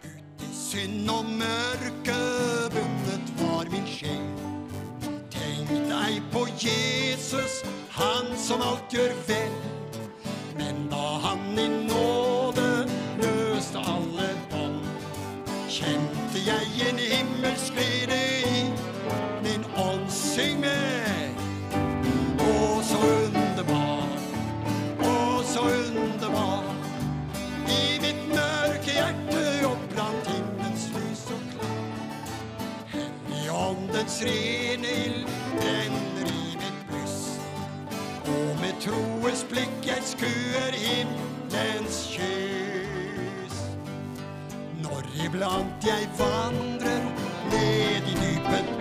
Ut 0.04 0.44
i 0.44 0.52
synd 0.54 1.10
og 1.10 1.24
mørke 1.40 2.20
bundet 2.74 3.34
var 3.42 3.70
min 3.74 3.90
sjel. 3.90 4.22
Tenk 5.34 5.74
deg 5.90 6.22
på 6.32 6.46
Jesus, 6.62 7.62
han 7.98 8.36
som 8.38 8.62
alt 8.62 8.92
gjør 8.94 9.14
vel. 9.26 9.54
Men 10.58 10.86
da 10.90 11.06
han 11.24 11.58
i 11.58 11.66
nåde 11.68 12.66
løste 13.18 13.82
alle 13.82 14.28
bånd, 14.52 14.78
kjente 15.70 16.42
jeg 16.46 16.88
en 16.88 17.00
himmelsk 17.02 17.74
glede 17.74 18.18
i 18.46 18.62
min 19.42 19.66
ånd. 19.76 20.06
Syng 20.14 20.62
med! 20.62 21.42
Å, 22.42 22.52
så 22.86 22.98
underbar, 23.06 24.06
å, 25.04 25.14
så 25.46 25.66
underbar. 25.66 26.68
I 27.68 27.98
mitt 28.02 28.22
mørke 28.30 28.94
hjerte 28.94 29.42
oppbrant 29.68 30.30
himmelens 30.32 30.88
lys 30.94 31.24
og 31.34 31.48
klar. 31.54 31.80
Helligåndens 32.94 34.22
rene 34.26 34.94
ild 35.06 35.34
brenner 35.58 36.07
med 38.60 38.74
troens 38.82 39.44
blikk 39.50 39.86
jeg 39.86 40.02
skuer 40.02 40.74
himmelens 40.74 41.98
kyss. 42.14 43.60
Når 44.82 45.06
iblant 45.26 45.86
jeg 45.86 46.08
vandrer 46.18 47.06
ned 47.52 48.10
i 48.12 48.18
dypet 48.22 48.77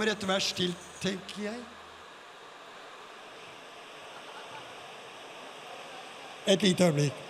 kommer 0.00 0.12
et 0.12 0.28
vers 0.28 0.52
til, 0.56 0.74
tenker 1.02 1.42
jeg. 1.42 1.58
Et 6.46 6.62
lite 6.62 6.84
øyeblikk. 6.84 7.29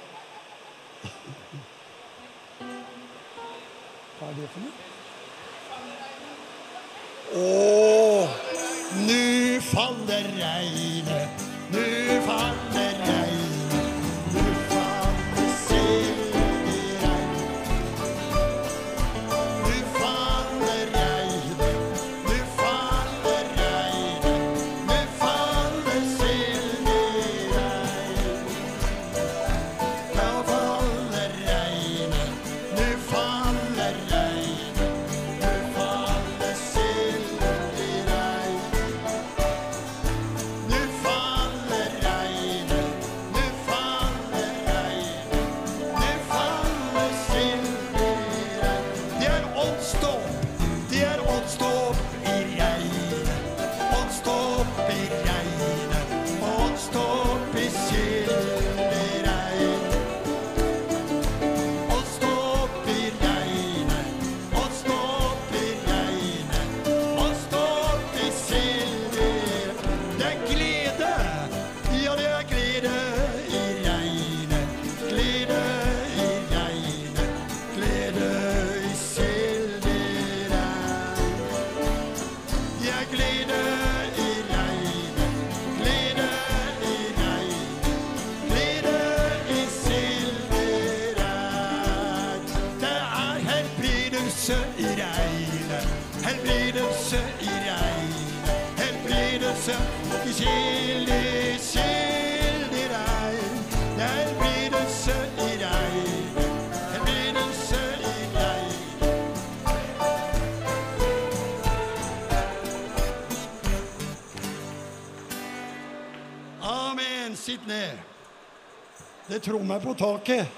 Det 119.41 119.47
trommer 119.47 119.81
på 119.81 119.95
taket. 119.97 120.49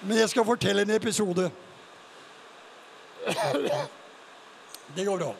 Men 0.00 0.16
jeg 0.16 0.30
skal 0.32 0.44
fortelle 0.48 0.86
en 0.86 0.92
episode. 0.94 1.50
Det 4.96 5.04
går 5.04 5.18
bra. 5.20 5.34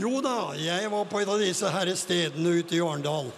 Jo 0.00 0.22
da, 0.24 0.54
jeg 0.56 0.88
var 0.94 1.04
på 1.10 1.20
et 1.20 1.28
av 1.28 1.42
disse 1.44 1.72
herre 1.74 1.92
stedene 2.00 2.54
ute 2.56 2.78
i 2.78 2.80
Arendal. 2.80 3.28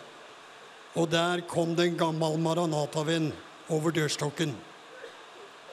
Og 0.95 1.09
der 1.11 1.43
kom 1.51 1.73
det 1.75 1.89
en 1.89 1.99
gammel 2.05 2.39
Maranata-venn 2.45 3.33
over 3.75 3.97
dørstokken. 3.99 4.55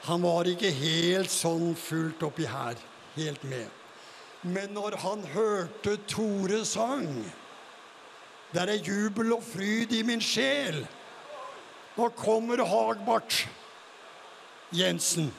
Han 0.10 0.26
var 0.26 0.49
ikke 0.49 0.74
helt 0.74 1.30
sånn 1.30 1.76
fullt 1.78 2.26
oppi 2.26 2.49
her, 2.49 2.74
helt 3.20 3.45
med. 3.45 3.70
Men 4.41 4.74
når 4.74 4.98
han 5.06 5.22
hørte 5.36 5.99
Tore 6.10 6.65
sang 6.65 7.06
Der 8.52 8.68
er 8.74 8.82
jubel 8.82 9.38
og 9.38 9.45
fryd 9.45 9.94
i 9.94 10.02
min 10.03 10.22
sjel. 10.22 10.82
Nå 11.94 12.10
kommer 12.18 12.64
Hagbart 12.65 13.44
Jensen 14.74 15.30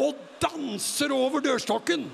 og 0.00 0.18
danser 0.42 1.12
over 1.14 1.42
dørstokken. 1.44 2.06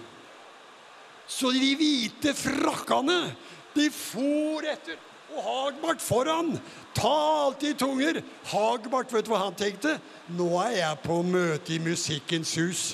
Så 1.28 1.52
de 1.52 1.74
hvite 1.78 2.34
frakkene, 2.36 3.34
de 3.76 3.88
for 3.92 4.64
etter. 4.66 4.98
Og 5.28 5.44
Hagbart 5.44 6.00
foran 6.02 6.54
talte 6.96 7.68
i 7.70 7.76
tunger. 7.76 8.22
Hagbart, 8.48 9.12
vet 9.12 9.26
du 9.26 9.32
hva 9.34 9.42
han 9.44 9.56
tenkte? 9.56 9.98
Nå 10.32 10.48
er 10.64 10.78
jeg 10.78 11.02
på 11.04 11.20
møte 11.22 11.76
i 11.76 11.82
Musikkens 11.84 12.54
hus. 12.58 12.86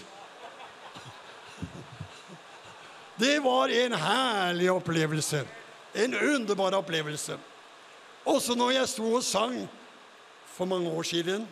Det 3.14 3.38
var 3.42 3.70
en 3.70 3.94
herlig 3.94 4.68
opplevelse. 4.72 5.44
En 5.94 6.14
underbar 6.18 6.74
opplevelse. 6.74 7.38
Også 8.26 8.56
når 8.58 8.74
jeg 8.80 8.90
sto 8.90 9.12
og 9.14 9.22
sang 9.22 9.54
for 10.54 10.70
mange 10.70 10.90
år 10.90 11.02
siden 11.02 11.46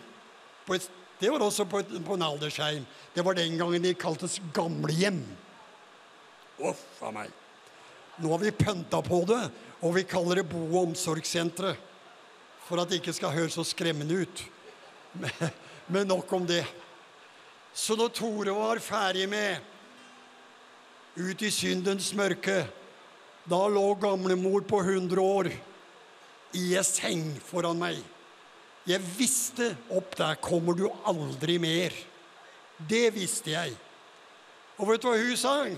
et, 0.71 0.91
Det 1.21 1.31
var 1.31 1.43
også 1.43 1.65
på, 1.71 1.79
et, 1.79 1.91
på 2.05 2.15
en 2.15 2.23
aldersheim. 2.23 2.87
Det 3.15 3.23
var 3.25 3.35
den 3.35 3.59
gangen 3.59 3.83
de 3.83 3.95
kaltes 3.95 4.41
gamlehjem. 4.55 5.21
Uff 6.59 7.03
a 7.03 7.13
meg. 7.15 7.31
Nå 8.19 8.31
har 8.33 8.43
vi 8.43 8.51
pønta 8.51 8.99
på 9.03 9.21
det, 9.29 9.43
og 9.83 9.95
vi 9.95 10.03
kaller 10.03 10.41
det 10.41 10.49
bo- 10.51 10.67
og 10.67 10.89
omsorgssentre. 10.89 11.77
For 12.67 12.83
at 12.83 12.91
det 12.91 12.99
ikke 13.01 13.15
skal 13.15 13.35
høres 13.35 13.55
så 13.55 13.65
skremmende 13.67 14.23
ut. 14.23 14.43
Men, 15.13 15.51
men 15.87 16.09
nok 16.09 16.33
om 16.33 16.47
det. 16.47 16.65
Så 17.75 17.95
når 17.99 18.15
Tore 18.17 18.55
var 18.57 18.83
ferdig 18.83 19.29
med 19.29 19.61
Ut 21.13 21.43
i 21.45 21.51
syndens 21.53 22.07
mørke, 22.17 22.63
da 23.45 23.59
lå 23.69 23.83
gamlemor 24.01 24.63
på 24.65 24.79
100 24.81 25.21
år 25.21 25.51
i 26.57 26.63
ei 26.73 26.85
seng 26.89 27.35
foran 27.45 27.77
meg. 27.77 27.99
Jeg 28.87 28.99
visste 29.19 29.69
opp 29.95 30.17
der 30.19 30.39
kommer 30.43 30.75
du 30.75 30.89
aldri 31.07 31.59
mer. 31.63 31.95
Det 32.89 33.13
visste 33.15 33.55
jeg. 33.55 33.77
Og 34.79 34.89
vet 34.89 35.03
du 35.03 35.07
hva 35.07 35.19
hun 35.21 35.39
sang? 35.39 35.77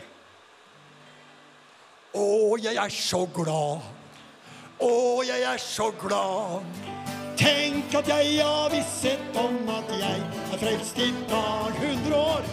Å, 2.14 2.24
jeg 2.62 2.78
er 2.80 2.94
så 2.94 3.24
glad. 3.34 3.84
Å, 4.80 4.92
jeg 5.26 5.44
er 5.50 5.60
så 5.60 5.90
glad. 6.00 6.64
Tenk 7.36 7.92
at 7.98 8.08
jeg 8.08 8.38
har 8.38 8.70
visshet 8.72 9.36
om 9.36 9.58
at 9.74 9.90
jeg 9.98 10.22
er 10.22 10.62
frelst 10.62 11.00
i 11.02 11.10
dag, 11.28 11.76
100 11.82 12.16
år. 12.16 12.48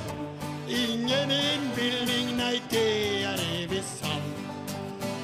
Ingen 0.67 1.31
innbilning, 1.37 2.33
nei, 2.39 2.57
det 2.73 2.87
er 3.29 3.45
evig 3.61 3.85
sant. 3.85 4.43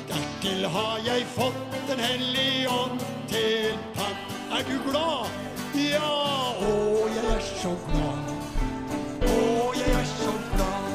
Dertil 0.07 0.69
har 0.71 1.03
jeg 1.07 1.27
fått 1.35 1.63
Den 1.87 1.99
hellige 2.03 2.69
ånd 2.71 3.03
til 3.31 3.75
pant. 3.95 4.26
Er 4.51 4.63
du 4.63 4.79
glad? 4.89 5.27
Ja, 5.75 6.09
å, 6.63 7.07
jeg 7.11 7.25
er 7.35 7.41
så 7.43 7.73
glad. 7.83 8.29
Å, 9.27 9.73
jeg 9.75 9.91
er 9.91 10.05
så 10.07 10.31
glad. 10.53 10.85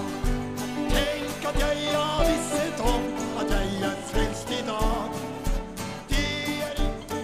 Tenk 0.88 1.44
at 1.50 1.58
jeg 1.60 1.92
har 1.92 2.24
visset 2.30 2.80
om 2.80 3.04
at 3.42 3.52
jeg 3.52 3.82
er 3.90 3.98
frelst 4.08 4.54
i 4.56 4.62
dag. 4.66 5.10
Det 6.08 6.24
er 6.64 6.80
ikke 6.80 7.20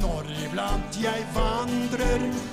Når 0.00 0.24
iblant 0.48 1.02
jeg 1.04 1.28
vandrer 1.36 2.49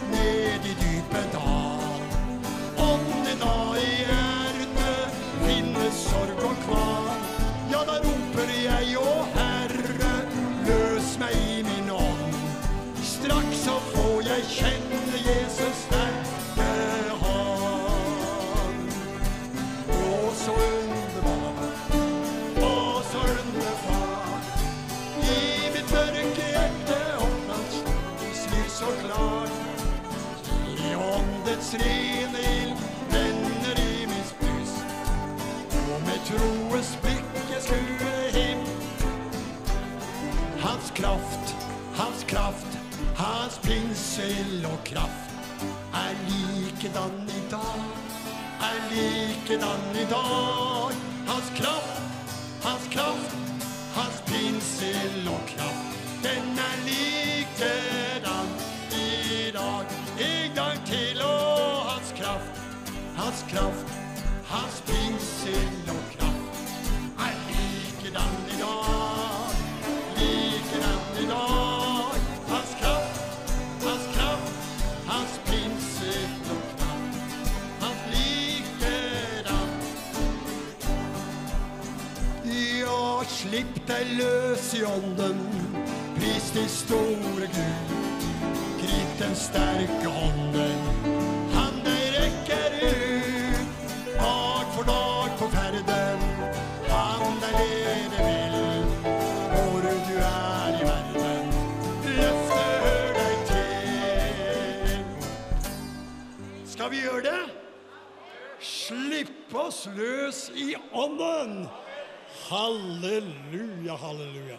ild 31.82 32.78
brenner 33.10 33.80
i 33.80 34.06
min 34.06 34.28
bryst. 34.40 34.86
Og 35.94 36.02
med 36.08 36.20
troens 36.30 36.92
blikk 37.04 37.54
jeg 37.54 37.62
skuer 37.68 38.30
him. 38.40 38.66
Hans 40.66 40.92
kraft, 40.96 41.56
hans 41.96 42.24
kraft, 42.28 42.80
hans 43.16 43.60
pinsel 43.64 44.66
og 44.66 44.80
kraft 44.86 45.28
er 45.94 46.14
likedan 46.30 47.30
i 47.30 47.42
dag, 47.52 47.82
er 48.70 48.80
likedan 48.92 49.86
i 49.96 50.06
dag. 50.10 50.92
Hans 51.28 51.50
kraft, 51.60 52.02
hans 52.64 52.88
kraft, 52.92 53.36
hans 53.96 54.22
pinsel 54.26 55.28
og 55.28 55.42
kraft, 55.48 55.88
den 56.24 56.60
er 56.70 56.76
likedan 56.88 58.50
i 58.92 59.52
dag. 59.54 59.86
En 60.20 60.56
gang 60.56 60.86
til, 60.86 61.22
og 61.22 61.27
hans 63.28 63.44
kraft, 63.52 63.88
hans 64.46 64.84
pinsel 64.88 65.90
og 65.92 66.04
kraft. 66.14 66.60
Er 67.26 67.34
likedan 67.50 68.36
i 68.54 68.58
dag, 68.62 69.56
likedan 70.20 71.02
i 71.24 71.26
dag. 71.32 72.20
Hans 72.52 72.72
kraft, 72.82 73.20
hans 73.84 74.06
kraft, 74.16 74.54
hans 75.08 75.34
pinsel 75.46 76.30
og 76.54 76.62
kraft, 76.78 77.20
hans 77.82 78.02
likedan 78.14 79.70
ja, 82.80 83.04
slipp 83.28 83.76
deg 83.92 84.16
løs 84.22 84.72
i 84.80 84.86
ånden, 84.88 85.44
pris 86.16 86.52
din 86.56 86.72
store 86.72 87.52
Gud. 87.60 87.96
Grip 88.80 89.12
den 89.20 89.36
sterke 89.36 90.16
hånden, 90.20 90.77
oss 109.58 109.86
løs 109.98 110.48
i 110.56 110.74
ånden! 110.94 111.68
Halleluja, 112.48 113.96
halleluja. 113.96 114.58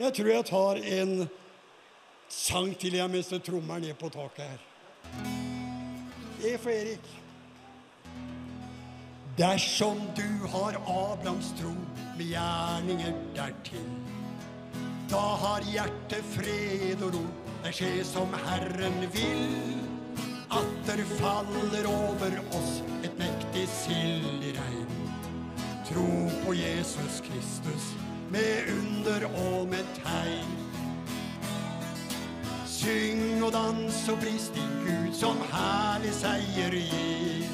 Jeg 0.00 0.14
tror 0.16 0.30
jeg 0.32 0.46
tar 0.48 0.80
en 0.98 1.28
sang 2.28 2.72
til 2.80 2.96
jeg 2.98 3.12
mens 3.12 3.30
det 3.32 3.42
trommer 3.46 3.80
ned 3.80 3.94
på 4.00 4.10
taket 4.12 4.44
her. 4.44 4.64
Er 6.44 6.58
for 6.60 6.70
Erik. 6.70 7.06
Dersom 9.36 10.00
du 10.16 10.48
har 10.48 10.78
Abrahams 10.80 11.52
tro 11.60 11.72
med 12.16 12.30
gjerninger 12.30 13.12
dertil, 13.36 13.90
da 15.10 15.20
har 15.42 15.66
hjertet 15.68 16.24
fred 16.32 17.02
og 17.04 17.14
ro, 17.14 17.26
det 17.64 17.74
skjer 17.76 18.00
som 18.08 18.32
Herren 18.46 19.04
vil. 19.12 19.95
Atter 20.50 21.02
faller 21.18 21.86
over 21.86 22.40
oss 22.50 22.82
et 23.02 23.18
mektig 23.18 23.68
sildregn. 23.68 24.92
Tro 25.88 26.30
på 26.44 26.54
Jesus 26.54 27.20
Kristus 27.20 27.94
med 28.30 28.70
under 28.70 29.26
og 29.26 29.68
med 29.68 29.84
tegn. 30.02 30.54
Syng 32.66 33.42
og 33.42 33.52
dans 33.52 34.08
og 34.08 34.18
pris 34.22 34.50
din 34.54 34.74
Gud 34.86 35.14
som 35.14 35.38
herlig 35.50 36.14
seier 36.14 36.78
gir. 36.78 37.46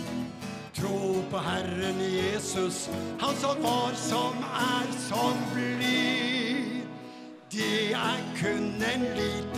Tro 0.76 1.22
på 1.30 1.38
Herren 1.38 2.00
Jesus, 2.00 2.90
Han 3.20 3.36
som 3.40 3.62
var, 3.62 3.92
som 3.96 4.36
er, 4.42 4.92
som 5.08 5.36
blir. 5.54 6.82
Det 7.52 7.92
er 7.92 8.20
kun 8.40 8.82
en 8.82 9.02
liten 9.16 9.51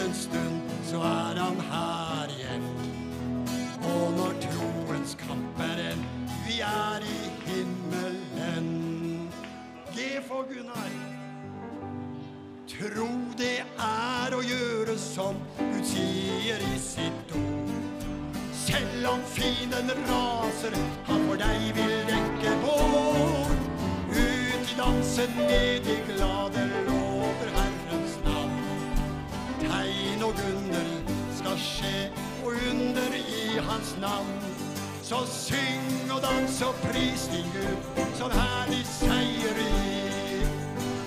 Tro 12.74 13.06
det 13.38 13.60
er 13.78 14.34
å 14.34 14.40
gjøre 14.42 14.96
som 14.98 15.36
Gud 15.60 15.84
sier 15.86 16.58
i 16.58 16.78
sitt 16.82 17.34
ord. 17.38 18.02
Selv 18.64 19.06
om 19.12 19.22
fienden 19.30 19.92
raser, 20.08 20.74
han 21.06 21.22
for 21.28 21.38
deg 21.38 21.68
vil 21.76 21.94
dekke 22.08 22.54
bord. 22.64 23.62
Ut 24.10 24.72
i 24.72 24.78
dansen 24.80 25.38
med 25.38 25.86
de 25.86 26.00
glade 26.08 26.66
lover 26.88 27.52
Herrens 27.60 28.18
navn. 28.26 28.58
Tegn 29.62 30.26
og 30.26 30.42
under 30.50 30.90
skal 31.38 31.60
skje, 31.62 32.08
og 32.42 32.58
under 32.72 33.18
i 33.20 33.54
hans 33.70 33.94
navn. 34.02 34.34
Så 35.04 35.22
syng 35.30 36.10
og 36.10 36.26
dans 36.26 36.62
og 36.66 36.74
pris 36.88 37.30
din 37.30 37.46
Gud, 37.54 38.04
som 38.18 38.34
herlig 38.34 38.82
seier 38.96 39.62
gir. 39.62 40.48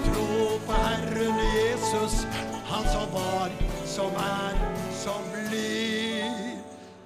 Tro 0.08 0.60
på 0.64 0.84
Herren 0.86 1.57
Jesus, 2.02 2.28
han 2.66 2.84
som 2.84 3.12
var, 3.14 3.50
som 3.86 4.12
er, 4.16 4.54
som 4.92 5.22
blir. 5.34 6.24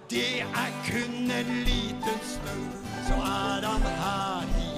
Det 0.09 0.41
er 0.41 0.71
kun 0.85 1.31
en 1.31 1.63
liten 1.63 2.19
stund, 2.23 2.71
så 3.07 3.13
er 3.13 3.67
han 3.67 3.81
her 3.81 4.43
igjen. 4.57 4.70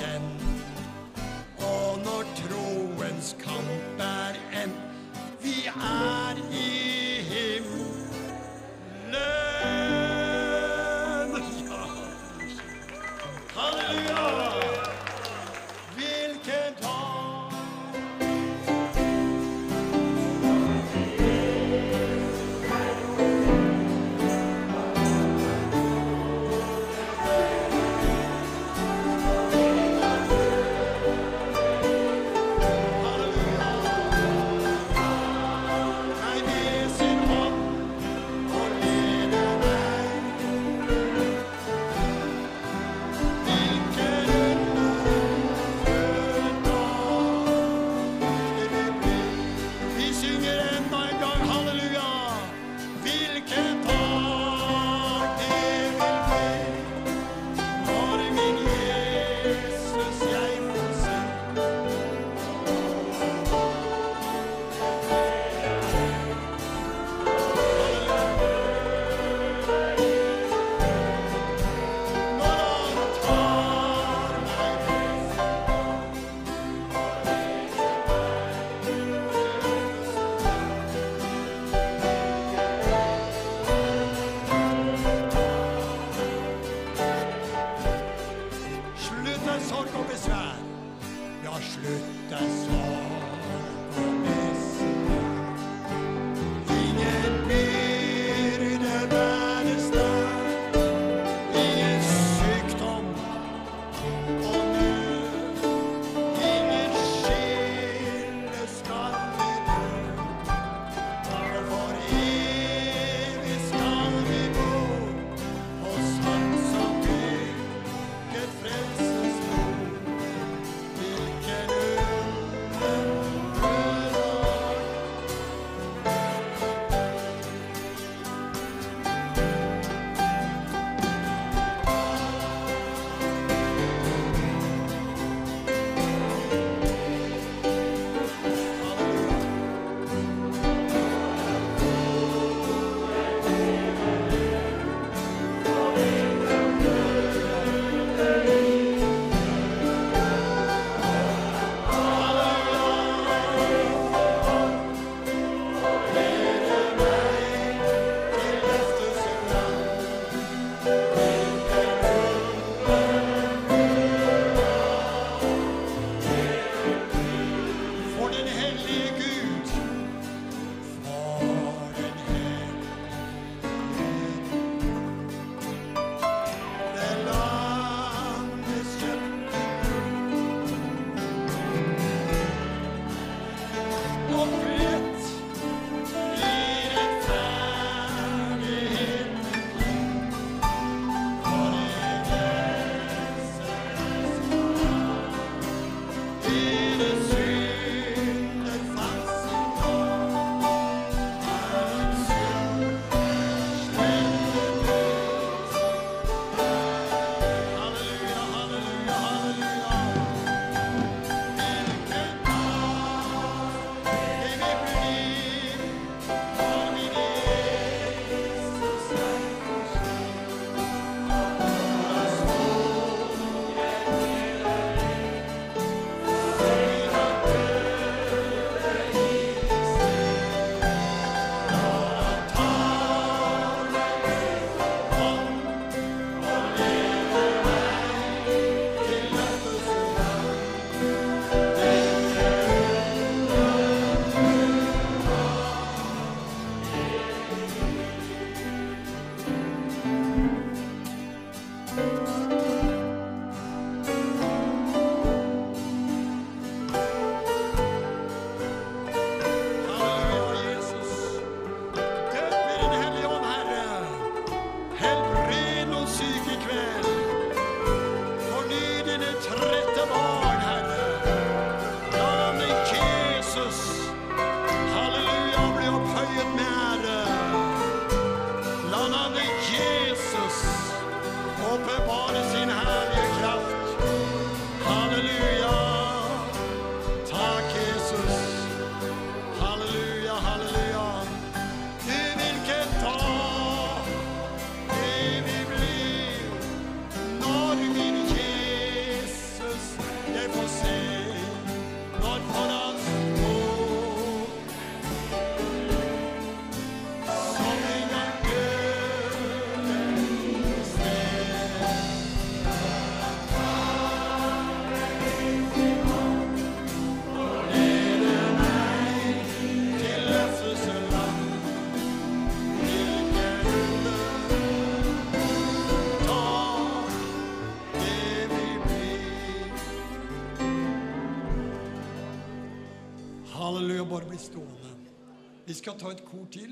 Skal 335.84 335.98
ta 336.00 336.14
et 336.14 336.24
kor 336.24 336.46
til, 336.52 336.72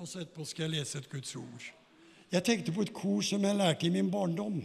og 0.00 0.08
så 0.08 0.22
etterpå 0.22 0.46
skal 0.48 0.64
jeg 0.64 0.78
lese 0.78 1.00
et 1.00 1.10
Guds 1.12 1.34
ord. 1.36 1.64
Jeg 2.32 2.44
tenkte 2.46 2.72
på 2.72 2.84
et 2.86 2.92
kor 2.96 3.20
som 3.22 3.44
jeg 3.44 3.58
lærte 3.58 3.86
i 3.86 3.92
min 3.92 4.10
barndom. 4.10 4.62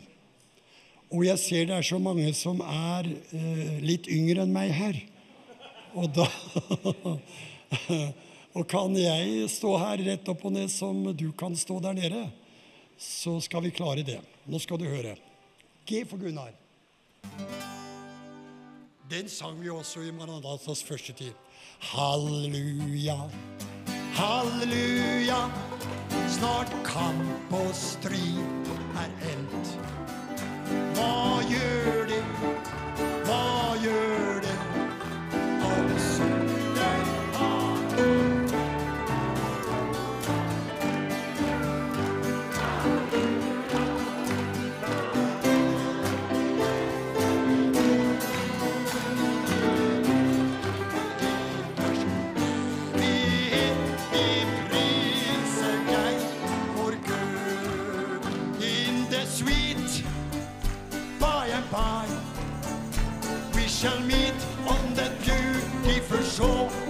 Og 1.10 1.26
jeg 1.26 1.40
ser 1.42 1.66
det 1.68 1.76
er 1.76 1.86
så 1.86 2.00
mange 2.00 2.32
som 2.38 2.62
er 2.64 3.10
eh, 3.10 3.80
litt 3.84 4.08
yngre 4.08 4.46
enn 4.46 4.54
meg 4.54 4.72
her. 4.78 5.00
Og 5.98 6.12
da 6.16 6.28
Og 8.58 8.66
kan 8.66 8.96
jeg 8.98 9.50
stå 9.52 9.76
her 9.78 10.02
rett 10.08 10.30
opp 10.32 10.46
og 10.48 10.56
ned 10.56 10.72
som 10.74 11.04
du 11.14 11.28
kan 11.38 11.54
stå 11.58 11.78
der 11.84 11.94
nede, 11.98 12.24
så 12.98 13.36
skal 13.44 13.62
vi 13.68 13.76
klare 13.76 14.06
det. 14.08 14.18
Nå 14.50 14.60
skal 14.60 14.80
du 14.82 14.88
høre. 14.90 15.14
G 15.86 16.02
for 16.10 16.18
Gunnar. 16.18 16.56
Den 19.10 19.30
sang 19.30 19.62
vi 19.62 19.70
også 19.70 20.02
i 20.08 20.16
Maranatas 20.16 20.82
første 20.86 21.14
tid. 21.14 21.49
Halleluja, 21.82 23.18
halleluja, 24.14 25.50
snart 26.28 26.76
kamp 26.84 27.54
og 27.54 27.72
strid 27.74 28.70
er 29.00 29.12
endt. 29.32 29.80
Hva 30.96 31.40
gjør 31.50 32.06
de? 32.12 32.20
hva 33.30 33.76
gjør 33.84 34.39
det, 34.39 34.39
cachorro 66.40 66.89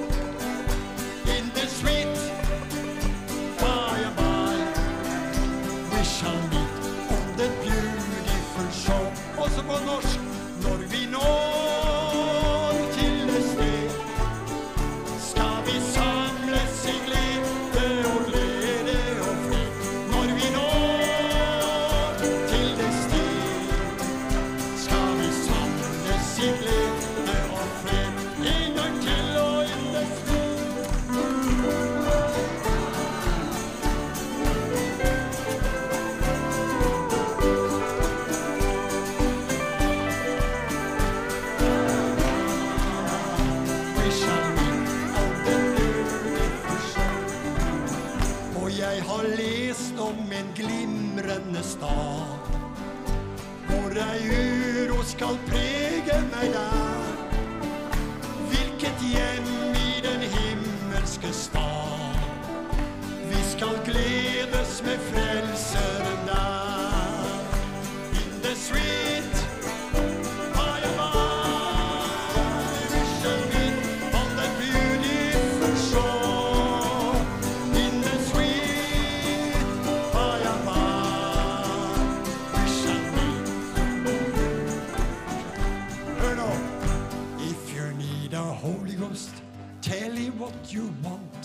what 90.49 90.73
you 90.73 90.93
want. 91.03 91.43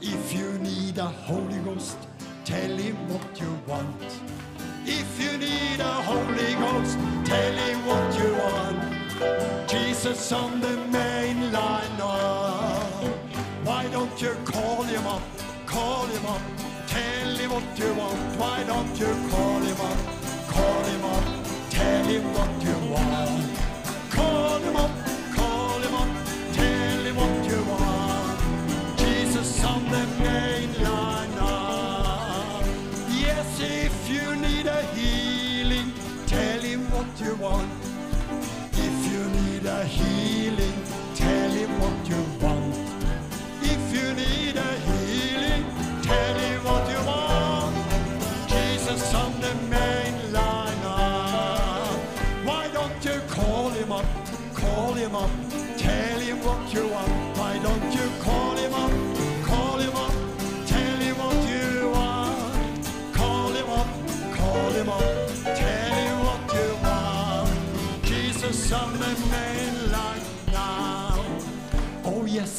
If 0.00 0.32
you 0.32 0.58
need 0.58 0.98
a 0.98 1.10
Holy 1.28 1.58
Ghost, 1.68 1.98
tell 2.44 2.76
him 2.76 2.96
what 3.08 3.40
you 3.40 3.52
want. 3.66 4.06
If 4.86 5.10
you 5.22 5.32
need 5.38 5.80
a 5.80 5.96
Holy 6.10 6.52
Ghost, 6.64 6.96
tell 7.24 7.56
him 7.64 7.78
what 7.90 8.06
you 8.18 8.30
want. 8.42 9.68
Jesus 9.68 10.32
on 10.32 10.60
the 10.60 10.76
main 10.98 11.52
line 11.52 11.94
now. 11.98 12.90
Why 13.64 13.88
don't 13.90 14.16
you 14.22 14.34
call 14.44 14.82
him 14.82 15.06
up? 15.06 15.22
Call 15.66 16.06
him 16.06 16.26
up. 16.26 16.42
Tell 16.86 17.36
him 17.40 17.50
what 17.50 17.78
you 17.78 17.92
want. 17.94 18.20
Why 18.42 18.62
don't 18.64 18.94
you 19.02 19.12
call 19.32 19.60
him 19.70 19.80
up? 19.90 19.98
Call 20.54 20.82
him 20.92 21.04
up. 21.04 21.26
Tell 21.70 22.04
him 22.04 22.24
what 22.34 22.52
you 22.64 22.76
want. 22.92 23.29
Jesus 29.90 30.29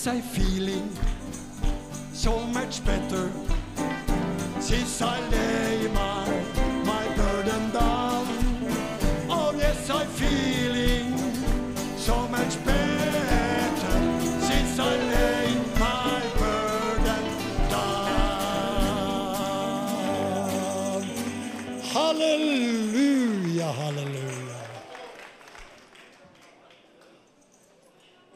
yes, 0.05 0.07
I'm 0.07 0.21
feeling 0.21 0.89
so 2.13 2.39
much 2.47 2.83
better 2.85 3.29
since 4.59 5.01
I 5.01 5.19
lay 5.29 5.87
my 5.93 6.25
my 6.85 7.07
burden 7.15 7.71
down. 7.71 8.27
Oh 9.29 9.53
yes, 9.57 9.89
I'm 9.89 10.07
feeling 10.07 11.17
so 11.97 12.27
much 12.27 12.57
better 12.65 13.99
since 14.41 14.79
I 14.79 14.95
lay 15.13 15.55
my 15.79 16.21
burden 16.39 17.23
down. 17.69 19.11
Halleluja, 21.93 23.71
halleluja. 23.79 24.59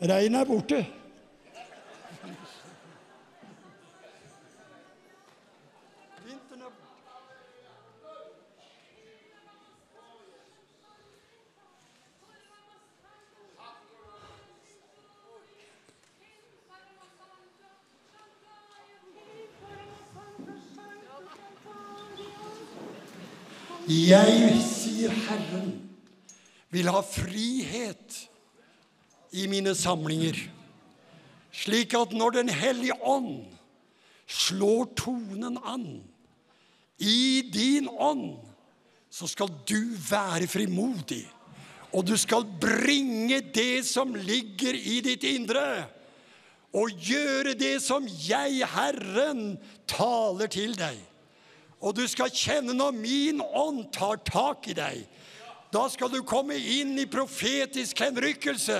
Regnet 0.01 0.41
er 0.41 0.45
borte. 0.45 1.04
Jeg, 23.85 24.61
sier 24.65 25.13
Herren, 25.27 25.73
vil 26.73 26.89
ha 26.89 27.01
frihet 27.05 28.17
i 29.35 29.45
mine 29.51 29.75
samlinger, 29.77 30.39
Slik 31.55 31.93
at 31.95 32.11
når 32.11 32.35
Den 32.35 32.49
hellige 32.51 32.97
ånd 32.99 33.45
slår 34.27 34.89
tonen 34.97 35.59
an 35.63 35.85
i 36.99 37.43
din 37.53 37.87
ånd, 37.87 38.39
så 39.11 39.27
skal 39.27 39.51
du 39.67 39.95
være 40.09 40.47
frimodig. 40.51 41.23
Og 41.95 42.07
du 42.07 42.15
skal 42.19 42.43
bringe 42.59 43.39
det 43.55 43.85
som 43.87 44.15
ligger 44.15 44.75
i 44.75 44.99
ditt 45.05 45.23
indre, 45.27 45.85
og 46.75 46.91
gjøre 46.99 47.53
det 47.55 47.77
som 47.83 48.03
jeg, 48.07 48.65
Herren, 48.67 49.55
taler 49.87 50.51
til 50.51 50.75
deg. 50.75 50.97
Og 51.85 51.93
du 51.93 52.07
skal 52.09 52.33
kjenne 52.33 52.73
når 52.73 52.95
min 52.97 53.41
ånd 53.45 53.85
tar 53.93 54.17
tak 54.25 54.65
i 54.71 54.75
deg. 54.77 55.03
Da 55.73 55.83
skal 55.91 56.09
du 56.09 56.21
komme 56.23 56.55
inn 56.55 56.93
i 56.97 57.05
profetisk 57.09 57.99
henrykkelse, 57.99 58.77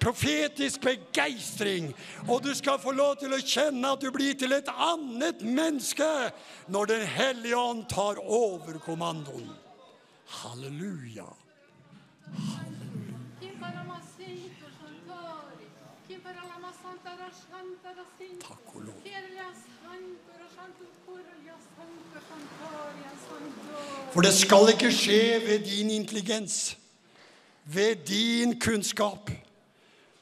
profetisk 0.00 0.84
begeistring. 0.86 1.90
Og 2.28 2.44
du 2.44 2.52
skal 2.54 2.78
få 2.80 2.94
lov 2.94 3.16
til 3.20 3.34
å 3.34 3.40
kjenne 3.42 3.90
at 3.90 4.04
du 4.04 4.12
blir 4.14 4.38
til 4.38 4.54
et 4.54 4.70
annet 4.70 5.42
menneske 5.42 6.08
når 6.70 6.92
Den 6.92 7.04
hellige 7.10 7.58
ånd 7.58 7.88
tar 7.90 8.22
over 8.22 8.78
kommandoen. 8.86 9.50
Halleluja. 10.40 11.26
Takk 18.38 18.74
og 18.74 18.82
lov. 18.86 19.07
For 24.12 24.24
det 24.24 24.32
skal 24.32 24.70
ikke 24.72 24.92
skje 24.94 25.38
ved 25.44 25.66
din 25.68 25.90
intelligens, 25.92 26.76
ved 27.68 28.06
din 28.08 28.54
kunnskap, 28.60 29.30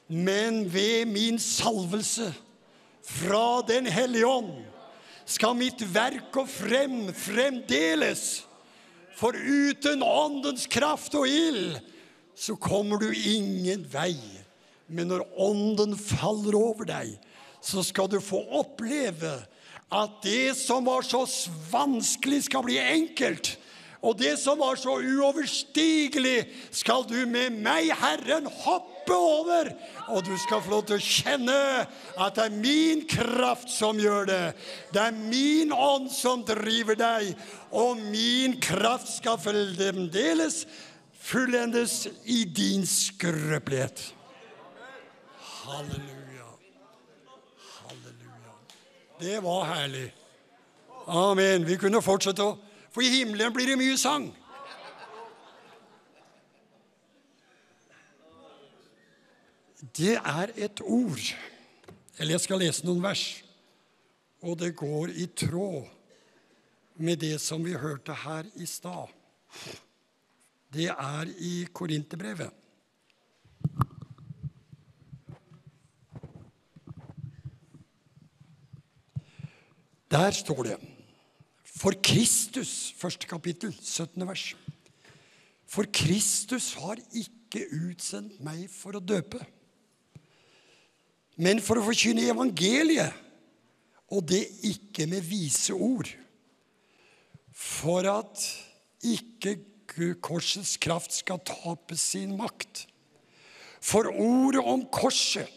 men 0.08 0.64
ved 0.72 1.06
min 1.06 1.38
salvelse 1.38 2.34
fra 3.06 3.62
Den 3.68 3.86
hellige 3.86 4.26
ånd 4.26 4.50
skal 5.26 5.54
mitt 5.58 5.82
verk 5.94 6.32
gå 6.34 6.42
frem 6.50 7.12
fremdeles. 7.14 8.44
For 9.16 9.34
uten 9.34 10.02
åndens 10.02 10.66
kraft 10.70 11.14
og 11.14 11.28
ild 11.30 11.78
så 12.36 12.56
kommer 12.58 12.98
du 13.00 13.10
ingen 13.10 13.86
vei. 13.92 14.16
Men 14.86 15.10
når 15.10 15.24
ånden 15.38 15.94
faller 15.98 16.58
over 16.58 16.86
deg, 16.90 17.14
så 17.62 17.82
skal 17.86 18.10
du 18.10 18.18
få 18.22 18.42
oppleve 18.58 19.38
at 19.94 20.18
det 20.26 20.56
som 20.58 20.86
var 20.86 21.06
så 21.06 21.22
vanskelig, 21.70 22.44
skal 22.46 22.66
bli 22.66 22.78
enkelt. 22.82 23.54
Og 24.05 24.18
det 24.18 24.35
som 24.39 24.59
var 24.60 24.77
så 24.77 24.98
uoverstigelig, 25.01 26.47
skal 26.74 27.06
du 27.09 27.18
med 27.28 27.56
meg, 27.64 27.89
Herren, 27.97 28.48
hoppe 28.64 29.14
over. 29.16 29.70
Og 30.12 30.24
du 30.27 30.35
skal 30.39 30.60
få 30.62 30.74
lov 30.74 30.85
til 30.89 30.98
å 30.98 31.06
kjenne 31.06 31.60
at 32.16 32.36
det 32.36 32.44
er 32.44 32.59
min 32.59 33.06
kraft 33.09 33.73
som 33.73 34.01
gjør 34.01 34.28
det. 34.28 34.43
Det 34.93 35.01
er 35.06 35.16
min 35.16 35.73
ånd 35.73 36.10
som 36.12 36.44
driver 36.47 36.98
deg, 36.98 37.32
og 37.73 38.02
min 38.12 38.59
kraft 38.60 39.16
skal 39.16 39.40
fremdeles 39.40 40.64
fullendes 41.27 42.05
i 42.24 42.44
din 42.44 42.86
skrøpelighet. 42.86 44.12
Halleluja. 45.66 46.52
Halleluja. 47.81 48.55
Det 49.20 49.43
var 49.43 49.64
herlig. 49.73 50.06
Amen. 51.06 51.66
Vi 51.66 51.78
kunne 51.78 52.02
fortsette 52.02 52.44
å 52.44 52.56
For 52.97 53.05
i 53.05 53.10
himmelen 53.12 53.52
blir 53.52 53.68
det 53.68 53.77
mye 53.77 53.97
sang. 54.01 54.31
Det 59.97 60.14
er 60.16 60.52
et 60.56 60.81
ord 60.81 61.20
Eller 62.16 62.39
jeg 62.39 62.44
skal 62.47 62.62
lese 62.64 62.86
noen 62.89 63.02
vers. 63.05 63.27
Og 64.40 64.56
det 64.56 64.70
går 64.81 65.12
i 65.12 65.27
tråd 65.36 65.85
med 66.97 67.20
det 67.20 67.35
som 67.44 67.60
vi 67.60 67.77
hørte 67.77 68.16
her 68.16 68.48
i 68.56 68.64
stad. 68.64 69.12
Det 70.73 70.89
er 70.89 71.28
i 71.36 71.66
Korinterbrevet. 71.68 72.48
Der 80.09 80.31
står 80.31 80.62
det 80.64 80.95
For 81.77 81.93
Kristus, 82.03 82.94
første 82.97 83.28
kapittel, 83.28 83.74
17. 83.82 84.28
vers. 84.28 84.55
For 85.69 85.85
Kristus 85.93 86.70
har 86.81 86.97
ikke 87.12 87.66
utsendt 87.85 88.39
meg 88.44 88.65
for 88.73 88.97
å 88.97 89.03
døpe, 89.03 89.43
men 91.36 91.61
for 91.61 91.77
å 91.77 91.85
forkynne 91.85 92.24
evangeliet, 92.32 93.12
og 94.09 94.24
det 94.31 94.40
ikke 94.65 95.05
med 95.11 95.24
vise 95.27 95.74
ord, 95.74 96.09
for 97.53 98.09
at 98.09 98.47
ikke 99.05 99.59
korsets 100.24 100.77
kraft 100.81 101.12
skal 101.12 101.43
tape 101.44 101.98
sin 102.01 102.36
makt. 102.39 102.86
For 103.85 104.09
ordet 104.09 104.65
om 104.65 104.86
korset 104.89 105.51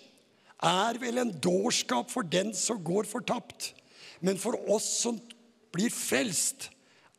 er 0.60 1.00
vel 1.00 1.22
en 1.22 1.32
dårskap 1.32 2.12
for 2.12 2.28
den 2.28 2.52
som 2.58 2.82
går 2.84 3.08
fortapt. 3.08 3.72
Men 4.20 4.40
for 4.42 4.58
oss 4.68 4.88
som 5.06 5.20
blir 5.72 5.94
frelst, 5.94 6.70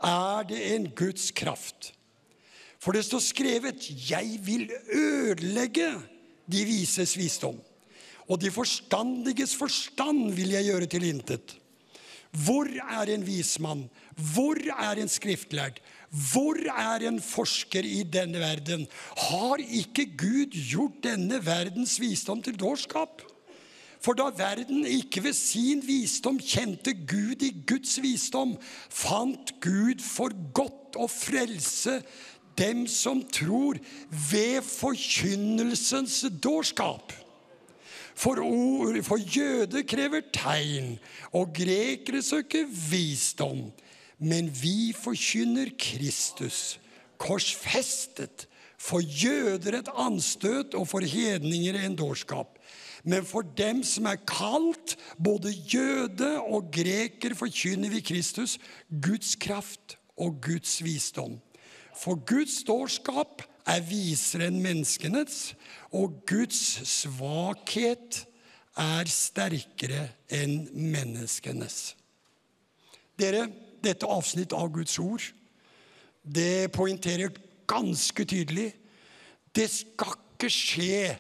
er 0.01 0.47
det 0.48 0.60
en 0.74 0.89
Guds 0.97 1.31
kraft. 1.36 1.93
For 2.81 2.97
det 2.97 3.05
står 3.05 3.20
skrevet 3.20 4.10
'Jeg 4.10 4.40
vil 4.43 4.70
ødelegge 4.93 6.01
de 6.48 6.64
vises 6.64 7.16
visdom'. 7.16 7.60
Og 8.28 8.40
de 8.40 8.51
forstandiges 8.51 9.56
forstand 9.56 10.32
vil 10.32 10.55
jeg 10.55 10.64
gjøre 10.64 10.86
til 10.86 11.02
intet. 11.02 11.56
Hvor 12.31 12.68
er 12.70 13.10
en 13.10 13.27
vismann? 13.27 13.89
Hvor 14.35 14.56
er 14.70 15.01
en 15.02 15.09
skriftlærd? 15.09 15.81
Hvor 16.10 16.59
er 16.70 17.06
en 17.09 17.20
forsker 17.20 17.82
i 17.86 18.02
denne 18.02 18.39
verden? 18.39 18.86
Har 19.16 19.59
ikke 19.59 20.06
Gud 20.16 20.55
gjort 20.55 21.02
denne 21.02 21.47
verdens 21.47 22.01
visdom 22.01 22.43
til 22.43 22.59
dårskap? 22.59 23.22
For 24.01 24.16
da 24.16 24.31
verden 24.32 24.86
ikke 24.89 25.22
ved 25.27 25.36
sin 25.36 25.82
visdom 25.85 26.39
kjente 26.40 26.94
Gud 27.05 27.44
i 27.44 27.52
Guds 27.68 27.98
visdom, 28.01 28.56
fant 28.89 29.52
Gud 29.60 30.01
for 30.01 30.32
godt 30.56 30.97
å 30.97 31.09
frelse 31.10 32.01
dem 32.59 32.86
som 32.89 33.20
tror, 33.32 33.78
ved 34.31 34.64
forkynnelsens 34.66 36.22
dårskap. 36.43 37.12
For, 38.20 38.40
ord, 38.44 38.98
for 39.05 39.20
jøder 39.20 39.85
krever 39.89 40.27
tegn, 40.35 40.97
og 41.32 41.55
grekere 41.56 42.20
søker 42.24 42.66
visdom. 42.68 43.68
Men 44.20 44.51
vi 44.52 44.93
forkynner 44.93 45.72
Kristus, 45.81 46.78
korsfestet, 47.20 48.47
for 48.81 49.05
jøder 49.05 49.78
et 49.81 49.89
anstøt 50.01 50.77
og 50.77 50.86
for 50.89 51.05
hedninger 51.05 51.77
en 51.81 51.97
dårskap. 51.97 52.59
Men 53.05 53.24
for 53.24 53.47
dem 53.56 53.82
som 53.86 54.09
er 54.10 54.20
kalt, 54.28 54.97
både 55.18 55.52
jøde 55.52 56.32
og 56.40 56.70
greker, 56.74 57.35
forkynner 57.39 57.93
vi 57.93 58.02
Kristus, 58.05 58.59
Guds 58.89 59.36
kraft 59.40 59.97
og 60.20 60.40
Guds 60.44 60.78
visdom. 60.85 61.39
For 61.97 62.20
Guds 62.27 62.62
dårskap 62.68 63.44
er 63.68 63.85
visere 63.85 64.48
enn 64.51 64.60
menneskenes, 64.64 65.55
og 65.93 66.22
Guds 66.28 66.60
svakhet 66.89 68.24
er 68.81 69.10
sterkere 69.10 70.06
enn 70.32 70.68
menneskenes. 70.72 71.94
Dere, 73.20 73.48
dette 73.85 74.09
avsnitt 74.09 74.55
av 74.56 74.70
Guds 74.72 74.97
ord, 75.01 75.24
det 76.24 76.70
poengterer 76.72 77.32
ganske 77.70 78.24
tydelig 78.28 78.70
det 79.56 79.66
skal 79.72 80.14
ikke 80.14 80.51
skje 80.52 81.16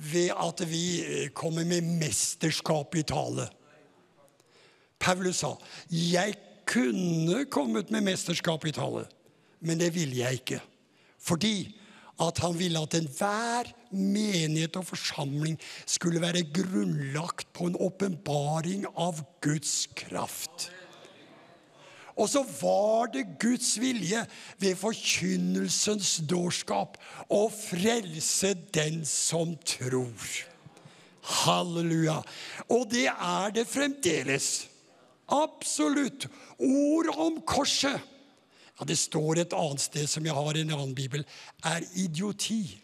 ved 0.00 0.32
at 0.32 0.62
vi 0.70 1.28
kommer 1.34 1.64
med 1.64 1.84
mesterskap 2.00 2.94
i 2.96 3.02
tale. 3.02 3.48
Paulus 5.00 5.36
sa 5.36 5.54
'Jeg 5.90 6.34
kunne 6.66 7.44
kommet 7.44 7.90
med 7.90 8.00
mesterskap 8.00 8.64
i 8.66 8.72
tale', 8.72 9.06
men 9.60 9.80
det 9.80 9.94
ville 9.94 10.16
jeg 10.16 10.32
ikke. 10.32 10.60
Fordi 11.18 11.76
at 12.20 12.38
han 12.38 12.58
ville 12.58 12.80
at 12.80 12.94
enhver 12.94 13.72
menighet 13.90 14.76
og 14.76 14.86
forsamling 14.86 15.58
skulle 15.86 16.20
være 16.20 16.44
grunnlagt 16.52 17.52
på 17.52 17.70
en 17.70 17.76
åpenbaring 17.80 18.86
av 18.96 19.22
Guds 19.40 19.88
kraft. 19.96 20.70
Og 22.18 22.28
så 22.28 22.42
var 22.60 23.12
det 23.14 23.38
Guds 23.40 23.74
vilje 23.80 24.24
ved 24.58 24.78
forkynnelsens 24.78 26.18
dårskap 26.28 26.98
å 27.30 27.46
frelse 27.52 28.54
den 28.74 29.04
som 29.08 29.54
tror. 29.66 30.30
Halleluja. 31.44 32.20
Og 32.72 32.88
det 32.90 33.06
er 33.12 33.54
det 33.54 33.66
fremdeles. 33.70 34.50
Absolutt. 35.30 36.26
Ord 36.58 37.12
om 37.14 37.38
korset 37.46 38.00
ja, 38.80 38.86
Det 38.88 38.96
står 38.98 39.42
et 39.42 39.54
annet 39.54 39.82
sted 39.84 40.08
som 40.08 40.24
jeg 40.24 40.34
har 40.34 40.56
i 40.56 40.62
en 40.64 40.72
annen 40.72 40.94
bibel, 40.96 41.24
er 41.64 41.84
idioti. 42.00 42.80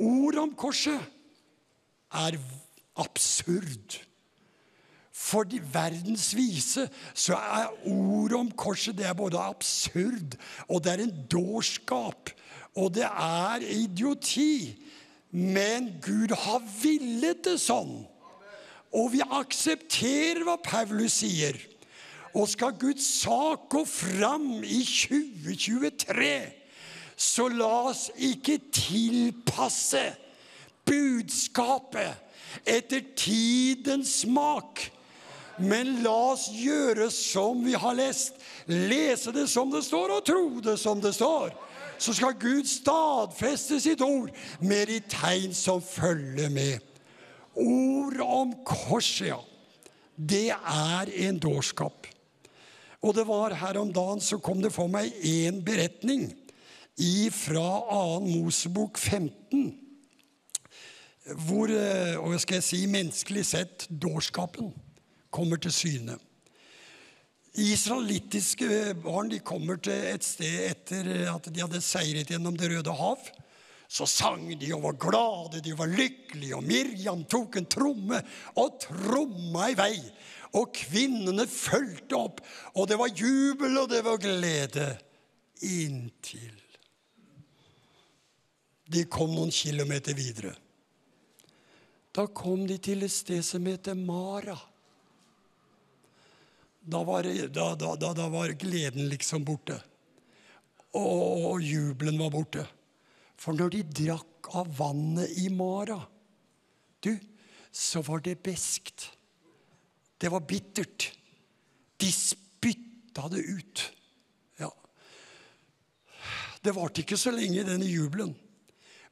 Ord 0.00 0.38
om 0.40 0.54
korset 0.56 1.00
er 2.16 2.38
absurd. 2.96 4.00
For 5.20 5.44
de 5.44 5.60
verdens 5.72 6.30
vise 6.34 6.86
så 7.12 7.36
er 7.36 7.72
ordet 7.86 8.38
om 8.38 8.50
korset 8.56 8.96
det 8.98 9.06
er 9.06 9.16
både 9.18 9.38
absurd, 9.38 10.36
og 10.68 10.84
det 10.84 10.92
er 10.94 11.02
en 11.04 11.16
dårskap, 11.30 12.30
og 12.74 12.94
det 12.96 13.04
er 13.04 13.66
idioti. 13.68 14.78
Men 15.30 15.92
Gud 16.02 16.32
har 16.34 16.62
villet 16.80 17.44
det 17.44 17.58
sånn. 17.62 18.00
Og 18.90 19.12
vi 19.12 19.20
aksepterer 19.22 20.42
hva 20.46 20.56
Paulus 20.64 21.20
sier. 21.20 21.54
Og 22.34 22.48
skal 22.50 22.74
Guds 22.78 23.06
sak 23.20 23.68
gå 23.70 23.84
fram 23.86 24.64
i 24.64 24.80
2023, 24.86 26.34
så 27.20 27.46
la 27.52 27.70
oss 27.90 28.06
ikke 28.16 28.56
tilpasse 28.72 30.02
budskapet 30.88 32.64
etter 32.66 33.04
tidens 33.18 34.22
smak. 34.24 34.88
Men 35.60 36.00
la 36.04 36.32
oss 36.32 36.48
gjøre 36.56 37.10
som 37.12 37.60
vi 37.64 37.74
har 37.76 37.96
lest. 37.98 38.38
Lese 38.70 39.32
det 39.34 39.46
som 39.52 39.70
det 39.72 39.82
står, 39.84 40.16
og 40.16 40.24
tro 40.26 40.44
det 40.64 40.76
som 40.80 41.00
det 41.02 41.12
står. 41.16 41.52
Så 42.00 42.14
skal 42.16 42.38
Gud 42.40 42.68
stadfeste 42.68 43.80
sitt 43.82 44.00
ord 44.00 44.30
med 44.64 44.88
de 44.88 45.00
tegn 45.12 45.52
som 45.56 45.82
følger 45.84 46.48
med. 46.52 46.80
Ord 47.60 48.20
om 48.24 48.54
korset, 48.64 49.34
ja. 49.34 49.40
Det 50.16 50.48
er 50.52 51.12
en 51.28 51.38
dårskap. 51.40 52.06
Og 53.00 53.14
det 53.16 53.24
var 53.28 53.56
her 53.56 53.78
om 53.80 53.92
dagen 53.92 54.20
så 54.20 54.36
kom 54.40 54.60
det 54.60 54.72
for 54.72 54.88
meg 54.92 55.12
en 55.24 55.62
beretning 55.64 56.28
fra 57.32 57.68
2. 57.88 58.26
Mosebok 58.28 58.98
15. 59.00 59.70
Hvor, 61.46 61.70
eh, 61.72 62.16
og 62.18 62.40
skal 62.40 62.58
jeg 62.58 62.66
si, 62.66 62.86
menneskelig 62.90 63.44
sett, 63.46 63.86
dårskapen 63.88 64.72
kommer 65.30 65.60
til 65.62 65.74
syne. 65.74 66.16
Israelittiske 67.60 68.94
barn 69.02 69.30
de 69.32 69.40
kommer 69.42 69.80
til 69.82 70.06
et 70.12 70.24
sted 70.24 70.68
etter 70.68 71.10
at 71.32 71.48
de 71.50 71.62
hadde 71.64 71.82
seiret 71.82 72.30
gjennom 72.30 72.56
Det 72.58 72.70
røde 72.70 72.94
hav. 72.94 73.30
Så 73.90 74.06
sang 74.06 74.44
de 74.54 74.70
og 74.76 74.84
var 74.84 74.98
glade, 75.02 75.62
de 75.64 75.74
var 75.74 75.90
lykkelige, 75.90 76.54
og 76.54 76.62
Miriam 76.62 77.24
tok 77.26 77.58
en 77.58 77.66
tromme 77.66 78.20
og 78.54 78.78
tromma 78.84 79.66
i 79.72 79.74
vei. 79.74 79.96
Og 80.54 80.70
kvinnene 80.74 81.46
fulgte 81.50 82.18
opp, 82.18 82.38
og 82.78 82.86
det 82.90 82.98
var 82.98 83.10
jubel 83.10 83.82
og 83.82 83.90
det 83.90 84.04
var 84.06 84.22
glede. 84.22 84.92
Inntil 85.66 86.60
de 88.90 89.04
kom 89.06 89.30
noen 89.34 89.52
kilometer 89.54 90.16
videre. 90.18 90.54
Da 92.10 92.26
kom 92.26 92.64
de 92.66 92.78
til 92.82 93.06
et 93.06 93.14
sted 93.14 93.42
som 93.46 93.66
heter 93.70 93.94
Mara. 93.94 94.56
Da 96.80 97.02
var, 97.04 97.22
da, 97.48 97.74
da, 97.74 98.12
da, 98.14 98.28
var 98.28 98.48
gleden 98.48 99.08
liksom 99.08 99.44
borte. 99.44 99.76
Og, 100.96 101.44
og 101.52 101.62
jubelen 101.62 102.18
var 102.18 102.32
borte. 102.34 102.64
For 103.40 103.56
når 103.56 103.74
de 103.74 103.82
drakk 104.04 104.50
av 104.56 104.70
vannet 104.78 105.32
i 105.40 105.48
Mara, 105.52 106.00
du, 107.04 107.14
så 107.72 108.02
var 108.04 108.24
det 108.24 108.40
beskt. 108.42 109.10
Det 110.20 110.28
var 110.32 110.44
bittert. 110.44 111.12
De 112.00 112.10
spytta 112.12 113.28
det 113.32 113.40
ut. 113.44 113.84
Ja. 114.60 114.70
Det 116.60 116.74
varte 116.76 117.04
ikke 117.04 117.20
så 117.20 117.32
lenge, 117.32 117.64
denne 117.64 117.88
jubelen. 117.88 118.34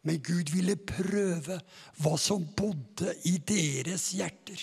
Men 0.04 0.20
Gud 0.24 0.52
ville 0.54 0.76
prøve 0.88 1.58
hva 2.00 2.14
som 2.20 2.44
bodde 2.56 3.12
i 3.28 3.36
deres 3.44 4.10
hjerter. 4.16 4.60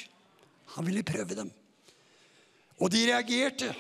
Han 0.75 0.87
ville 0.87 1.05
prøve 1.05 1.37
dem. 1.37 1.51
Og 2.81 2.91
de 2.91 3.05
reagerte. 3.07 3.71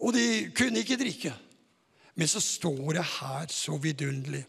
Og 0.00 0.14
de 0.16 0.50
kunne 0.56 0.82
ikke 0.82 0.98
drikke. 1.00 1.34
Men 2.14 2.28
så 2.28 2.40
står 2.42 2.96
det 2.98 3.04
her 3.04 3.52
så 3.52 3.76
vidunderlig. 3.80 4.44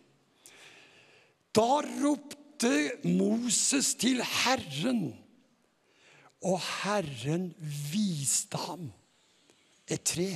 Da 1.55 1.81
ropte 1.83 2.71
Moses 3.03 3.93
til 3.99 4.21
Herren, 4.23 5.11
og 6.41 6.57
Herren 6.81 7.51
viste 7.91 8.57
ham 8.57 8.87
et 9.91 10.03
tre. 10.07 10.29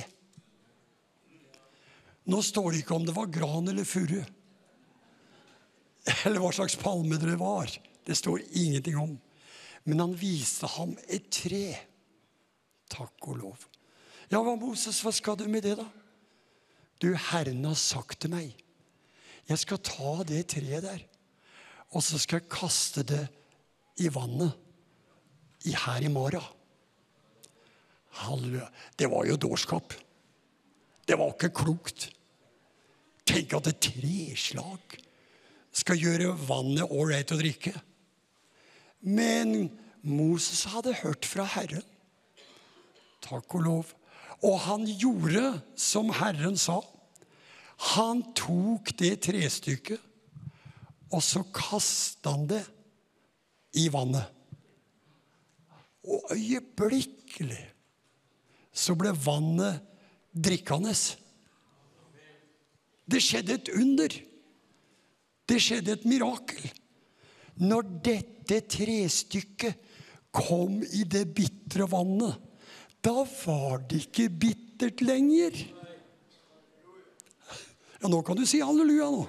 Nå 2.26 2.42
står 2.42 2.70
det 2.72 2.82
ikke 2.82 2.96
om 2.98 3.06
det 3.06 3.14
var 3.16 3.30
gran 3.32 3.70
eller 3.70 3.86
furu, 3.86 4.20
eller 6.26 6.42
hva 6.42 6.52
slags 6.54 6.76
palme 6.78 7.18
det 7.22 7.38
var. 7.40 7.70
Det 8.06 8.14
står 8.18 8.44
ingenting 8.52 8.98
om. 8.98 9.16
Men 9.86 10.02
han 10.02 10.14
viste 10.18 10.66
ham 10.76 10.94
et 11.10 11.28
tre. 11.30 11.74
Takk 12.92 13.30
og 13.30 13.40
lov. 13.40 13.66
Ja, 14.30 14.40
hva, 14.42 14.56
Moses, 14.58 15.00
hva 15.04 15.12
skal 15.14 15.38
du 15.38 15.46
med 15.50 15.66
det, 15.66 15.76
da? 15.78 15.86
Du, 17.02 17.10
Herren 17.30 17.64
har 17.66 17.76
sagt 17.78 18.22
til 18.24 18.32
meg 18.32 18.54
jeg 19.46 19.60
skal 19.62 19.78
ta 19.78 20.12
det 20.26 20.40
treet 20.50 20.82
der, 20.82 21.02
og 21.94 22.02
så 22.02 22.18
skal 22.18 22.40
jeg 22.40 22.50
kaste 22.50 23.04
det 23.06 23.22
i 24.02 24.08
vannet 24.10 24.50
i 25.70 25.74
her 25.74 26.02
i 26.02 26.10
morgen. 26.10 26.42
Halleluja. 28.26 28.66
Det 28.98 29.06
var 29.12 29.26
jo 29.28 29.36
dårskap. 29.38 29.94
Det 31.06 31.18
var 31.18 31.34
ikke 31.34 31.52
klokt. 31.54 32.08
Tenk 33.26 33.54
at 33.58 33.70
et 33.70 33.82
treslag 33.92 34.96
skal 35.76 36.00
gjøre 36.00 36.34
vannet 36.48 36.90
ålreit 36.90 37.34
å 37.34 37.38
drikke. 37.38 37.74
Men 39.06 39.68
Moses 40.02 40.64
hadde 40.72 40.96
hørt 41.04 41.28
fra 41.28 41.46
Herren. 41.54 41.84
Takk 43.26 43.56
og 43.58 43.64
lov. 43.64 43.94
Og 44.44 44.58
han 44.66 44.84
gjorde 44.86 45.56
som 45.78 46.12
Herren 46.14 46.58
sa. 46.60 46.78
Han 47.96 48.22
tok 48.36 48.92
det 48.96 49.18
trestykket, 49.26 50.00
og 51.12 51.22
så 51.22 51.42
kasta 51.54 52.32
han 52.32 52.46
det 52.48 52.62
i 53.76 53.86
vannet. 53.92 54.32
Og 56.06 56.32
øyeblikkelig 56.32 57.64
så 58.76 58.94
ble 58.98 59.12
vannet 59.12 59.82
drikkende. 60.32 60.94
Det 63.06 63.22
skjedde 63.22 63.58
et 63.58 63.70
under. 63.74 64.16
Det 65.46 65.60
skjedde 65.62 65.96
et 65.96 66.08
mirakel. 66.08 66.64
Når 67.62 67.86
dette 68.04 68.60
trestykket 68.70 69.78
kom 70.34 70.82
i 70.84 71.04
det 71.08 71.24
bitre 71.34 71.86
vannet, 71.88 72.45
da 73.06 73.22
var 73.22 73.84
det 73.86 74.02
ikke 74.08 74.26
bittert 74.42 75.02
lenger. 75.04 75.54
Ja, 78.00 78.10
nå 78.10 78.18
kan 78.26 78.38
du 78.38 78.42
si 78.48 78.58
halleluja, 78.64 79.10
nå. 79.14 79.26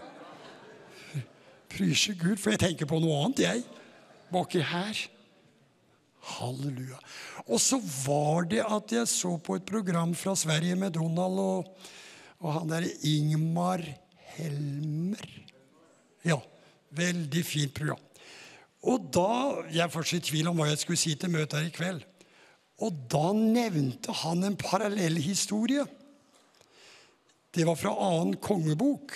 Pryse 1.72 2.16
Gud, 2.18 2.40
for 2.42 2.56
jeg 2.56 2.64
tenker 2.64 2.90
på 2.90 2.98
noe 3.04 3.20
annet, 3.22 3.44
jeg. 3.46 3.62
Baki 4.34 4.64
her. 4.66 5.04
Halleluja. 6.38 6.98
Og 7.46 7.62
så 7.64 7.78
var 8.04 8.50
det 8.50 8.64
at 8.66 8.92
jeg 8.98 9.08
så 9.12 9.36
på 9.40 9.60
et 9.60 9.68
program 9.68 10.16
fra 10.18 10.34
Sverige 10.36 10.76
med 10.76 10.98
Donald 10.98 11.40
og, 11.40 11.70
og 12.42 12.54
han 12.58 12.74
derre 12.74 12.92
Ingmar 13.08 13.86
Helmer. 14.36 15.30
Ja, 16.28 16.42
veldig 16.98 17.46
fint 17.46 17.78
program. 17.78 18.02
Og 18.88 19.08
da 19.14 19.30
Jeg 19.72 19.86
er 19.86 19.92
fortsatt 19.94 20.26
i 20.26 20.30
tvil 20.32 20.50
om 20.50 20.60
hva 20.60 20.70
jeg 20.72 20.82
skulle 20.82 21.00
si 21.00 21.16
til 21.16 21.32
møtet 21.34 21.62
her 21.62 21.70
i 21.70 21.76
kveld. 21.76 22.04
Og 22.84 22.94
da 23.10 23.32
nevnte 23.34 24.14
han 24.22 24.46
en 24.46 24.58
parallell 24.60 25.18
historie. 25.22 25.86
Det 27.54 27.66
var 27.66 27.80
fra 27.80 27.96
annen 28.10 28.38
kongebok. 28.44 29.16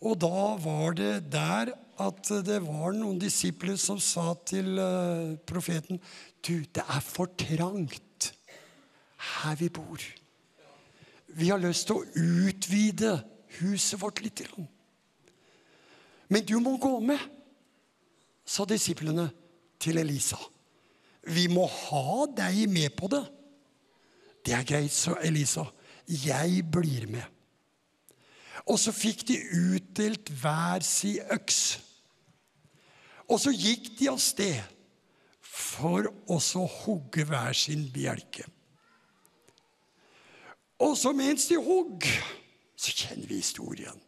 Og 0.00 0.16
da 0.22 0.54
var 0.62 0.96
det 0.96 1.14
der 1.32 1.74
at 2.00 2.30
det 2.46 2.62
var 2.64 2.94
noen 2.96 3.18
disipler 3.20 3.76
som 3.76 3.98
sa 4.00 4.32
til 4.48 4.78
eh, 4.80 5.36
profeten 5.44 6.00
Du, 6.40 6.64
det 6.64 6.80
er 6.80 7.02
for 7.04 7.28
trangt 7.36 8.30
her 9.20 9.58
vi 9.60 9.68
bor. 9.68 10.00
Vi 11.36 11.50
har 11.50 11.60
lyst 11.60 11.90
til 11.90 12.00
å 12.00 12.06
utvide 12.48 13.18
huset 13.60 14.00
vårt 14.00 14.22
litt. 14.24 14.40
Men 16.32 16.46
du 16.48 16.56
må 16.64 16.78
gå 16.80 16.94
med, 17.04 17.20
sa 18.48 18.64
disiplene 18.64 19.28
til 19.82 20.00
Elisa. 20.00 20.40
Vi 21.30 21.46
må 21.52 21.66
ha 21.66 22.26
deg 22.36 22.64
med 22.70 22.94
på 22.98 23.10
det. 23.12 23.22
Det 24.44 24.56
er 24.56 24.66
greit, 24.66 24.94
sa 24.94 25.16
Elisa. 25.22 25.66
Jeg 26.08 26.64
blir 26.72 27.06
med. 27.10 27.26
Og 28.66 28.78
så 28.80 28.92
fikk 28.92 29.24
de 29.28 29.38
utdelt 29.56 30.30
hver 30.42 30.84
si 30.84 31.16
øks. 31.32 31.60
Og 33.30 33.38
så 33.40 33.52
gikk 33.54 33.92
de 33.98 34.10
av 34.10 34.18
sted 34.22 34.58
for 35.40 36.08
også 36.30 36.64
å 36.64 36.72
hogge 36.82 37.24
hver 37.28 37.54
sin 37.56 37.86
bjelke. 37.94 38.46
Og 40.80 40.96
så 40.96 41.12
mens 41.12 41.46
de 41.50 41.58
hogg, 41.60 42.06
så 42.74 42.94
kjenner 42.96 43.28
vi 43.28 43.42
historien. 43.42 43.98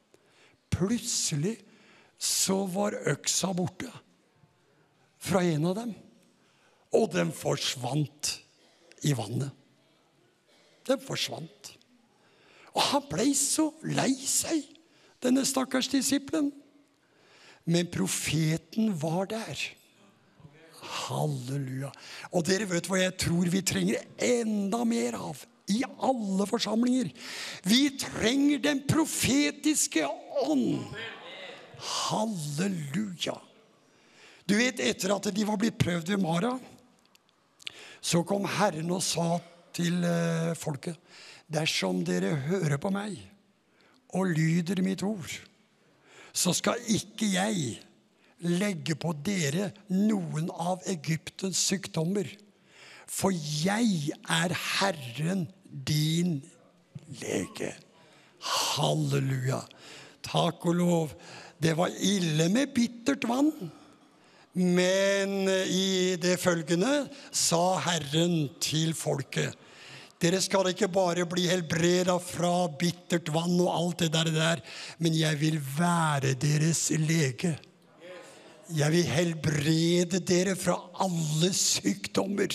Plutselig 0.73 1.59
så 2.17 2.63
var 2.71 2.97
øksa 3.13 3.53
borte. 3.55 3.91
fra 5.23 5.39
en 5.47 5.67
av 5.71 5.77
dem. 5.77 5.91
Og 6.93 7.09
den 7.13 7.33
forsvant 7.35 8.35
i 9.07 9.15
vannet. 9.17 9.51
Den 10.89 11.01
forsvant. 11.03 11.73
Og 12.73 12.83
han 12.89 13.05
ble 13.11 13.29
så 13.37 13.69
lei 13.85 14.13
seg, 14.27 14.65
denne 15.23 15.45
stakkars 15.47 15.91
disippelen. 15.93 16.51
Men 17.65 17.91
profeten 17.93 18.91
var 18.99 19.29
der. 19.31 19.61
Halleluja. 20.83 21.93
Og 22.35 22.45
dere 22.49 22.67
vet 22.71 22.89
hva 22.91 22.99
jeg 23.05 23.15
tror 23.23 23.51
vi 23.53 23.63
trenger 23.65 24.03
enda 24.19 24.83
mer 24.89 25.19
av 25.21 25.45
i 25.71 25.83
alle 26.03 26.47
forsamlinger. 26.49 27.13
Vi 27.63 27.85
trenger 28.01 28.63
den 28.65 28.83
profetiske 28.89 30.05
ånd. 30.43 30.83
Halleluja. 31.79 33.37
Du 34.47 34.57
vet, 34.59 34.83
etter 34.83 35.15
at 35.15 35.31
de 35.35 35.47
var 35.47 35.61
blitt 35.61 35.79
prøvd 35.81 36.11
ved 36.13 36.21
Mara, 36.21 36.57
så 38.03 38.25
kom 38.27 38.49
Herren 38.59 38.91
og 38.91 39.03
sa 39.07 39.37
til 39.77 40.03
eh, 40.05 40.53
folket 40.59 40.99
Dersom 41.53 42.01
dere 42.07 42.35
hører 42.49 42.79
på 42.81 42.91
meg 42.93 43.19
og 44.17 44.31
lyder 44.37 44.81
mitt 44.85 45.03
ord, 45.05 45.33
så 46.33 46.53
skal 46.57 46.81
ikke 46.93 47.29
jeg 47.33 47.79
legge 48.45 48.97
på 48.99 49.13
dere 49.25 49.71
noen 49.93 50.49
av 50.53 50.85
Egyptens 50.89 51.61
sykdommer. 51.61 52.29
For 53.09 53.33
jeg 53.33 54.13
er 54.25 54.55
Herren 54.57 55.47
din 55.69 56.41
lege. 57.21 57.73
Halleluja. 58.43 59.61
Takk 60.25 60.67
og 60.71 60.79
lov. 60.81 61.15
Det 61.63 61.77
var 61.79 61.93
ille 62.01 62.49
med 62.53 62.73
bittert 62.75 63.29
vann. 63.29 63.53
Men 64.53 65.49
i 65.49 66.17
det 66.21 66.37
følgende 66.41 67.07
sa 67.33 67.79
Herren 67.87 68.51
til 68.61 68.93
folket 68.97 69.57
dere 70.23 70.39
skal 70.39 70.69
ikke 70.71 70.87
bare 70.93 71.25
bli 71.27 71.49
helbreda 71.51 72.15
fra 72.23 72.69
bittert 72.79 73.33
vann 73.35 73.57
og 73.59 73.73
alt 73.75 74.05
det 74.05 74.31
der, 74.37 74.61
men 75.03 75.17
jeg 75.19 75.39
vil 75.41 75.57
være 75.59 76.37
deres 76.39 76.91
lege. 76.95 77.57
Jeg 78.71 78.95
vil 78.95 79.09
helbrede 79.11 80.21
dere 80.23 80.55
fra 80.55 80.77
alle 81.03 81.51
sykdommer. 81.57 82.55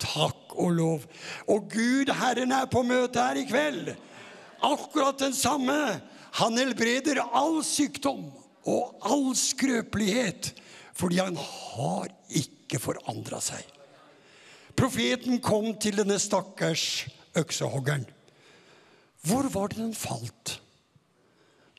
Takk 0.00 0.56
og 0.56 0.72
lov. 0.78 1.04
Og 1.52 1.68
Gud, 1.72 2.12
Herren, 2.16 2.54
er 2.56 2.64
på 2.72 2.80
møte 2.86 3.20
her 3.20 3.42
i 3.42 3.44
kveld. 3.48 3.92
Akkurat 4.64 5.20
den 5.20 5.36
samme. 5.36 5.76
Han 6.40 6.56
helbreder 6.56 7.20
all 7.28 7.60
sykdom 7.64 8.30
og 8.64 8.96
all 9.04 9.30
skrøpelighet 9.36 10.54
fordi 10.96 11.20
han 11.20 11.36
har 11.36 12.12
ikke 12.32 12.80
forandra 12.80 13.40
seg. 13.44 13.62
Profeten 14.76 15.40
kom 15.44 15.74
til 15.80 16.00
denne 16.00 16.18
stakkars 16.20 17.06
øksehoggeren. 17.36 18.06
Hvor 19.26 19.48
var 19.52 19.72
det 19.72 19.80
den 19.80 19.94
falt? 19.96 20.58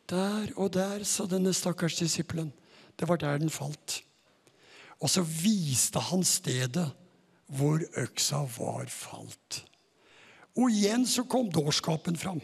Der 0.09 0.53
og 0.55 0.71
der, 0.73 1.03
sa 1.03 1.25
denne 1.29 1.53
stakkars 1.53 1.97
disippelen. 1.99 2.51
Det 2.97 3.07
var 3.09 3.19
der 3.21 3.37
den 3.41 3.51
falt. 3.53 4.01
Og 5.01 5.09
så 5.09 5.21
viste 5.21 6.01
han 6.01 6.23
stedet 6.25 6.87
hvor 7.47 7.83
øksa 8.01 8.41
var 8.57 8.87
falt. 8.91 9.61
Og 10.57 10.71
igjen 10.73 11.05
så 11.05 11.23
kom 11.29 11.51
dårskapen 11.53 12.17
fram. 12.17 12.41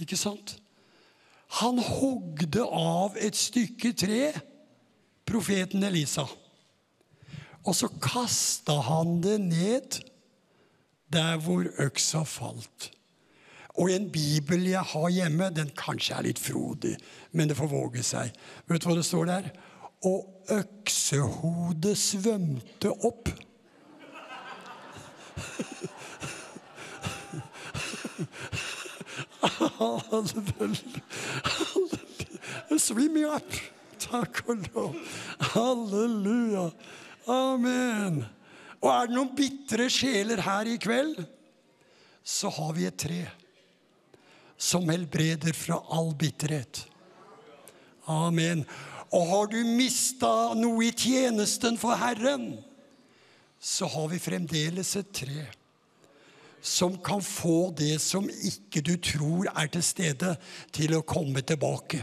Ikke 0.00 0.16
sant? 0.18 0.56
Han 1.60 1.78
hogde 1.82 2.62
av 2.62 3.18
et 3.18 3.36
stykke 3.38 3.92
tre, 3.98 4.20
profeten 5.26 5.84
Elisa. 5.86 6.26
Og 7.66 7.74
så 7.74 7.88
kasta 8.02 8.78
han 8.86 9.18
det 9.24 9.38
ned 9.42 9.98
der 11.12 11.36
hvor 11.42 11.66
øksa 11.82 12.22
falt. 12.26 12.90
Og 13.76 13.90
en 13.92 14.10
bibel 14.10 14.62
jeg 14.70 14.82
har 14.92 15.08
hjemme, 15.12 15.50
den 15.52 15.70
kanskje 15.76 16.14
er 16.16 16.22
litt 16.24 16.38
frodig, 16.40 16.94
men 17.36 17.48
det 17.48 17.56
får 17.58 17.68
våge 17.68 18.02
seg. 18.06 18.32
Vet 18.66 18.82
du 18.82 18.86
hva 18.88 18.96
det 18.96 19.06
står 19.06 19.24
der? 19.28 19.50
Og 20.08 20.18
øksehodet 20.54 21.98
svømte 21.98 22.90
opp. 23.04 23.26
Swimming 32.86 33.26
up. 33.26 33.75
Takk 34.06 34.42
og 34.46 34.64
lov. 34.70 34.96
Halleluja. 35.52 36.70
Amen. 37.30 38.22
Og 38.82 38.90
er 38.92 39.08
det 39.08 39.16
noen 39.16 39.32
bitre 39.36 39.88
sjeler 39.90 40.42
her 40.46 40.68
i 40.70 40.76
kveld, 40.80 41.18
så 42.26 42.50
har 42.52 42.74
vi 42.76 42.86
et 42.86 42.98
tre 42.98 43.24
som 44.56 44.86
helbreder 44.88 45.54
fra 45.56 45.80
all 45.92 46.12
bitterhet. 46.18 46.84
Amen. 48.10 48.64
Og 49.14 49.28
har 49.30 49.50
du 49.52 49.58
mista 49.66 50.54
noe 50.58 50.88
i 50.88 50.94
tjenesten 50.94 51.78
for 51.80 51.98
Herren, 51.98 52.56
så 53.60 53.88
har 53.90 54.10
vi 54.12 54.22
fremdeles 54.22 54.94
et 54.98 55.12
tre 55.14 55.46
som 56.66 56.96
kan 56.98 57.22
få 57.22 57.70
det 57.78 58.00
som 58.02 58.26
ikke 58.26 58.82
du 58.82 58.96
tror 58.98 59.46
er 59.52 59.68
til 59.70 59.84
stede, 59.86 60.32
til 60.74 60.96
å 60.96 61.04
komme 61.06 61.42
tilbake. 61.46 62.00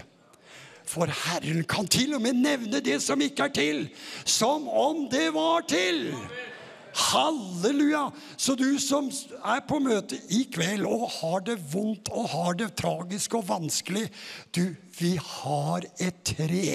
For 0.94 1.10
Herren 1.10 1.64
kan 1.66 1.88
til 1.90 2.14
og 2.14 2.22
med 2.22 2.38
nevne 2.38 2.82
det 2.86 3.00
som 3.02 3.22
ikke 3.24 3.48
er 3.48 3.54
til, 3.56 3.86
som 4.30 4.68
om 4.70 5.08
det 5.10 5.32
var 5.34 5.66
til. 5.70 6.12
Halleluja! 6.94 8.12
Så 8.38 8.54
du 8.54 8.78
som 8.78 9.10
er 9.42 9.64
på 9.66 9.80
møte 9.82 10.20
i 10.30 10.44
kveld 10.54 10.86
og 10.86 11.08
har 11.16 11.42
det 11.48 11.58
vondt 11.74 12.12
og 12.14 12.28
har 12.36 12.58
det 12.60 12.76
tragisk 12.78 13.40
og 13.40 13.48
vanskelig 13.48 14.06
Du, 14.54 14.76
vi 15.00 15.16
har 15.18 15.88
et 15.98 16.20
tre 16.22 16.68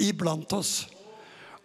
iblant 0.00 0.52
oss. 0.56 0.86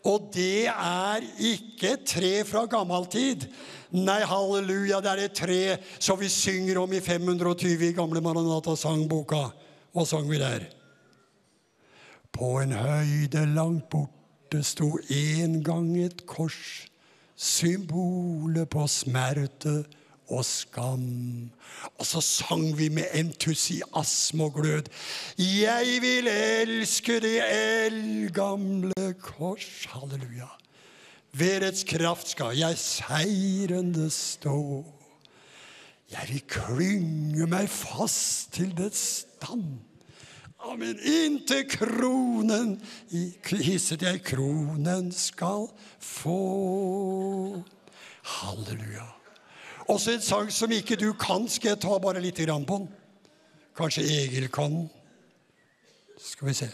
Og 0.03 0.31
det 0.33 0.67
er 0.67 1.23
ikke 1.37 1.93
et 1.93 2.05
tre 2.09 2.33
fra 2.47 2.65
gammel 2.65 3.05
tid. 3.11 3.45
Nei, 3.93 4.19
halleluja, 4.25 4.99
det 4.99 5.11
er 5.11 5.23
et 5.27 5.37
tre 5.37 5.61
som 5.99 6.19
vi 6.19 6.27
synger 6.31 6.81
om 6.81 6.91
i 6.91 6.99
520 7.05 7.87
i 7.87 7.95
gamle 7.95 8.23
Maranata-sangboka. 8.23 9.45
Hva 9.91 10.07
sang 10.07 10.27
vi 10.31 10.41
der? 10.41 10.80
På 12.31 12.59
en 12.61 12.71
høyde 12.71 13.45
langt 13.55 13.89
borte 13.91 14.63
sto 14.63 14.95
en 15.11 15.59
gang 15.63 15.95
et 15.99 16.25
kors, 16.29 16.87
symbolet 17.35 18.69
på 18.71 18.85
smerte 18.87 19.81
og 20.31 20.45
skam. 20.47 21.51
Og 21.97 22.05
så 22.07 22.21
sang 22.23 22.77
vi 22.77 22.89
med 22.93 23.11
entusiasme 23.17 24.47
og 24.47 24.53
glød. 24.59 24.89
Jeg 25.37 25.99
vil 26.01 26.27
elske 26.31 27.19
det 27.23 27.37
eldgamle 27.49 29.13
kors. 29.19 29.85
Halleluja. 29.91 30.49
Ved 31.33 31.61
dets 31.63 31.83
kraft 31.87 32.33
skal 32.33 32.57
jeg 32.57 32.77
seirende 32.77 34.09
stå. 34.11 34.85
Jeg 36.11 36.27
vil 36.27 36.43
klynge 36.47 37.47
meg 37.47 37.69
fast 37.71 38.51
til 38.57 38.73
dets 38.77 39.23
stand. 39.23 39.79
Amen. 40.69 40.99
Inntil 41.01 41.65
kronen 41.69 42.75
hisset 43.09 44.03
jeg 44.05 44.21
kronen 44.25 45.09
skal 45.15 45.65
få. 45.97 47.63
Halleluja. 48.37 49.07
Også 49.89 50.13
en 50.13 50.23
sang 50.23 50.51
som 50.53 50.71
ikke 50.71 50.95
du 50.99 51.11
kan, 51.19 51.47
skal 51.49 51.73
jeg 51.73 51.81
ta 51.83 51.97
bare 51.99 52.21
litt 52.21 52.39
grann 52.45 52.67
på 52.67 52.83
den. 52.83 52.91
Kanskje 53.77 54.05
Egil 54.05 54.47
kan. 54.53 54.83
Skal 56.21 56.51
vi 56.51 56.53
se. 56.53 56.69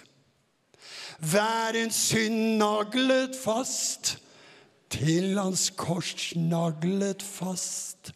Vær 1.24 1.78
en 1.80 1.94
synd 1.94 2.58
naglet 2.60 3.38
fast, 3.40 4.18
til 4.92 5.34
hans 5.40 5.70
kors 5.76 6.34
naglet 6.36 7.24
fast. 7.24 8.12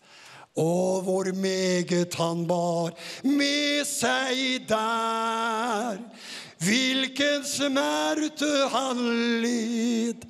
Og 0.57 1.01
hvor 1.01 1.31
meget 1.35 2.15
han 2.15 2.47
bar 2.47 2.91
med 3.23 3.85
seg 3.87 4.67
der. 4.67 5.97
Hvilken 6.59 7.45
smerte 7.47 8.51
han 8.73 8.99
led 9.41 10.27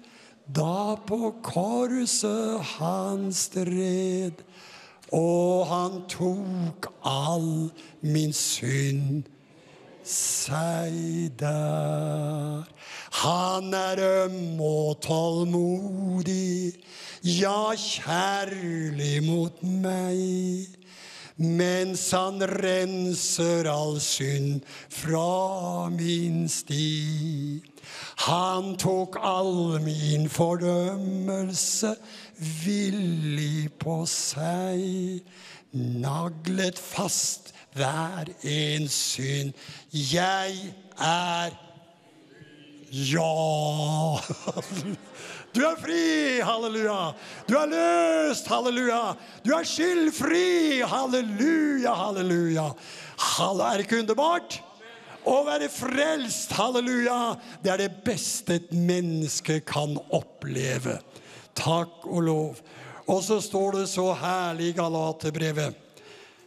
da 0.56 0.96
på 1.08 1.34
korset 1.44 2.62
han 2.78 3.34
stred. 3.34 4.46
Og 5.12 5.68
han 5.68 6.02
tok 6.08 6.94
all 7.04 7.72
min 8.02 8.34
synd 8.34 9.24
seg 10.12 11.32
der. 11.40 12.68
Han 13.22 13.74
er 13.74 14.00
øm 14.26 14.62
og 14.62 15.02
tålmodig, 15.04 16.74
ja, 17.24 17.72
kjærlig 17.76 19.24
mot 19.24 19.64
meg. 19.64 20.78
mens 21.42 22.12
han 22.14 22.44
renser 22.62 23.66
all 23.70 24.00
synd 24.04 24.62
fra 24.94 25.90
min 25.90 26.46
sti. 26.50 27.62
Han 28.28 28.76
tok 28.78 29.18
all 29.18 29.80
min 29.82 30.28
fordømmelse 30.30 31.96
villig 32.66 33.72
på 33.82 34.04
seg, 34.10 35.24
naglet 35.74 36.78
fast 36.78 37.54
hver 37.76 38.32
en 38.44 38.88
synd. 38.92 39.54
Jeg 39.92 40.74
er 40.98 41.58
ja! 42.92 44.20
Du 45.52 45.60
er 45.68 45.76
fri, 45.80 46.40
halleluja. 46.48 47.12
Du 47.48 47.58
er 47.60 47.72
løst, 47.72 48.48
halleluja. 48.48 49.02
Du 49.44 49.52
er 49.56 49.68
skyldfri, 49.68 50.80
halleluja, 50.88 51.92
halleluja. 51.92 52.70
Er 52.72 53.74
det 53.76 53.86
ikke 53.86 54.00
underbart? 54.06 54.62
Å 55.28 55.36
være 55.46 55.68
frelst, 55.70 56.56
halleluja, 56.58 57.36
det 57.62 57.70
er 57.74 57.84
det 57.84 57.92
beste 58.06 58.58
et 58.58 58.72
menneske 58.74 59.60
kan 59.68 60.00
oppleve. 60.16 60.98
Takk 61.54 62.08
og 62.08 62.24
lov. 62.26 62.64
Og 63.12 63.20
så 63.26 63.42
står 63.44 63.82
det 63.82 63.88
så 63.92 64.08
herlig 64.18 64.72
i 64.72 64.78
Galaterbrevet. 64.80 65.91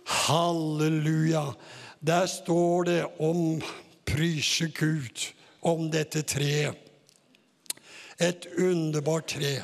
Halleluja. 0.05 1.53
Der 2.01 2.27
står 2.27 2.85
det 2.85 3.07
om 3.19 3.63
prysje 4.07 4.69
Gud, 4.69 5.33
om 5.63 5.91
dette 5.91 6.23
treet. 6.23 6.77
Et 8.21 8.47
underbart 8.59 9.33
tre. 9.35 9.57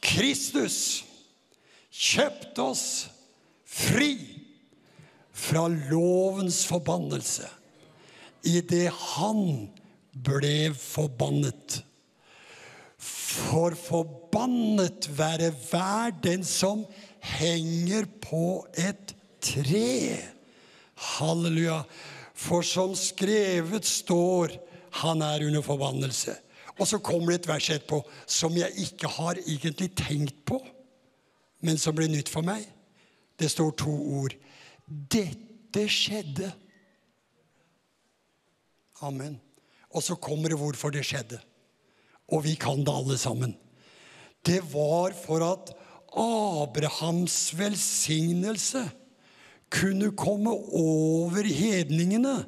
Kristus 0.00 1.04
kjøpte 1.90 2.62
oss 2.62 2.86
fri 3.66 4.14
fra 5.36 5.66
lovens 5.68 6.62
forbannelse 6.68 7.48
idet 8.46 8.88
han 9.16 9.68
ble 10.24 10.70
forbannet. 10.78 11.80
For 12.96 13.74
forbannet 13.76 15.10
være 15.18 15.50
hver 15.68 16.14
den 16.24 16.44
som 16.46 16.86
henger 17.26 18.06
på 18.22 18.66
et 18.78 19.14
tre. 19.42 20.16
Halleluja. 21.16 21.82
For 22.36 22.64
som 22.66 22.94
skrevet 22.98 23.86
står, 23.88 24.54
han 25.02 25.22
er 25.24 25.46
under 25.46 25.64
forbannelse. 25.64 26.36
Og 26.76 26.88
så 26.88 27.00
kommer 27.00 27.32
det 27.32 27.40
et 27.40 27.48
vers 27.48 27.70
etterpå 27.72 28.02
som 28.28 28.56
jeg 28.56 28.84
ikke 28.84 29.08
har 29.08 29.40
egentlig 29.40 29.90
tenkt 29.96 30.42
på, 30.48 30.60
men 31.64 31.80
som 31.80 31.96
ble 31.96 32.08
nytt 32.12 32.28
for 32.28 32.44
meg. 32.44 32.66
Det 33.40 33.48
står 33.52 33.72
to 33.80 33.92
ord. 34.20 34.36
Dette 34.86 35.86
skjedde. 35.92 36.50
Amen. 39.04 39.38
Og 39.92 40.04
så 40.04 40.16
kommer 40.20 40.52
det 40.52 40.60
hvorfor 40.60 40.92
det 40.92 41.04
skjedde. 41.08 41.40
Og 42.32 42.44
vi 42.44 42.54
kan 42.60 42.84
det 42.84 42.92
alle 42.92 43.16
sammen. 43.18 43.56
Det 44.46 44.60
var 44.72 45.16
for 45.16 45.42
at 45.44 45.72
Abrahams 46.16 47.52
velsignelse 47.58 48.86
kunne 49.70 50.12
komme 50.16 50.50
over 50.72 51.44
hedningene 51.44 52.44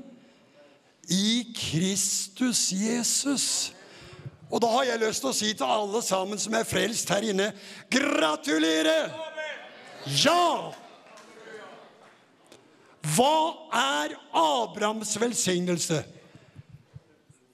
i 1.09 1.53
Kristus 1.57 2.69
Jesus. 2.73 3.74
Og 4.49 4.62
da 4.65 4.70
har 4.73 4.86
jeg 4.89 5.03
lyst 5.03 5.24
til 5.24 5.31
å 5.31 5.36
si 5.36 5.53
til 5.53 5.69
alle 5.69 6.01
sammen 6.05 6.40
som 6.40 6.55
er 6.57 6.69
frelst 6.69 7.11
her 7.12 7.27
inne 7.28 7.51
gratulerer! 7.93 9.11
Ja! 10.24 10.73
Hva 13.09 13.35
er 13.77 14.15
Abrahams 14.36 15.15
velsignelse? 15.20 16.03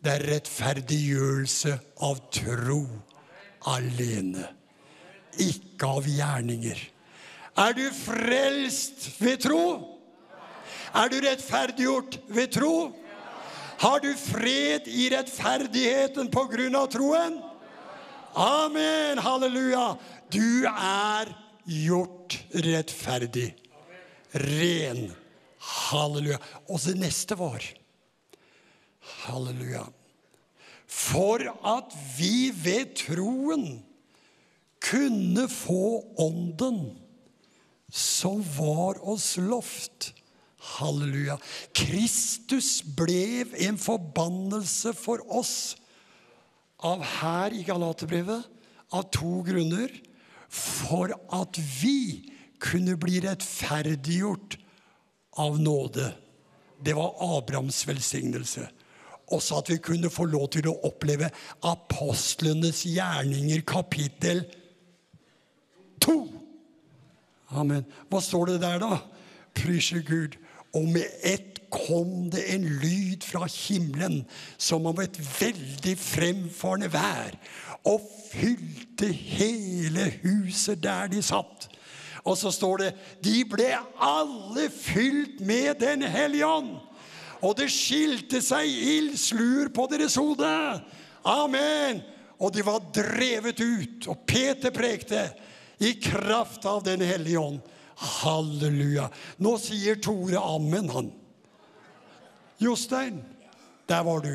Det 0.04 0.12
er 0.12 0.26
rettferdiggjørelse 0.34 1.78
av 2.04 2.20
tro 2.34 2.82
alene. 3.72 4.50
Ikke 5.42 5.88
av 5.88 6.08
gjerninger. 6.08 6.78
Er 7.54 7.74
du 7.76 7.84
frelst 7.94 9.08
ved 9.20 9.42
tro? 9.44 9.64
Er 10.94 11.10
du 11.10 11.18
rettferdiggjort 11.22 12.18
ved 12.28 12.52
tro? 12.54 12.76
Har 13.78 14.00
du 14.00 14.12
fred 14.18 14.86
i 14.90 15.08
rettferdigheten 15.12 16.30
på 16.32 16.46
grunn 16.50 16.78
av 16.78 16.88
troen? 16.92 17.40
Amen, 18.34 19.18
halleluja. 19.22 19.94
Du 20.30 20.66
er 20.70 21.30
gjort 21.64 22.38
rettferdig. 22.54 23.52
Ren. 24.34 25.08
Halleluja. 25.64 26.38
Og 26.68 26.80
det 26.84 26.96
neste 26.98 27.38
var 27.38 27.62
Halleluja. 29.24 29.84
For 30.88 31.42
at 31.44 31.94
vi 32.16 32.52
ved 32.56 32.94
troen 32.98 33.83
kunne 34.84 35.48
få 35.48 36.04
ånden 36.16 36.98
som 37.90 38.44
var 38.58 39.08
oss 39.08 39.36
lovt. 39.36 40.12
Halleluja. 40.64 41.36
Kristus 41.76 42.80
ble 42.96 43.44
en 43.66 43.78
forbannelse 43.78 44.94
for 44.96 45.20
oss 45.28 45.76
av 46.84 47.04
her 47.20 47.54
i 47.54 47.62
Galaterbrevet 47.66 48.48
av 48.94 49.08
to 49.12 49.42
grunner. 49.46 49.92
For 50.48 51.12
at 51.34 51.58
vi 51.82 52.32
kunne 52.62 52.96
bli 53.00 53.20
rettferdiggjort 53.24 54.58
av 55.42 55.60
nåde. 55.60 56.12
Det 56.84 56.94
var 56.96 57.16
Abrahams 57.38 57.82
velsignelse. 57.88 58.66
Også 59.32 59.58
at 59.58 59.70
vi 59.72 59.78
kunne 59.82 60.12
få 60.12 60.26
lov 60.28 60.50
til 60.54 60.68
å 60.70 60.76
oppleve 60.86 61.30
apostlenes 61.64 62.84
gjerninger, 62.88 63.64
kapittel 63.66 64.44
to. 64.44 64.60
Amen. 67.50 67.84
Hva 68.08 68.20
står 68.24 68.54
det 68.54 68.60
der, 68.62 68.78
da? 68.82 68.98
Pryse 69.54 70.00
Gud. 70.06 70.38
Og 70.74 70.88
med 70.90 71.06
ett 71.22 71.54
kom 71.74 72.30
det 72.30 72.44
en 72.54 72.64
lyd 72.82 73.24
fra 73.26 73.46
himmelen 73.50 74.22
som 74.58 74.86
om 74.86 75.00
et 75.02 75.18
veldig 75.18 75.94
fremfarende 75.98 76.90
vær, 76.92 77.34
og 77.84 78.02
fylte 78.30 79.10
hele 79.12 80.06
huset 80.22 80.82
der 80.82 81.10
de 81.12 81.22
satt. 81.22 81.68
Og 82.24 82.38
så 82.40 82.50
står 82.54 82.80
det 82.80 82.90
de 83.24 83.42
ble 83.48 83.68
alle 84.00 84.70
fylt 84.72 85.42
med 85.44 85.74
Den 85.82 86.02
hellige 86.02 86.46
ånd. 86.46 86.76
Og 87.44 87.52
det 87.58 87.68
skilte 87.68 88.40
seg 88.40 88.64
ildsluer 88.64 89.68
på 89.74 89.84
deres 89.90 90.16
hode. 90.16 90.48
Amen. 91.28 92.00
Og 92.40 92.54
de 92.54 92.64
var 92.64 92.80
drevet 92.96 93.60
ut. 93.60 94.08
Og 94.08 94.24
Peter 94.26 94.72
prekte 94.72 95.26
i 95.78 95.94
kraft 95.94 96.64
av 96.64 96.82
Den 96.82 97.00
hellige 97.00 97.38
ånd. 97.38 97.60
Halleluja. 97.96 99.08
Nå 99.36 99.54
sier 99.58 100.00
Tore 100.02 100.40
ammen, 100.40 100.88
han. 100.90 101.12
Jostein, 102.58 103.22
der 103.86 104.02
var 104.02 104.24
du. 104.24 104.34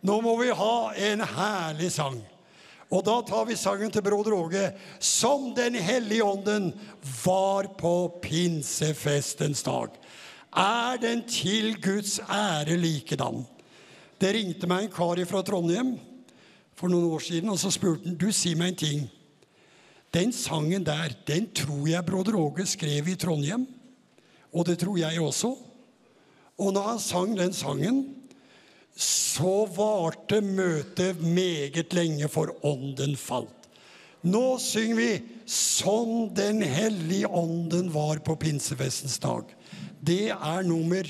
Nå 0.00 0.20
må 0.22 0.34
vi 0.40 0.50
ha 0.54 0.92
en 0.94 1.22
herlig 1.22 1.92
sang. 1.94 2.18
Og 2.88 3.04
da 3.04 3.18
tar 3.26 3.44
vi 3.48 3.56
sangen 3.58 3.92
til 3.92 4.04
broder 4.04 4.32
Åge. 4.32 4.64
Som 4.98 5.52
Den 5.54 5.74
hellige 5.74 6.24
ånden 6.24 6.72
var 7.24 7.68
på 7.78 8.20
pinsefestens 8.22 9.62
dag. 9.62 9.92
Er 10.56 10.96
den 10.96 11.22
til 11.28 11.76
Guds 11.80 12.18
ære 12.20 12.76
likedan? 12.76 13.44
Det 14.18 14.32
ringte 14.34 14.66
meg 14.66 14.86
en 14.86 14.94
kar 14.94 15.20
fra 15.28 15.42
Trondheim 15.46 15.98
for 16.78 16.90
noen 16.90 17.12
år 17.12 17.22
siden, 17.22 17.50
og 17.50 17.58
så 17.58 17.70
spurte 17.70 18.08
han 18.08 18.16
du, 18.18 18.30
si 18.32 18.54
meg 18.58 18.72
en 18.72 18.80
ting. 18.80 19.04
Den 20.14 20.32
sangen 20.32 20.86
der, 20.86 21.12
den 21.28 21.50
tror 21.54 21.88
jeg 21.88 22.06
broder 22.06 22.36
Åge 22.38 22.66
skrev 22.66 23.08
i 23.08 23.16
Trondheim. 23.20 23.66
Og 24.52 24.64
det 24.66 24.78
tror 24.80 24.96
jeg 24.96 25.20
også. 25.20 25.52
Og 26.58 26.72
når 26.72 26.94
han 26.94 27.02
sang 27.02 27.36
den 27.38 27.52
sangen, 27.52 28.00
så 28.98 29.68
varte 29.76 30.40
møtet 30.42 31.20
meget 31.22 31.94
lenge, 31.94 32.28
for 32.28 32.50
ånden 32.66 33.14
falt. 33.16 33.54
Nå 34.22 34.58
synger 34.58 34.96
vi 34.96 35.22
'Som 35.46 36.34
Den 36.34 36.62
hellige 36.62 37.28
ånden 37.28 37.94
var 37.94 38.18
på 38.18 38.34
pinsefestens 38.34 39.18
dag'. 39.18 39.54
Det 40.02 40.30
er 40.30 40.62
nummer 40.62 41.06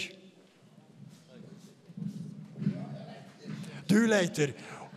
Du 3.89 4.05
leiter. 4.07 4.53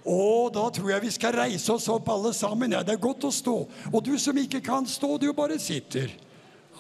Og 0.06 0.54
da 0.56 0.66
tror 0.74 0.92
jeg 0.94 1.06
vi 1.06 1.12
skal 1.14 1.36
reise 1.38 1.74
oss 1.74 1.88
opp 1.92 2.10
alle 2.10 2.34
sammen. 2.34 2.74
Ja, 2.74 2.84
det 2.84 2.94
er 2.96 3.04
godt 3.04 3.24
å 3.28 3.32
stå. 3.34 3.56
Og 3.92 4.06
du 4.06 4.18
som 4.20 4.38
ikke 4.38 4.62
kan 4.66 4.88
stå, 4.90 5.18
du 5.22 5.34
bare 5.38 5.60
sitter. 5.62 6.10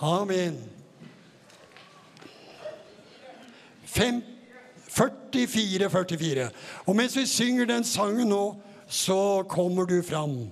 Amen. 0.01 0.57
44, 3.85 5.89
44. 5.89 6.49
Og 6.87 6.95
mens 6.95 7.17
vi 7.17 7.25
synger 7.29 7.65
den 7.69 7.83
sangen 7.87 8.29
nå, 8.31 8.55
så 8.91 9.43
kommer 9.47 9.85
du 9.87 10.01
fram 10.03 10.49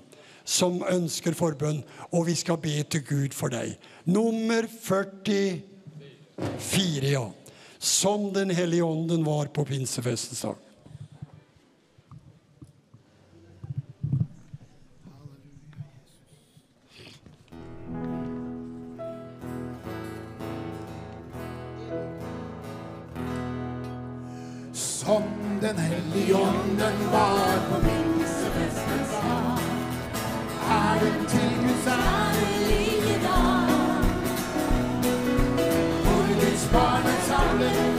som 0.50 0.84
ønsker 0.90 1.34
forbønn, 1.38 1.84
og 2.16 2.26
vi 2.30 2.36
skal 2.38 2.58
be 2.62 2.84
til 2.90 3.04
Gud 3.06 3.34
for 3.38 3.50
deg. 3.54 3.78
Nummer 4.10 4.68
44, 4.68 7.12
ja. 7.12 7.28
Som 7.80 8.34
Den 8.34 8.52
hellige 8.52 8.84
ånden 8.84 9.24
var 9.24 9.48
på 9.56 9.64
pinsefestens 9.64 10.42
dag. 10.44 10.69
kom 25.10 25.24
Den 25.62 25.78
hellige 25.78 26.36
ånden 26.36 26.98
var 27.12 27.60
på 27.70 27.82
pinsefestens 27.82 29.12
dag. 29.24 29.60
Æren 30.72 31.26
til 31.28 31.52
Guds 31.62 31.88
ærlige 31.88 33.16
dag. 33.28 34.04
For 36.04 36.22
Guds 36.40 36.70
barn 36.74 37.04
er 37.14 37.22
samlet 37.30 37.99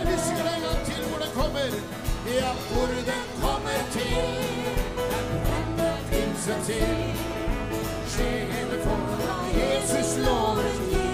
Jeg 0.00 0.08
hvisker 0.08 0.44
en 0.56 0.62
gang 0.62 0.84
til 0.86 1.02
hvor 1.08 1.18
den 1.24 1.32
kommer. 1.34 1.66
Ja, 2.40 2.50
hvor 2.70 2.86
den 3.10 3.24
kommer 3.42 3.80
til. 3.96 4.20
Den 5.12 5.26
kommer 5.48 5.92
pinsen 6.10 6.60
til. 6.68 6.96
Sjelen 8.12 8.70
for 8.84 9.00
Hva 9.18 9.36
Jesus 9.60 10.10
loven 10.26 10.78
gi. 10.92 11.10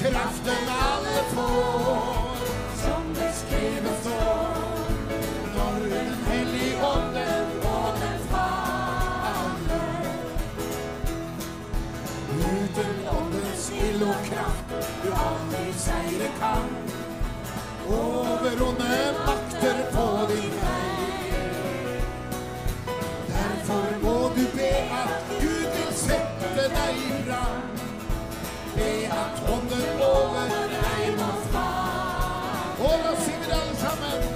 Kraften 0.00 0.64
alle 0.86 1.18
får, 1.34 2.36
som 2.82 3.02
det 3.18 3.30
skrives 3.42 3.98
står. 4.00 4.88
Når 5.56 5.74
Den 5.94 6.10
hellige 6.28 6.74
ånden 6.92 7.46
og 7.74 7.92
den. 8.00 8.18
Uten 12.38 12.94
åndens 13.18 13.72
ild 13.84 14.02
og 14.02 14.14
kraft 14.30 14.67
seire 15.78 16.28
kan. 16.40 16.64
Over 17.88 18.62
onde 18.68 19.14
makter 19.26 19.78
på 19.92 20.06
din 20.30 20.52
vei. 20.62 20.88
Derfor 23.28 23.86
må 24.02 24.16
du 24.36 24.44
be 24.56 24.72
at 25.02 25.24
Gud 25.40 25.68
vil 25.76 25.92
sette 25.94 26.64
deg 26.76 27.02
i 27.06 27.10
fram. 27.24 27.62
Be 28.76 28.90
at 29.22 29.42
ånden 29.54 30.02
over 30.10 30.54
deg 30.74 31.16
må 31.20 31.32
fra. 31.50 31.66
Og 32.78 32.96
da 33.06 33.16
sier 33.24 33.42
vi 33.46 33.52
alle 33.60 33.76
sammen 33.84 34.30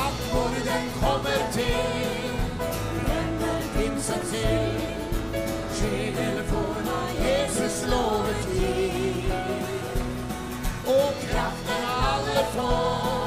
at 0.00 0.26
når 0.32 0.60
den 0.70 0.92
kommer 1.00 1.48
til 1.58 2.13
错 12.54 13.23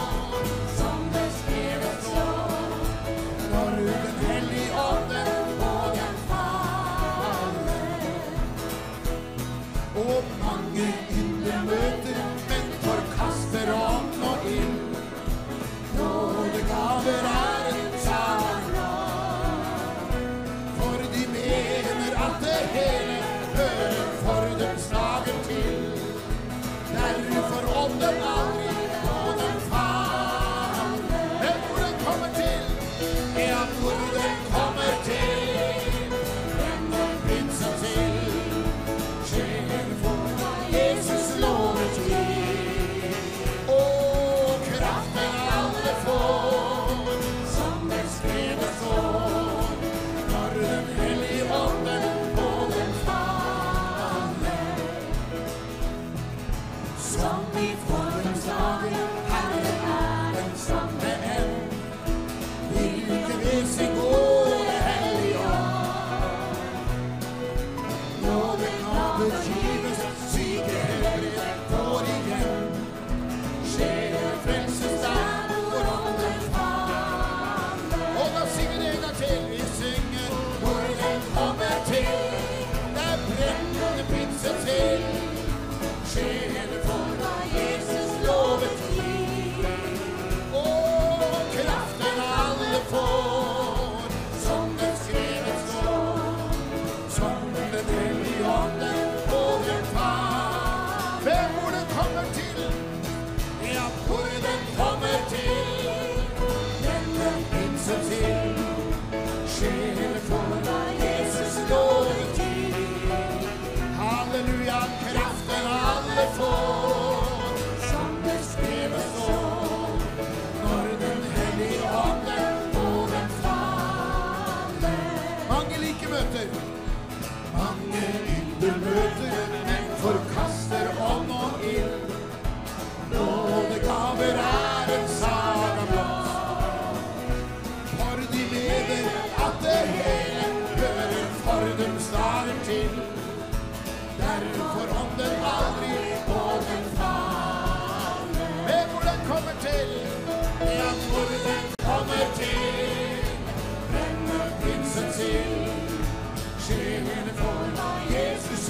soul. 116.38 116.97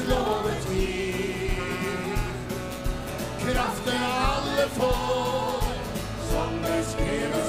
lovet 0.10 0.68
vi. 0.72 1.52
Kraften 3.40 4.04
alle 4.04 4.68
får, 4.70 5.64
som 6.32 6.62
beskrives 6.62 7.47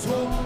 Swim. 0.00 0.39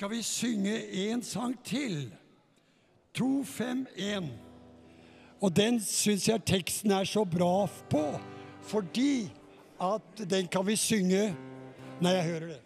skal 0.00 0.10
vi 0.10 0.22
synge 0.22 0.92
en 0.92 1.22
sang 1.22 1.64
til. 1.64 2.14
251. 3.14 4.30
Og 5.40 5.56
den 5.56 5.76
syns 5.84 6.28
jeg 6.28 6.40
teksten 6.48 6.94
er 6.96 7.04
så 7.04 7.24
bra 7.28 7.66
på, 7.90 8.04
fordi 8.62 9.28
at 9.76 10.22
den 10.30 10.48
kan 10.48 10.64
vi 10.66 10.76
synge 10.80 11.36
når 12.00 12.10
jeg 12.16 12.24
hører 12.24 12.46
det. 12.46 12.56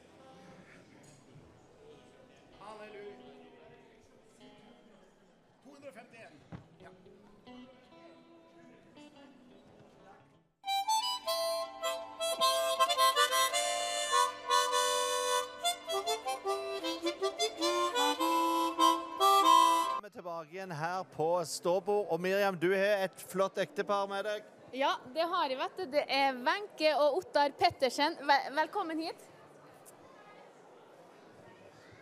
Igjen 20.65 20.77
her 20.77 21.05
på 21.17 21.45
ståbord. 21.45 22.07
Og 22.11 22.21
Miriam, 22.21 22.57
du 22.57 22.71
har 22.73 23.05
et 23.05 23.25
flott 23.29 23.59
ektepar 23.61 24.09
med 24.09 24.25
deg. 24.25 24.45
Ja, 24.75 24.97
det 25.15 25.27
har 25.29 25.49
jeg, 25.51 25.59
vet 25.59 25.77
du. 25.79 25.85
Det 25.93 26.05
er 26.09 26.39
Wenche 26.41 26.95
og 26.99 27.19
Ottar 27.21 27.53
Pettersen. 27.59 28.17
Velkommen 28.57 28.99
hit. 28.99 29.27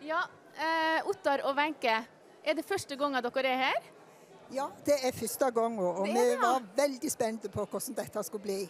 Ja, 0.03 0.23
eh, 0.55 1.03
Ottar 1.07 1.43
og 1.43 1.57
Wenche. 1.57 1.97
Er 2.43 2.55
det 2.55 2.65
første 2.65 2.95
gangen 2.95 3.23
dere 3.23 3.51
er 3.51 3.57
her? 3.57 3.89
Ja, 4.51 4.67
det 4.85 4.95
er 5.03 5.11
første 5.11 5.51
gangen, 5.51 5.79
og 5.79 6.05
Det 6.05 6.13
vi 6.13 6.19
det, 6.19 6.31
ja. 6.33 6.39
var 6.41 6.63
veldig 6.75 7.11
spente 7.11 7.49
på 7.49 7.65
hvordan 7.65 7.95
dette 7.95 8.23
skulle 8.23 8.43
bli. 8.43 8.69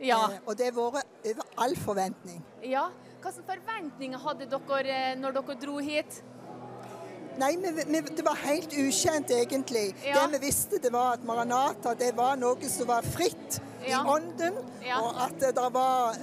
Ja. 0.00 0.30
Eh, 0.30 0.38
og 0.46 0.56
det 0.58 0.70
har 0.70 0.78
vært 0.78 1.26
over 1.26 1.50
all 1.58 1.76
forventning. 1.76 2.42
Ja. 2.62 2.88
Hvilke 3.24 3.42
forventninger 3.46 4.18
hadde 4.18 4.46
dere 4.46 4.94
eh, 5.12 5.18
når 5.18 5.38
dere 5.40 5.58
dro 5.60 5.78
hit? 5.78 6.22
Nei, 7.38 7.56
vi, 7.56 7.70
vi, 7.86 8.00
det 8.16 8.24
var 8.24 8.36
helt 8.44 8.72
ukjent 8.78 9.30
egentlig. 9.34 9.94
Ja. 10.06 10.26
Det 10.26 10.38
vi 10.38 10.46
visste, 10.46 10.78
det 10.82 10.92
var 10.94 11.16
at 11.18 11.24
Maranata 11.26 11.94
det 11.98 12.12
var 12.16 12.36
noe 12.40 12.70
som 12.70 12.86
var 12.88 13.02
fritt 13.02 13.60
Ja. 13.84 14.00
i 14.00 14.08
ånden, 14.08 14.54
Ja. 14.84 15.00
og 15.00 15.18
at 15.26 15.40
det 15.40 15.54
der 15.56 15.70
var 15.70 16.14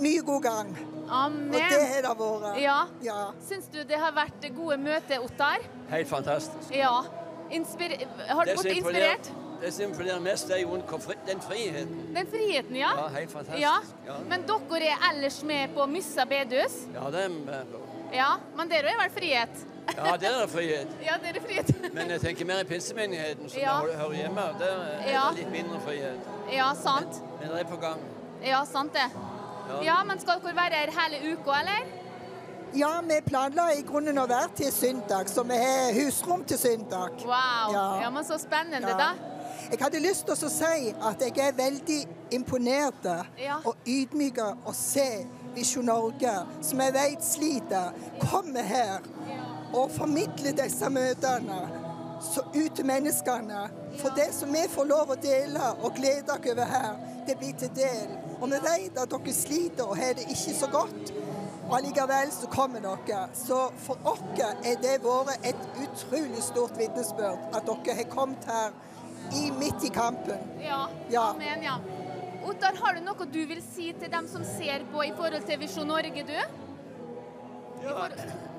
mye 0.00 0.20
god 0.26 0.42
gang. 0.42 0.76
Amen. 1.08 1.54
Og 1.54 1.60
det 1.70 1.86
har 1.88 2.02
det 2.02 2.18
vært. 2.18 2.60
Ja. 2.60 2.80
Ja. 3.02 3.30
Syns 3.48 3.68
du 3.72 3.84
det 3.84 3.96
har 3.96 4.12
vært 4.12 4.42
gode 4.56 4.76
møter, 4.76 5.22
Ottar? 5.24 5.62
Helt 5.90 6.08
fantastisk. 6.08 6.70
Ja. 6.74 7.02
Inspir 7.50 7.94
har 8.28 8.44
du 8.44 8.50
Det 8.50 8.58
blitt 8.62 8.76
inspirert? 8.76 9.30
Det 9.60 9.72
som 9.72 9.84
imponerer 9.88 10.20
mest, 10.20 10.50
er 10.50 10.58
jo 10.60 10.74
den 11.26 11.40
friheten. 11.40 12.14
Den 12.14 12.26
friheten, 12.26 12.76
ja? 12.76 12.90
Ja, 12.98 13.06
helt 13.14 13.30
fantastisk. 13.32 13.62
Ja. 13.62 13.76
Ja. 14.06 14.18
Men 14.28 14.42
dere 14.42 14.90
er 14.92 15.06
ellers 15.12 15.42
med 15.42 15.72
på 15.74 15.86
Myssa 15.86 16.24
bedehus? 16.28 16.74
Ja, 16.94 17.08
det 17.10 17.24
er 17.24 17.28
med. 17.28 17.72
Ja, 18.12 18.34
men 18.56 18.68
dere 18.68 18.92
er 18.92 19.00
vel 19.00 19.10
frihet? 19.16 19.64
Ja, 19.96 20.16
der 20.16 20.30
er 20.30 20.40
det 20.42 20.50
frihet. 20.50 20.88
Ja, 21.02 21.14
der 21.22 21.38
er 21.40 21.42
frihet. 21.46 21.94
Men 21.94 22.10
jeg 22.10 22.20
tenker 22.20 22.44
mer 22.46 22.60
i 22.60 22.64
pinsemenigheten, 22.64 23.48
som 23.50 23.60
Ja. 23.60 23.80
jeg 23.86 23.98
hører 23.98 24.12
hjemme. 24.12 24.40
Der 24.58 24.66
er 24.66 25.10
Ja. 25.10 25.22
det 25.30 25.38
litt 25.38 25.50
mindre 25.52 25.80
frihet. 25.80 26.20
Ja, 26.52 26.72
sant. 26.74 27.22
Men 27.40 27.50
det 27.50 27.60
er 27.60 27.64
på 27.64 27.76
gang. 27.80 28.00
Ja, 28.44 28.64
sant 28.64 28.92
det. 28.92 29.06
Ja. 29.68 29.82
Ja, 29.82 30.04
men 30.04 30.20
skal 30.20 30.40
dere 30.44 30.54
være 30.56 30.74
her 30.74 30.90
hele 31.00 31.32
uka, 31.32 31.50
eller? 31.60 31.86
Ja, 32.74 33.00
vi 33.02 33.20
planla 33.26 33.70
i 33.78 33.82
grunnen 33.82 34.18
å 34.18 34.26
være 34.28 34.48
til 34.56 34.72
søndag, 34.72 35.28
så 35.28 35.42
vi 35.42 35.54
har 35.54 35.92
husrom 36.04 36.44
til 36.44 36.58
søndag. 36.58 37.10
Wow. 37.24 37.72
Ja, 37.72 38.00
Ja. 38.02 38.10
men 38.10 38.24
så 38.24 38.38
spennende, 38.38 38.88
Ja. 38.88 38.96
da. 38.98 39.10
Jeg 39.70 39.78
hadde 39.80 40.00
lyst 40.00 40.26
til 40.26 40.34
å 40.34 40.50
si 40.50 40.94
at 41.02 41.20
jeg 41.20 41.38
er 41.48 41.52
veldig 41.52 42.06
imponert 42.30 43.26
Ja. 43.38 43.56
og 43.64 43.76
ydmyk 43.86 44.38
å 44.66 44.74
se 44.74 45.26
Visjon 45.54 45.84
Norge, 45.84 46.46
som 46.62 46.80
jeg 46.80 46.92
vet 46.92 47.24
sliter, 47.24 47.92
komme 48.20 48.62
her 48.62 48.98
og 49.72 49.90
formidle 49.90 50.52
disse 50.56 50.90
møtene 50.90 51.60
så 52.22 52.40
ut 52.54 52.72
til 52.76 52.86
menneskene. 52.86 53.66
For 54.00 54.14
det 54.16 54.28
som 54.34 54.52
vi 54.52 54.64
får 54.70 54.88
lov 54.88 55.12
å 55.12 55.18
dele 55.20 55.72
og 55.82 55.94
glede 55.96 56.32
oss 56.32 56.48
over 56.52 56.70
her, 56.70 56.96
det 57.26 57.36
blir 57.40 57.56
til 57.58 57.72
del. 57.76 58.16
Og 58.40 58.50
vi 58.52 58.60
vet 58.64 58.98
at 59.00 59.12
dere 59.12 59.34
sliter 59.34 59.88
og 59.88 59.96
har 59.98 60.16
det 60.18 60.26
ikke 60.30 60.54
så 60.56 60.70
godt. 60.72 61.12
Allikevel 61.76 62.30
så 62.32 62.48
kommer 62.52 62.82
dere. 62.84 63.22
Så 63.34 63.60
for 63.82 63.98
oss 64.06 64.22
er 64.38 64.80
det 64.82 64.98
vært 65.04 65.46
et 65.46 65.62
utrolig 65.82 66.42
stort 66.42 66.76
vitnesbyrd 66.78 67.56
at 67.56 67.66
dere 67.66 67.96
har 68.00 68.10
kommet 68.12 68.44
her 68.46 68.74
i, 69.34 69.50
midt 69.50 69.84
i 69.84 69.90
kampen. 69.90 70.38
Ja. 70.62 70.86
Ja. 71.10 71.30
Amen, 71.34 71.62
ja. 71.62 71.78
Ottar, 72.46 72.76
har 72.78 72.94
du 72.94 73.02
noe 73.02 73.26
du 73.26 73.40
vil 73.50 73.62
si 73.74 73.90
til 73.98 74.10
dem 74.12 74.28
som 74.30 74.44
ser 74.46 74.86
på 74.92 75.02
i 75.02 75.14
forhold 75.16 75.48
til 75.48 75.58
Visjon 75.58 75.88
Norge, 75.90 76.22
du? 76.28 76.36
I, 77.82 77.88
for... 77.88 78.54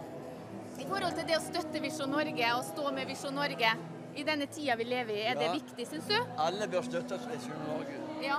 I 0.78 0.86
forhold 0.86 1.14
til 1.18 1.26
det 1.28 1.38
å 1.38 1.42
støtte 1.44 1.82
Visjon 1.82 2.12
Norge 2.14 2.50
og 2.58 2.64
stå 2.68 2.92
med 2.96 3.08
Visjon 3.10 3.34
Norge 3.36 3.72
i 4.18 4.24
denne 4.26 4.48
tida 4.50 4.76
vi 4.78 4.86
lever 4.88 5.14
i, 5.14 5.22
er 5.32 5.36
det 5.38 5.48
Ja. 5.50 5.54
viktig, 5.54 5.88
syns 5.88 6.08
du? 6.10 6.18
Alle 6.38 6.68
bør 6.68 6.82
støtte 6.86 7.20
Visjon 7.32 7.60
Norge. 7.68 7.98
Ja. 8.24 8.38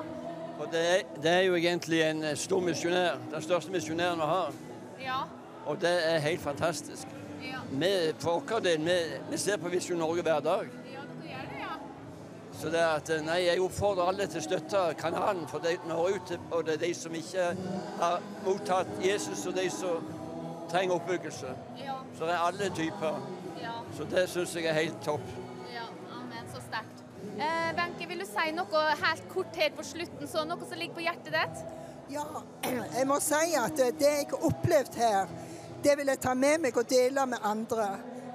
For 0.59 0.67
det 0.73 0.81
er, 0.95 1.03
det 1.23 1.31
er 1.33 1.43
jo 1.47 1.55
egentlig 1.55 2.01
en 2.03 2.25
eh, 2.25 2.35
stor 2.37 2.61
misjonær. 2.61 3.19
Den 3.31 3.43
største 3.43 3.71
misjonæren 3.71 4.19
vi 4.19 4.27
har. 4.27 4.53
Ja. 5.05 5.21
Og 5.67 5.81
det 5.81 5.93
er 6.15 6.19
helt 6.19 6.41
fantastisk. 6.41 7.07
Ja. 7.43 7.61
Vi, 7.71 7.91
for 8.19 8.43
vår 8.49 8.61
del, 8.65 8.83
vi, 8.83 8.97
vi 9.31 9.39
ser 9.39 9.57
på 9.63 9.71
Visjon 9.71 9.99
Norge 10.03 10.23
hver 10.27 10.41
dag. 10.43 10.67
Ja, 10.95 11.05
dere 11.07 11.31
gjør 11.31 11.47
det, 11.53 11.61
ja. 11.61 11.77
Så 12.59 12.71
det 12.75 12.83
at, 12.83 13.11
eh, 13.15 13.23
nei, 13.23 13.39
jeg 13.47 13.61
oppfordrer 13.63 14.11
alle 14.11 14.27
til 14.27 14.41
å 14.43 14.47
støtte 14.49 14.83
kanalen, 14.99 15.47
for 15.47 15.63
det 15.63 15.77
når 15.87 16.17
ut 16.17 16.27
til 16.33 16.39
både 16.51 16.75
de 16.83 16.91
som 16.95 17.15
ikke 17.15 17.53
har 18.01 18.19
mottatt 18.47 18.91
Jesus, 19.05 19.47
og 19.47 19.55
de 19.55 19.69
som 19.71 20.03
trenger 20.71 20.95
oppbyggelse. 20.95 21.55
Ja. 21.85 21.99
Så 22.19 22.25
det 22.25 22.35
er 22.35 22.47
alle 22.47 22.71
typer. 22.77 23.21
Ja. 23.63 23.75
Så 23.97 24.07
det 24.11 24.29
syns 24.31 24.55
jeg 24.57 24.69
er 24.71 24.79
helt 24.79 25.01
topp. 25.05 25.25
Ja, 25.75 25.89
amen. 26.15 26.49
Så 26.55 26.63
sterkt. 26.67 27.05
Eh, 27.39 27.71
Benke, 27.77 28.09
vil 28.09 28.23
du 28.23 28.27
si 28.29 28.51
noe 28.57 28.85
helt 29.03 29.29
kort 29.33 29.57
her 29.57 29.75
på 29.77 29.85
slutten, 29.87 30.29
så 30.31 30.45
noe 30.49 30.69
som 30.69 30.79
ligger 30.79 30.99
på 30.99 31.07
hjertet 31.07 31.35
ditt? 31.35 31.65
Ja, 32.11 32.25
jeg 32.99 33.09
må 33.09 33.19
si 33.21 33.57
at 33.59 33.81
eh, 33.85 33.95
det 33.99 34.13
jeg 34.15 34.31
har 34.33 34.47
opplevd 34.51 35.01
her, 35.01 35.35
det 35.85 35.99
vil 35.99 36.11
jeg 36.11 36.21
ta 36.23 36.35
med 36.35 36.65
meg 36.65 36.79
og 36.79 36.89
dele 36.91 37.27
med 37.27 37.45
andre. 37.47 37.89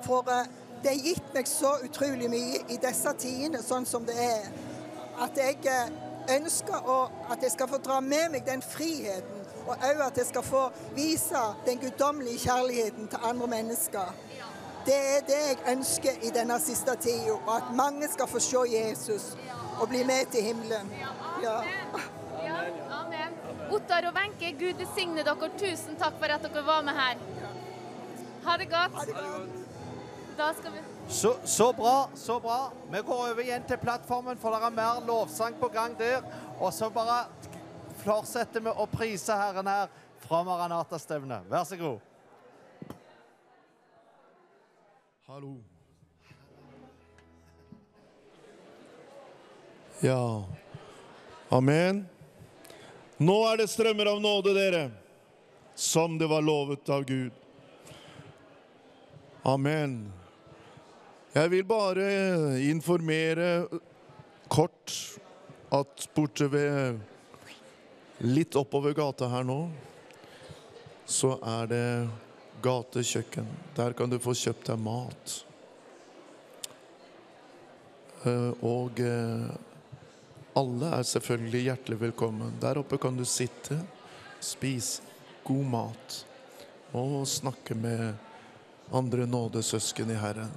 For 0.05 0.29
eh, 0.31 0.49
det 0.83 0.91
har 0.91 1.07
gitt 1.09 1.33
meg 1.35 1.47
så 1.47 1.77
utrolig 1.85 2.29
mye 2.31 2.63
i 2.69 2.79
disse 2.81 3.13
tidene, 3.19 3.63
sånn 3.63 3.87
som 3.87 4.05
det 4.07 4.17
er. 4.19 4.49
At 5.23 5.37
jeg 5.39 5.59
eh, 5.69 5.93
ønsker 6.37 6.89
å, 6.89 6.97
at 7.31 7.43
jeg 7.43 7.53
skal 7.55 7.71
få 7.71 7.79
dra 7.83 7.99
med 8.03 8.33
meg 8.35 8.45
den 8.47 8.63
friheten, 8.65 9.42
og 9.67 9.75
òg 9.75 10.01
at 10.07 10.17
jeg 10.17 10.25
skal 10.25 10.43
få 10.43 10.63
vise 10.95 11.43
den 11.65 11.79
guddommelige 11.79 12.39
kjærligheten 12.45 13.07
til 13.07 13.19
andre 13.23 13.47
mennesker. 13.47 14.13
Det 14.85 14.95
er 14.95 15.21
det 15.27 15.41
jeg 15.47 15.77
ønsker 15.77 16.23
i 16.27 16.29
denne 16.35 16.59
siste 16.59 16.95
tida, 16.99 17.37
og 17.37 17.55
at 17.55 17.75
mange 17.75 18.07
skal 18.11 18.27
få 18.27 18.39
se 18.43 18.63
Jesus 18.73 19.37
og 19.79 19.89
bli 19.89 20.03
med 20.03 20.25
til 20.31 20.43
himmelen. 20.43 20.91
Ja. 21.43 21.59
Ja, 22.43 22.57
amen. 22.91 23.37
Ottar 23.71 24.09
og 24.09 24.13
Wenche, 24.17 24.51
Gud 24.59 24.73
besigne 24.79 25.23
dere. 25.23 25.49
Tusen 25.57 25.95
takk 25.99 26.19
for 26.19 26.35
at 26.35 26.43
dere 26.43 26.65
var 26.65 26.81
med 26.83 26.93
her. 26.93 27.21
Ha 28.45 28.57
det 28.59 28.67
godt. 28.69 29.13
Da 30.37 30.49
skal 30.59 30.71
vi 30.71 30.79
Så, 31.09 31.33
så 31.45 31.71
bra, 31.71 32.09
så 32.15 32.39
bra. 32.39 32.71
Vi 32.91 32.97
går 33.05 33.13
over 33.13 33.39
igjen 33.39 33.63
til 33.67 33.77
plattformen, 33.77 34.37
for 34.37 34.55
det 34.55 34.63
er 34.63 34.69
mer 34.69 35.01
lovsang 35.07 35.55
på 35.59 35.67
gang 35.67 35.97
der. 35.99 36.21
Og 36.59 36.73
så 36.73 36.89
bare 36.89 37.25
fortsetter 38.03 38.63
vi 38.63 38.73
å 38.73 38.87
prise 38.91 39.35
Herren 39.37 39.67
her 39.67 39.91
fra 40.23 40.41
Maranata-stevnet. 40.47 41.47
Vær 41.51 41.67
så 41.67 41.77
god. 41.79 41.99
Hallo. 45.27 45.53
Ja. 50.03 50.43
Amen. 51.49 52.03
Nå 53.23 53.37
er 53.47 53.61
det 53.61 53.69
strømmer 53.71 54.09
av 54.11 54.19
nåde, 54.21 54.51
dere, 54.57 54.83
som 55.75 56.17
det 56.19 56.27
var 56.27 56.43
lovet 56.43 56.89
av 56.91 57.05
Gud. 57.07 57.31
Amen. 59.47 60.11
Jeg 61.33 61.49
vil 61.49 61.65
bare 61.65 62.05
informere 62.67 63.47
kort 64.51 64.93
at 65.73 66.05
borte 66.13 66.51
ved 66.51 66.99
litt 68.17 68.55
oppover 68.55 68.93
gata 68.93 69.27
her 69.31 69.43
nå, 69.47 69.59
så 71.05 71.35
er 71.41 71.67
det 71.71 71.87
gatekjøkken. 72.63 73.47
Der 73.75 73.93
kan 73.97 74.09
du 74.11 74.19
få 74.21 74.35
kjøpt 74.37 74.69
deg 74.69 74.79
mat. 74.79 75.37
Eh, 78.23 78.51
Og 78.63 78.99
eh, 79.03 79.49
alle 80.55 80.91
er 80.99 81.07
selvfølgelig 81.09 81.63
hjertelig 81.67 81.99
velkommen. 82.07 82.53
Der 82.61 82.79
oppe 82.79 82.97
kan 83.01 83.17
du 83.17 83.25
sitte, 83.25 83.79
spise 84.39 85.01
god 85.43 85.65
mat 85.65 86.19
og 86.93 87.23
snakke 87.27 87.75
med 87.75 88.13
andre 88.93 89.25
nådesøsken 89.27 90.11
i 90.13 90.19
Herren. 90.19 90.51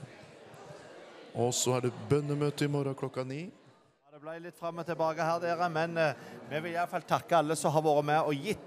Og 1.35 1.55
så 1.55 1.77
er 1.77 1.87
det 1.87 1.97
bønnemøte 2.11 2.65
i 2.65 2.71
morgen 2.71 2.95
klokka 2.95 3.25
ni. 3.25 3.49
Det 4.17 4.23
ble 4.25 4.39
litt 4.41 4.57
fram 4.57 4.79
og 4.81 4.87
tilbake 4.89 5.21
her, 5.21 5.41
dere, 5.43 5.67
men 5.69 5.99
eh, 6.01 6.21
vi 6.49 6.61
vil 6.65 6.73
iallfall 6.73 7.03
takke 7.05 7.37
alle 7.37 7.53
som 7.61 7.75
har 7.75 7.83
vært 7.85 8.07
med 8.09 8.31
og 8.31 8.47
gitt. 8.47 8.63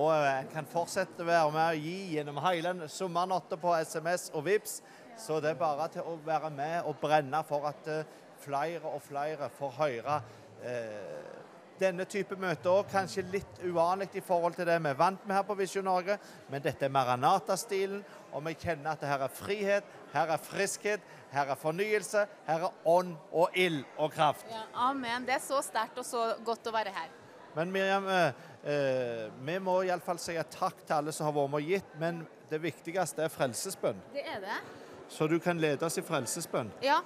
Og 0.00 0.08
eh, 0.14 0.38
en 0.38 0.48
kan 0.48 0.70
fortsette 0.72 1.20
å 1.20 1.26
være 1.28 1.50
med 1.52 1.74
og 1.76 1.84
gi 1.90 2.14
gjennom 2.14 2.38
hele 2.40 2.72
sommernatta 2.88 3.58
på 3.60 3.74
SMS 3.84 4.30
og 4.32 4.46
VIPS. 4.46 4.78
Så 5.20 5.42
det 5.44 5.50
er 5.52 5.60
bare 5.60 5.90
til 5.92 6.08
å 6.08 6.16
være 6.24 6.48
med 6.56 6.88
og 6.88 6.96
brenne 7.02 7.42
for 7.44 7.68
at 7.68 7.90
eh, 7.92 8.08
flere 8.46 8.94
og 8.94 9.04
flere 9.04 9.50
får 9.58 9.76
høre 9.82 10.16
eh, 10.72 11.44
denne 11.80 12.06
type 12.08 12.40
møter 12.40 12.72
òg. 12.72 12.88
Kanskje 12.88 13.26
litt 13.28 13.60
uvanlig 13.60 14.08
i 14.16 14.24
forhold 14.24 14.56
til 14.56 14.68
det 14.70 14.78
vi 14.80 14.92
er 14.94 14.98
vant 15.04 15.28
med 15.28 15.36
her 15.36 15.44
på 15.44 15.58
Visjon 15.58 15.84
Norge, 15.84 16.16
men 16.48 16.64
dette 16.64 16.88
er 16.88 16.96
Maranata-stilen, 16.96 18.00
og 18.32 18.48
vi 18.48 18.56
kjenner 18.56 18.94
at 18.94 19.04
det 19.04 19.12
her 19.12 19.28
er 19.28 19.36
frihet, 19.36 19.92
her 20.14 20.32
er 20.32 20.48
friskhet, 20.48 21.04
her 21.34 21.50
er 21.52 21.58
fornyelse, 21.58 22.24
her 22.46 22.66
er 22.68 22.88
ånd 22.88 23.14
og 23.32 23.58
ild 23.58 23.82
og 23.98 24.12
kraft. 24.14 24.46
ja, 24.50 24.64
Amen. 24.88 25.26
Det 25.26 25.34
er 25.36 25.44
så 25.44 25.60
sterkt 25.62 25.98
og 25.98 26.06
så 26.06 26.34
godt 26.44 26.70
å 26.70 26.74
være 26.74 26.94
her. 26.94 27.10
Men 27.54 27.70
Miriam, 27.70 28.06
eh, 28.08 28.46
eh, 28.66 29.26
vi 29.46 29.58
må 29.62 29.80
iallfall 29.86 30.18
si 30.18 30.34
takk 30.50 30.80
til 30.86 30.96
alle 30.96 31.12
som 31.14 31.28
har 31.28 31.36
vært 31.36 31.52
med 31.52 31.60
og 31.60 31.74
gitt, 31.74 31.92
men 32.00 32.24
det 32.50 32.58
viktigste 32.62 33.26
er 33.26 33.30
frelsesbønn. 33.30 34.00
Det 34.14 34.24
er 34.26 34.40
det. 34.42 34.56
Så 35.08 35.28
du 35.30 35.38
kan 35.38 35.60
lede 35.60 35.86
oss 35.86 35.98
i 35.98 36.02
frelsesbønn. 36.02 36.72
Ja. 36.82 37.00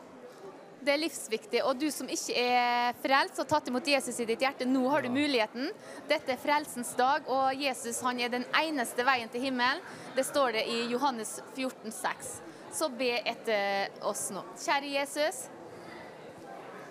Det 0.79 0.93
er 0.95 1.01
livsviktig. 1.03 1.59
Og 1.67 1.75
du 1.81 1.89
som 1.91 2.09
ikke 2.09 2.39
er 2.39 2.99
frelst 3.03 3.41
og 3.43 3.49
tatt 3.51 3.67
imot 3.69 3.87
Jesus 3.91 4.21
i 4.23 4.27
ditt 4.29 4.45
hjerte, 4.45 4.67
nå 4.69 4.85
har 4.93 5.03
du 5.03 5.11
muligheten. 5.11 5.73
Dette 6.09 6.33
er 6.33 6.39
frelsens 6.39 6.93
dag, 6.99 7.27
og 7.27 7.59
Jesus 7.59 7.99
han 8.07 8.21
er 8.23 8.31
den 8.31 8.47
eneste 8.61 9.05
veien 9.05 9.29
til 9.33 9.43
himmelen. 9.49 9.83
Det 10.15 10.25
står 10.29 10.55
det 10.61 10.69
i 10.71 10.85
Johannes 10.93 11.41
14, 11.57 11.91
6. 11.91 12.31
Så 12.79 12.87
be 12.95 13.11
etter 13.27 13.89
oss 14.07 14.29
nå. 14.31 14.45
Kjære 14.63 14.91
Jesus, 14.93 15.49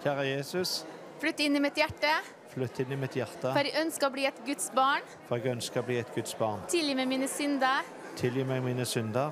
Kjære 0.03 0.25
Jesus, 0.27 0.74
flytt 1.22 1.40
inn 1.45 1.56
i 1.56 1.61
mitt 1.64 1.77
hjerte, 1.80 2.11
flytt 2.51 2.82
inn 2.83 2.91
i 2.91 2.98
mitt 2.99 3.16
hjerte, 3.17 3.53
for 3.56 3.66
jeg 3.69 3.75
ønsker 3.85 4.09
å 4.09 4.14
bli 4.14 4.25
et 4.27 4.41
Guds 4.45 4.67
barn. 4.75 5.06
for 5.30 5.38
jeg 5.40 5.53
ønsker 5.56 5.82
å 5.82 5.85
bli 5.88 5.98
et 6.01 6.11
Guds 6.16 6.35
barn. 6.38 6.61
Tilgi 6.69 6.95
meg 6.95 7.07
mine 7.07 7.27
synder. 7.32 7.88
Tilgi 8.19 8.43
meg 8.49 8.64
mine 8.66 8.85
synder. 8.85 9.32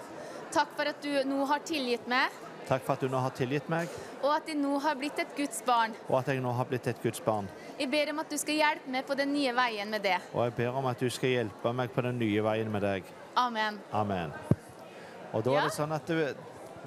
Takk 0.56 0.72
for 0.77 0.88
at 0.93 1.01
du 1.03 1.11
nå 1.27 1.45
har 1.45 1.59
tilgitt 1.67 2.08
meg, 2.08 2.32
Takk 2.66 2.82
for 2.82 2.93
at 2.95 3.03
du 3.06 3.09
nå 3.11 3.19
har 3.22 3.30
tilgitt 3.38 3.67
meg, 3.69 3.90
og 4.24 4.32
at 4.40 4.48
jeg 4.50 4.58
nå 4.58 4.80
har 4.82 4.95
blitt 4.98 5.19
et 5.22 5.35
Guds 5.38 5.61
barn. 5.67 5.92
og 6.09 6.17
at 6.19 6.27
jeg 6.34 6.42
nå 6.42 6.51
har 6.58 6.66
blitt 6.66 6.88
et 6.88 7.01
Guds 7.03 7.19
barn. 7.22 7.48
Jeg 7.77 7.92
ber 7.92 8.09
om 8.09 8.19
at 8.24 8.30
du 8.30 8.38
skal 8.42 8.56
hjelpe 8.56 8.90
meg 8.90 9.06
på 9.06 9.14
den 9.19 9.34
nye 9.34 9.53
veien 9.53 9.90
med 9.90 10.01
det. 10.01 10.17
Og 10.34 10.45
jeg 10.48 10.56
ber 10.58 10.80
om 10.80 10.85
at 10.90 11.00
du 11.00 11.09
skal 11.09 11.30
hjelpe 11.30 11.74
meg 11.74 11.92
på 11.93 12.01
den 12.01 12.17
nye 12.17 12.42
veien 12.42 12.72
med 12.72 12.82
deg. 12.82 13.03
Amen. 13.38 13.77
Amen. 13.93 14.34
Og 15.35 15.43
da 15.43 15.57
er 15.57 15.65
det 15.67 15.75
sånn 15.75 15.91
at 15.91 16.07
du, 16.07 16.19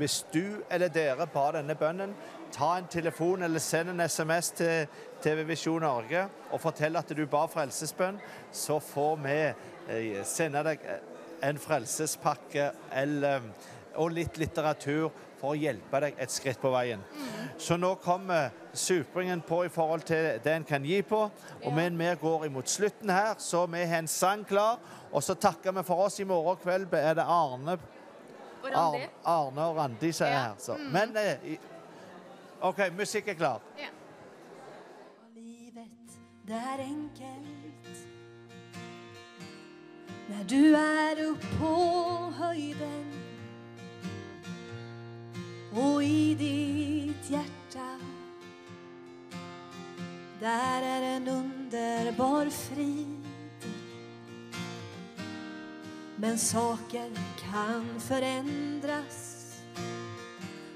hvis 0.00 0.22
du 0.32 0.62
eller 0.72 0.88
dere 0.92 1.26
ba 1.28 1.50
denne 1.58 1.76
bønnen, 1.76 2.14
ta 2.54 2.70
en 2.78 2.88
telefon 2.88 3.44
eller 3.44 3.60
send 3.60 3.92
en 3.92 4.00
SMS 4.08 4.52
til 4.56 5.00
TV 5.20 5.42
Visjon 5.50 5.84
Norge 5.84 6.24
og 6.48 6.62
fortell 6.62 6.96
at 6.96 7.12
du 7.12 7.26
ba 7.28 7.44
frelsesbønn, 7.50 8.16
så 8.48 8.78
får 8.80 9.18
vi 9.26 9.38
eh, 9.44 10.20
sende 10.24 10.64
deg 10.64 10.86
en 11.44 11.60
frelsespakke 11.60 12.70
eller, 13.02 13.44
og 14.00 14.14
litt 14.16 14.40
litteratur 14.40 15.10
for 15.38 15.52
å 15.52 15.58
hjelpe 15.58 16.00
deg 16.02 16.16
et 16.18 16.32
skritt 16.32 16.58
på 16.62 16.72
veien. 16.72 17.02
Så 17.60 17.76
nå 17.78 17.92
kommer 18.02 18.50
supringen 18.72 19.42
på 19.46 19.64
i 19.66 19.72
forhold 19.72 20.06
til 20.08 20.40
det 20.42 20.54
en 20.54 20.66
kan 20.66 20.86
gi 20.86 20.98
på. 21.06 21.20
Og 21.62 21.74
men 21.74 21.98
vi 21.98 22.10
går 22.20 22.48
imot 22.48 22.70
slutten 22.70 23.12
her, 23.12 23.36
så 23.42 23.66
vi 23.70 23.84
har 23.84 24.02
en 24.02 24.10
sang 24.10 24.44
klar. 24.46 24.80
Og 25.12 25.22
så 25.24 25.36
takker 25.38 25.74
vi 25.78 25.86
for 25.86 26.06
oss. 26.06 26.18
I 26.20 26.26
morgen 26.28 26.58
kveld 26.62 26.94
er 26.94 27.14
det 27.18 27.26
Arne, 27.26 27.78
Randi? 28.64 29.08
Arne, 29.24 29.64
og 29.64 29.76
Randi 29.76 30.12
som 30.12 30.26
er 30.26 30.38
her. 30.38 30.54
Så. 30.58 30.76
Mm. 30.76 30.90
Men 30.92 31.16
eh, 31.16 31.58
OK, 32.60 32.80
musikk 32.96 33.28
er 33.28 33.34
klar. 33.34 33.60
Ja. 33.78 33.88
Livet, 35.34 36.18
Det 36.46 36.54
er 36.54 36.78
enkelt 36.78 37.68
när 40.28 40.44
du 40.44 40.74
er 40.74 41.24
upp 41.24 41.44
på 41.60 41.74
høyden 42.38 43.12
Og 45.72 46.04
i 46.04 46.34
ditt 46.34 47.28
hjerte. 47.30 47.88
Der 50.40 50.82
er 50.82 51.16
en 51.16 51.28
underbar 51.28 52.50
frid 52.50 53.17
men 56.20 56.38
saker 56.38 57.10
kan 57.50 58.00
förändras 58.00 59.38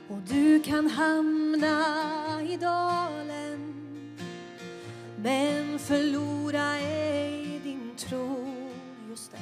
och 0.09 0.19
du 0.29 0.63
kan 0.63 0.87
hamna 0.87 2.43
i 2.43 2.57
dalen 2.57 3.75
men 5.17 5.79
förlora 5.79 6.77
ej 6.79 7.61
din 7.65 7.95
tro, 7.97 8.55
just 9.11 9.33
det. 9.33 9.39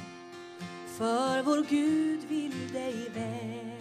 För 0.97 1.43
vår 1.43 1.65
Gud 1.69 2.19
vill 2.29 2.73
dig 2.73 3.11
väl. 3.15 3.71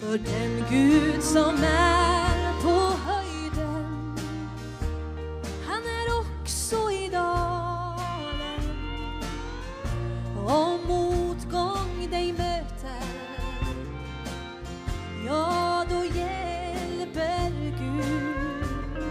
För 0.00 0.18
den 0.18 0.64
Gud 0.70 1.22
som 1.22 1.54
är 1.64 2.62
på 2.62 2.70
höjden, 2.70 3.31
Om 10.46 10.80
motgang 10.88 12.10
de 12.10 12.32
møter. 12.32 13.06
ja 15.24 15.84
då 15.90 16.02
hjelper 16.02 17.50
Gud. 17.78 19.02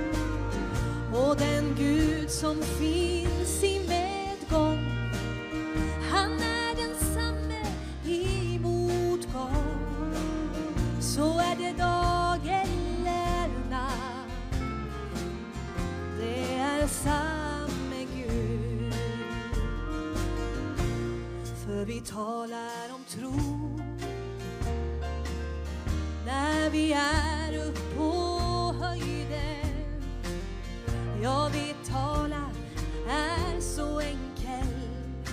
Og 1.13 1.39
den 1.39 1.75
Gud 1.77 2.29
som 2.29 2.61
fins 2.61 3.63
i 3.63 3.79
medgang, 3.87 4.79
Han 6.11 6.31
er 6.31 6.75
den 6.75 6.95
samme 7.15 7.61
i 8.05 8.59
motgang. 8.61 10.15
Så 10.99 11.23
er 11.23 11.55
det 11.57 11.77
dag 11.77 12.41
eller 12.45 13.47
natt 13.69 14.59
Det 16.19 16.53
er 16.59 16.87
samme 16.87 17.50
För 21.81 21.87
vi 21.87 22.01
talar 22.01 22.93
om 22.95 23.03
tro. 23.07 23.31
När 26.25 26.69
vi 26.69 26.93
är 26.93 27.67
upp 27.67 27.97
på 27.97 28.11
höjden 28.81 29.95
Ja, 31.23 31.49
vi 31.53 31.91
talar 31.91 32.51
är 33.09 33.61
så 33.61 33.99
enkelt. 33.99 35.31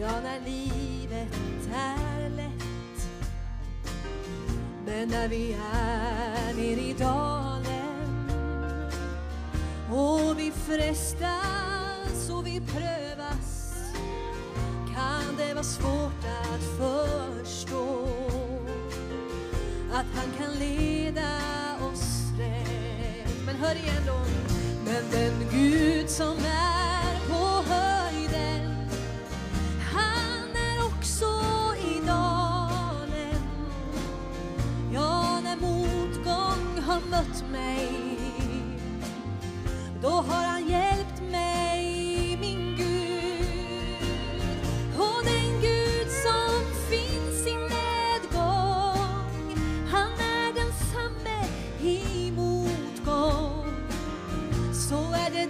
Ja, 0.00 0.20
när 0.20 0.40
livet 0.40 1.68
är 1.74 2.30
lätt 2.30 3.08
Men 4.86 5.08
när 5.08 5.28
vi 5.28 5.52
är 5.52 6.54
nere 6.54 6.80
i 6.80 6.94
dalen 6.98 8.30
Och 9.92 10.38
vi 10.38 10.50
frestas 10.50 12.30
och 12.30 12.46
vi 12.46 12.60
prövas 12.60 13.53
Kan 15.04 15.36
det 15.36 15.54
var 15.54 15.62
svårt 15.62 16.24
att 16.24 16.62
förstå 16.78 18.08
Att 19.92 20.06
han 20.14 20.32
kan 20.38 20.54
leda 20.58 21.40
oss 21.92 22.32
rätt 22.38 23.46
Men 23.46 23.56
hör 23.56 23.74
igen 23.74 24.02
då 24.06 24.20
Men 24.84 25.10
den 25.10 25.48
Gud 25.52 26.10
som 26.10 26.36
är 26.38 27.28
på 27.28 27.72
höjden 27.72 28.86
Han 29.94 30.56
är 30.56 30.86
också 30.86 31.26
i 31.88 32.06
dalen. 32.06 33.42
Ja, 34.92 35.40
när 35.44 35.56
motgång 35.56 36.82
har 36.86 37.00
mött 37.10 37.44
mig 37.52 38.18
Då 40.02 40.10
har 40.10 40.44
han 40.44 40.68
hjälpt 40.68 41.22
mig, 41.30 41.63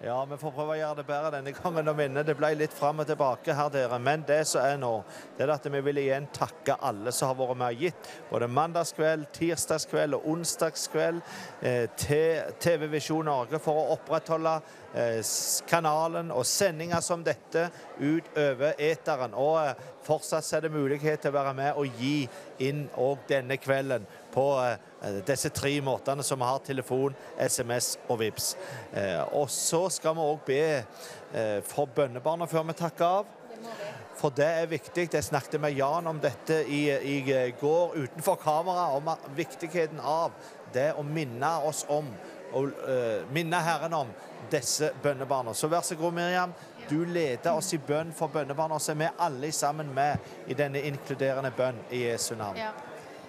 Ja, 0.00 0.24
vi 0.30 0.36
får 0.38 0.52
prøve 0.54 0.76
å 0.76 0.78
gjøre 0.78 1.00
det 1.00 1.04
bedre 1.08 1.30
denne 1.34 1.52
gangen. 1.56 1.88
og 1.90 1.96
minne. 1.98 2.22
Det 2.22 2.36
ble 2.38 2.52
litt 2.54 2.72
fram 2.72 3.00
og 3.02 3.06
tilbake 3.08 3.54
her, 3.54 3.70
dere. 3.74 3.96
Men 3.98 4.22
det 4.22 4.44
som 4.46 4.62
er 4.62 4.76
nå, 4.78 4.92
det 5.34 5.42
er 5.42 5.50
at 5.50 5.64
vi 5.66 5.80
vil 5.82 5.98
igjen 5.98 6.28
takke 6.30 6.76
alle 6.78 7.10
som 7.10 7.32
har 7.32 7.34
vært 7.40 7.58
med 7.58 7.74
og 7.74 7.82
gitt. 7.82 8.10
Både 8.30 8.46
mandagskveld, 8.46 9.26
tirsdagskveld 9.34 10.14
og 10.14 10.28
onsdagskveld 10.30 11.18
eh, 11.66 11.88
til 11.98 12.54
TV 12.62 12.86
Visjon 12.92 13.26
Norge 13.26 13.58
for 13.58 13.74
å 13.80 13.96
opprettholde 13.96 14.52
eh, 14.94 15.18
kanalen 15.66 16.30
og 16.30 16.46
sendinger 16.46 17.02
som 17.02 17.24
dette 17.26 17.66
utover 17.98 18.78
eteren. 18.78 19.34
Og 19.34 19.58
eh, 19.64 19.88
fortsatt 20.06 20.46
er 20.54 20.68
det 20.68 20.76
mulighet 20.78 21.26
til 21.26 21.34
å 21.34 21.40
være 21.40 21.56
med 21.58 21.74
og 21.74 21.98
gi 21.98 22.22
inn 22.62 22.86
òg 22.94 23.26
denne 23.26 23.58
kvelden 23.58 24.06
på 24.30 24.46
eh, 24.62 24.78
disse 25.26 25.50
tre 25.54 25.72
måtene 25.84 26.24
som 26.26 26.40
vi 26.40 26.48
har 26.48 26.62
telefon, 26.66 27.14
SMS 27.38 27.96
og 28.08 28.18
VIPS. 28.22 28.48
Eh, 28.92 29.22
og 29.36 29.50
så 29.50 29.86
skal 29.92 30.16
vi 30.16 30.26
òg 30.26 30.40
be 30.46 30.62
eh, 30.78 31.58
for 31.66 31.90
bønnebarna 31.94 32.48
før 32.50 32.66
vi 32.70 32.78
takker 32.78 33.18
av. 33.20 33.34
For 34.18 34.34
det 34.34 34.46
er 34.46 34.70
viktig. 34.70 35.08
Jeg 35.12 35.24
snakket 35.24 35.60
med 35.62 35.76
Jan 35.78 36.06
om 36.10 36.18
dette 36.22 36.64
i, 36.66 36.88
i 36.90 37.52
går 37.60 37.94
utenfor 37.94 38.38
kamera, 38.42 38.88
om 38.96 39.10
viktigheten 39.36 40.00
av 40.02 40.34
det 40.74 40.90
å 40.98 41.04
minne 41.06 41.52
oss 41.66 41.84
om, 41.88 42.10
og 42.52 42.72
uh, 42.82 43.22
minne 43.34 43.60
Herren 43.62 43.94
om 43.94 44.10
disse 44.50 44.90
bønnebarna. 45.02 45.54
Så 45.54 45.70
vær 45.70 45.86
så 45.86 45.94
god, 45.98 46.16
Miriam. 46.18 46.54
Du 46.88 47.04
leder 47.04 47.52
oss 47.52 47.70
i 47.76 47.78
bønn 47.78 48.10
for 48.16 48.32
bønnebarna, 48.32 48.78
og 48.78 48.82
så 48.82 48.94
er 48.94 49.02
vi 49.04 49.14
alle 49.26 49.52
sammen 49.54 49.94
med 49.94 50.50
i 50.50 50.56
denne 50.58 50.82
inkluderende 50.88 51.52
bønn 51.54 51.82
i 51.90 52.08
Jesu 52.08 52.34
navn. 52.34 52.58
Ja. 52.58 52.72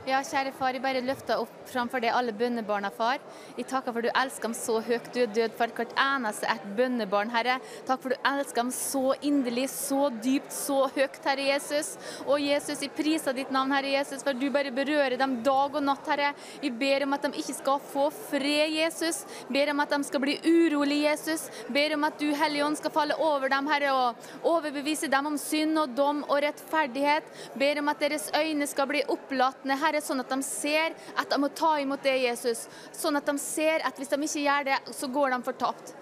Ja, 0.10 0.24
kjære 0.26 0.50
far, 0.58 0.74
jeg 0.74 0.82
bare 0.82 1.02
løfter 1.06 1.38
opp 1.38 1.60
framfor 1.70 2.02
deg 2.02 2.16
alle 2.16 2.34
bønnebarna, 2.34 2.90
far. 2.94 3.20
Jeg 3.58 3.68
takker 3.70 3.94
for 3.94 4.02
du 4.06 4.10
elsker 4.10 4.48
dem 4.48 4.56
så 4.58 4.80
høyt. 4.82 5.10
Du 5.14 5.20
er 5.22 5.34
død 5.36 5.56
for 5.60 5.74
hvert 5.78 5.92
eneste 6.02 6.48
et 6.50 6.64
bønnebarn, 6.78 7.30
Herre. 7.34 7.60
Takk 7.86 8.02
for 8.02 8.14
du 8.14 8.30
elsker 8.32 8.64
dem 8.64 8.72
så 8.74 9.04
inderlig, 9.26 9.68
så 9.70 10.08
dypt, 10.24 10.54
så 10.56 10.80
høyt, 10.96 11.20
Herre 11.26 11.46
Jesus. 11.52 11.92
Og 12.26 12.42
Jesus, 12.42 12.82
jeg 12.82 12.94
priser 12.98 13.38
ditt 13.38 13.54
navn, 13.54 13.74
Herre 13.76 13.92
Jesus, 13.94 14.24
for 14.26 14.38
du 14.38 14.48
bare 14.54 14.74
berører 14.74 15.18
dem 15.20 15.38
dag 15.46 15.78
og 15.78 15.86
natt, 15.86 16.10
Herre. 16.10 16.32
Jeg 16.64 16.74
ber 16.82 17.06
om 17.06 17.14
at 17.18 17.28
de 17.28 17.44
ikke 17.44 17.58
skal 17.60 17.86
få 17.92 18.08
fred, 18.32 18.74
Jesus. 18.80 19.22
Ber 19.54 19.74
om 19.76 19.86
at 19.86 19.94
de 19.94 20.02
skal 20.10 20.26
bli 20.26 20.40
urolig, 20.42 21.04
Jesus. 21.06 21.46
Ber 21.70 21.94
om 22.00 22.08
at 22.10 22.18
du, 22.18 22.32
Hellige 22.40 22.66
Ånd, 22.66 22.80
skal 22.82 22.96
falle 22.98 23.20
over 23.30 23.52
dem, 23.54 23.70
Herre, 23.70 23.94
og 23.94 24.50
overbevise 24.56 25.12
dem 25.12 25.30
om 25.34 25.38
synd 25.38 25.84
og 25.84 25.94
dom 25.98 26.26
og 26.26 26.42
rettferdighet. 26.48 27.30
Ber 27.60 27.84
om 27.84 27.94
at 27.94 28.02
deres 28.02 28.30
øyne 28.34 28.66
skal 28.70 28.90
bli 28.90 29.06
opplatne, 29.06 29.78
Herre, 29.78 29.99
sånn 30.06 30.24
at 30.24 30.32
de 30.32 30.40
ser 30.46 30.96
at 31.16 31.30
de 31.30 31.40
må 31.42 31.50
ta 31.56 31.76
imot 31.82 32.04
det, 32.04 32.18
Jesus. 32.24 32.68
Sånn 32.96 33.20
at 33.20 33.28
de 33.28 33.36
ser 33.42 33.86
at 33.88 33.98
hvis 34.00 34.12
de 34.12 34.22
ikke 34.28 34.46
gjør 34.46 34.70
det, 34.72 34.80
så 34.96 35.10
går 35.12 35.36
de 35.36 35.42
fortapt. 35.48 35.96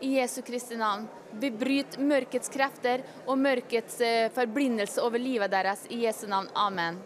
I 0.00 0.12
Jesu 0.20 0.42
Kristi 0.46 0.76
navn. 0.78 1.08
Vi 1.42 1.50
bryter 1.50 2.02
mørkets 2.06 2.52
krefter 2.54 3.02
og 3.26 3.40
mørkets 3.42 3.96
eh, 4.00 4.28
forblindelse 4.30 5.02
over 5.02 5.18
livet 5.18 5.50
deres. 5.50 5.82
I 5.90 6.04
Jesu 6.04 6.28
navn. 6.30 6.46
Amen. 6.54 7.00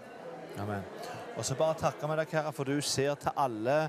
Amen. 0.61 0.85
Og 1.33 1.47
så 1.49 1.57
bare 1.57 1.79
takker 1.81 2.11
vi 2.11 2.19
deg, 2.21 2.35
Herre, 2.37 2.53
for 2.53 2.69
du 2.69 2.77
ser 2.85 3.17
til 3.17 3.33
alle 3.41 3.87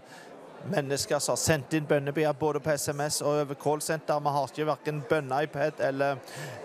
mennesker 0.72 1.20
som 1.20 1.34
har 1.34 1.42
sendt 1.42 1.74
inn 1.76 1.88
bønnebier 1.88 2.34
både 2.40 2.62
på 2.64 2.72
SMS 2.78 3.22
og 3.24 3.42
over 3.42 3.58
callsenter. 3.60 4.22
Vi 4.24 4.34
har 4.36 4.52
ikke 4.52 4.68
verken 4.70 5.02
bønne-iPad 5.10 5.82
eller, 5.90 6.22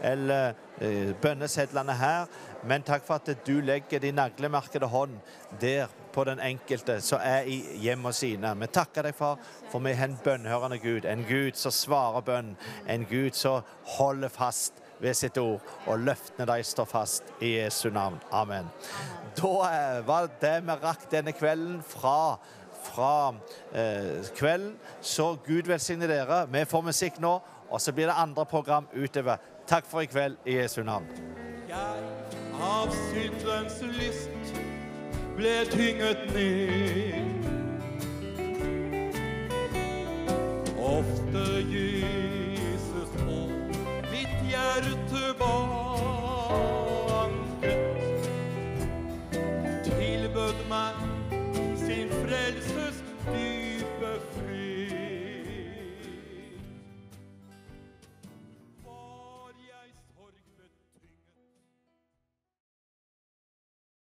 eller 0.06 0.54
eh, 0.78 1.14
bønnesedlene 1.22 1.96
her. 1.98 2.28
Men 2.66 2.82
takk 2.82 3.04
for 3.06 3.20
at 3.20 3.46
du 3.46 3.60
legger 3.62 4.02
din 4.02 4.18
naglemerkede 4.18 4.86
hånd 4.90 5.18
der 5.60 5.86
på 6.12 6.24
den 6.24 6.40
enkelte 6.42 6.98
som 7.04 7.22
er 7.22 7.46
i 7.46 7.60
hjemmet 7.78 8.16
sine. 8.18 8.50
Vi 8.58 8.66
takker 8.74 9.06
deg, 9.06 9.14
far, 9.14 9.38
for 9.70 9.84
vi 9.84 9.94
har 9.94 10.10
en 10.10 10.18
bønnhørende 10.24 10.80
Gud. 10.82 11.06
En 11.06 11.24
Gud 11.28 11.54
som 11.54 11.74
svarer 11.74 12.24
bønn. 12.26 12.56
En 12.88 13.06
Gud 13.06 13.38
som 13.38 13.62
holder 13.98 14.32
fast 14.32 14.82
ved 14.98 15.14
sitt 15.14 15.38
ord, 15.38 15.62
og 15.86 16.00
løftene 16.02 16.46
de 16.50 16.62
står 16.66 16.88
fast 16.90 17.28
i 17.40 17.54
Jesu 17.54 17.88
navn. 17.94 18.18
Amen. 18.34 18.66
Da 19.38 19.52
eh, 19.68 20.00
var 20.06 20.26
det 20.42 20.56
vi 20.66 20.78
rakk 20.82 21.06
denne 21.12 21.34
kvelden 21.38 21.78
fra, 21.86 22.38
fra 22.90 23.12
eh, 23.70 24.26
kvelden. 24.34 24.74
Så 25.00 25.36
Gud 25.46 25.70
velsigne 25.70 26.10
dere. 26.10 26.46
Vi 26.50 26.66
får 26.66 26.88
musikk 26.90 27.22
nå, 27.22 27.36
og 27.68 27.80
så 27.80 27.94
blir 27.94 28.10
det 28.10 28.18
andre 28.18 28.46
program 28.48 28.90
utover. 28.96 29.38
Takk 29.68 29.86
for 29.86 30.02
i 30.02 30.10
kveld 30.10 30.40
i 30.48 30.58
Jesu 30.58 30.82
navn 30.82 31.06
av 32.60 32.90
syndens 32.90 33.82
lyst 33.98 34.54
ble 35.36 35.64
tynget 35.70 36.34
ned. 36.34 37.24
Ofte 40.78 41.44
Jesus 41.70 43.10
på 43.18 43.38
mitt 44.10 44.34
hjerte 44.50 45.34
banket. 45.38 45.78
Tilbød 49.84 50.58
meg 50.68 50.94
sin 51.86 52.10
frelse. 52.24 52.77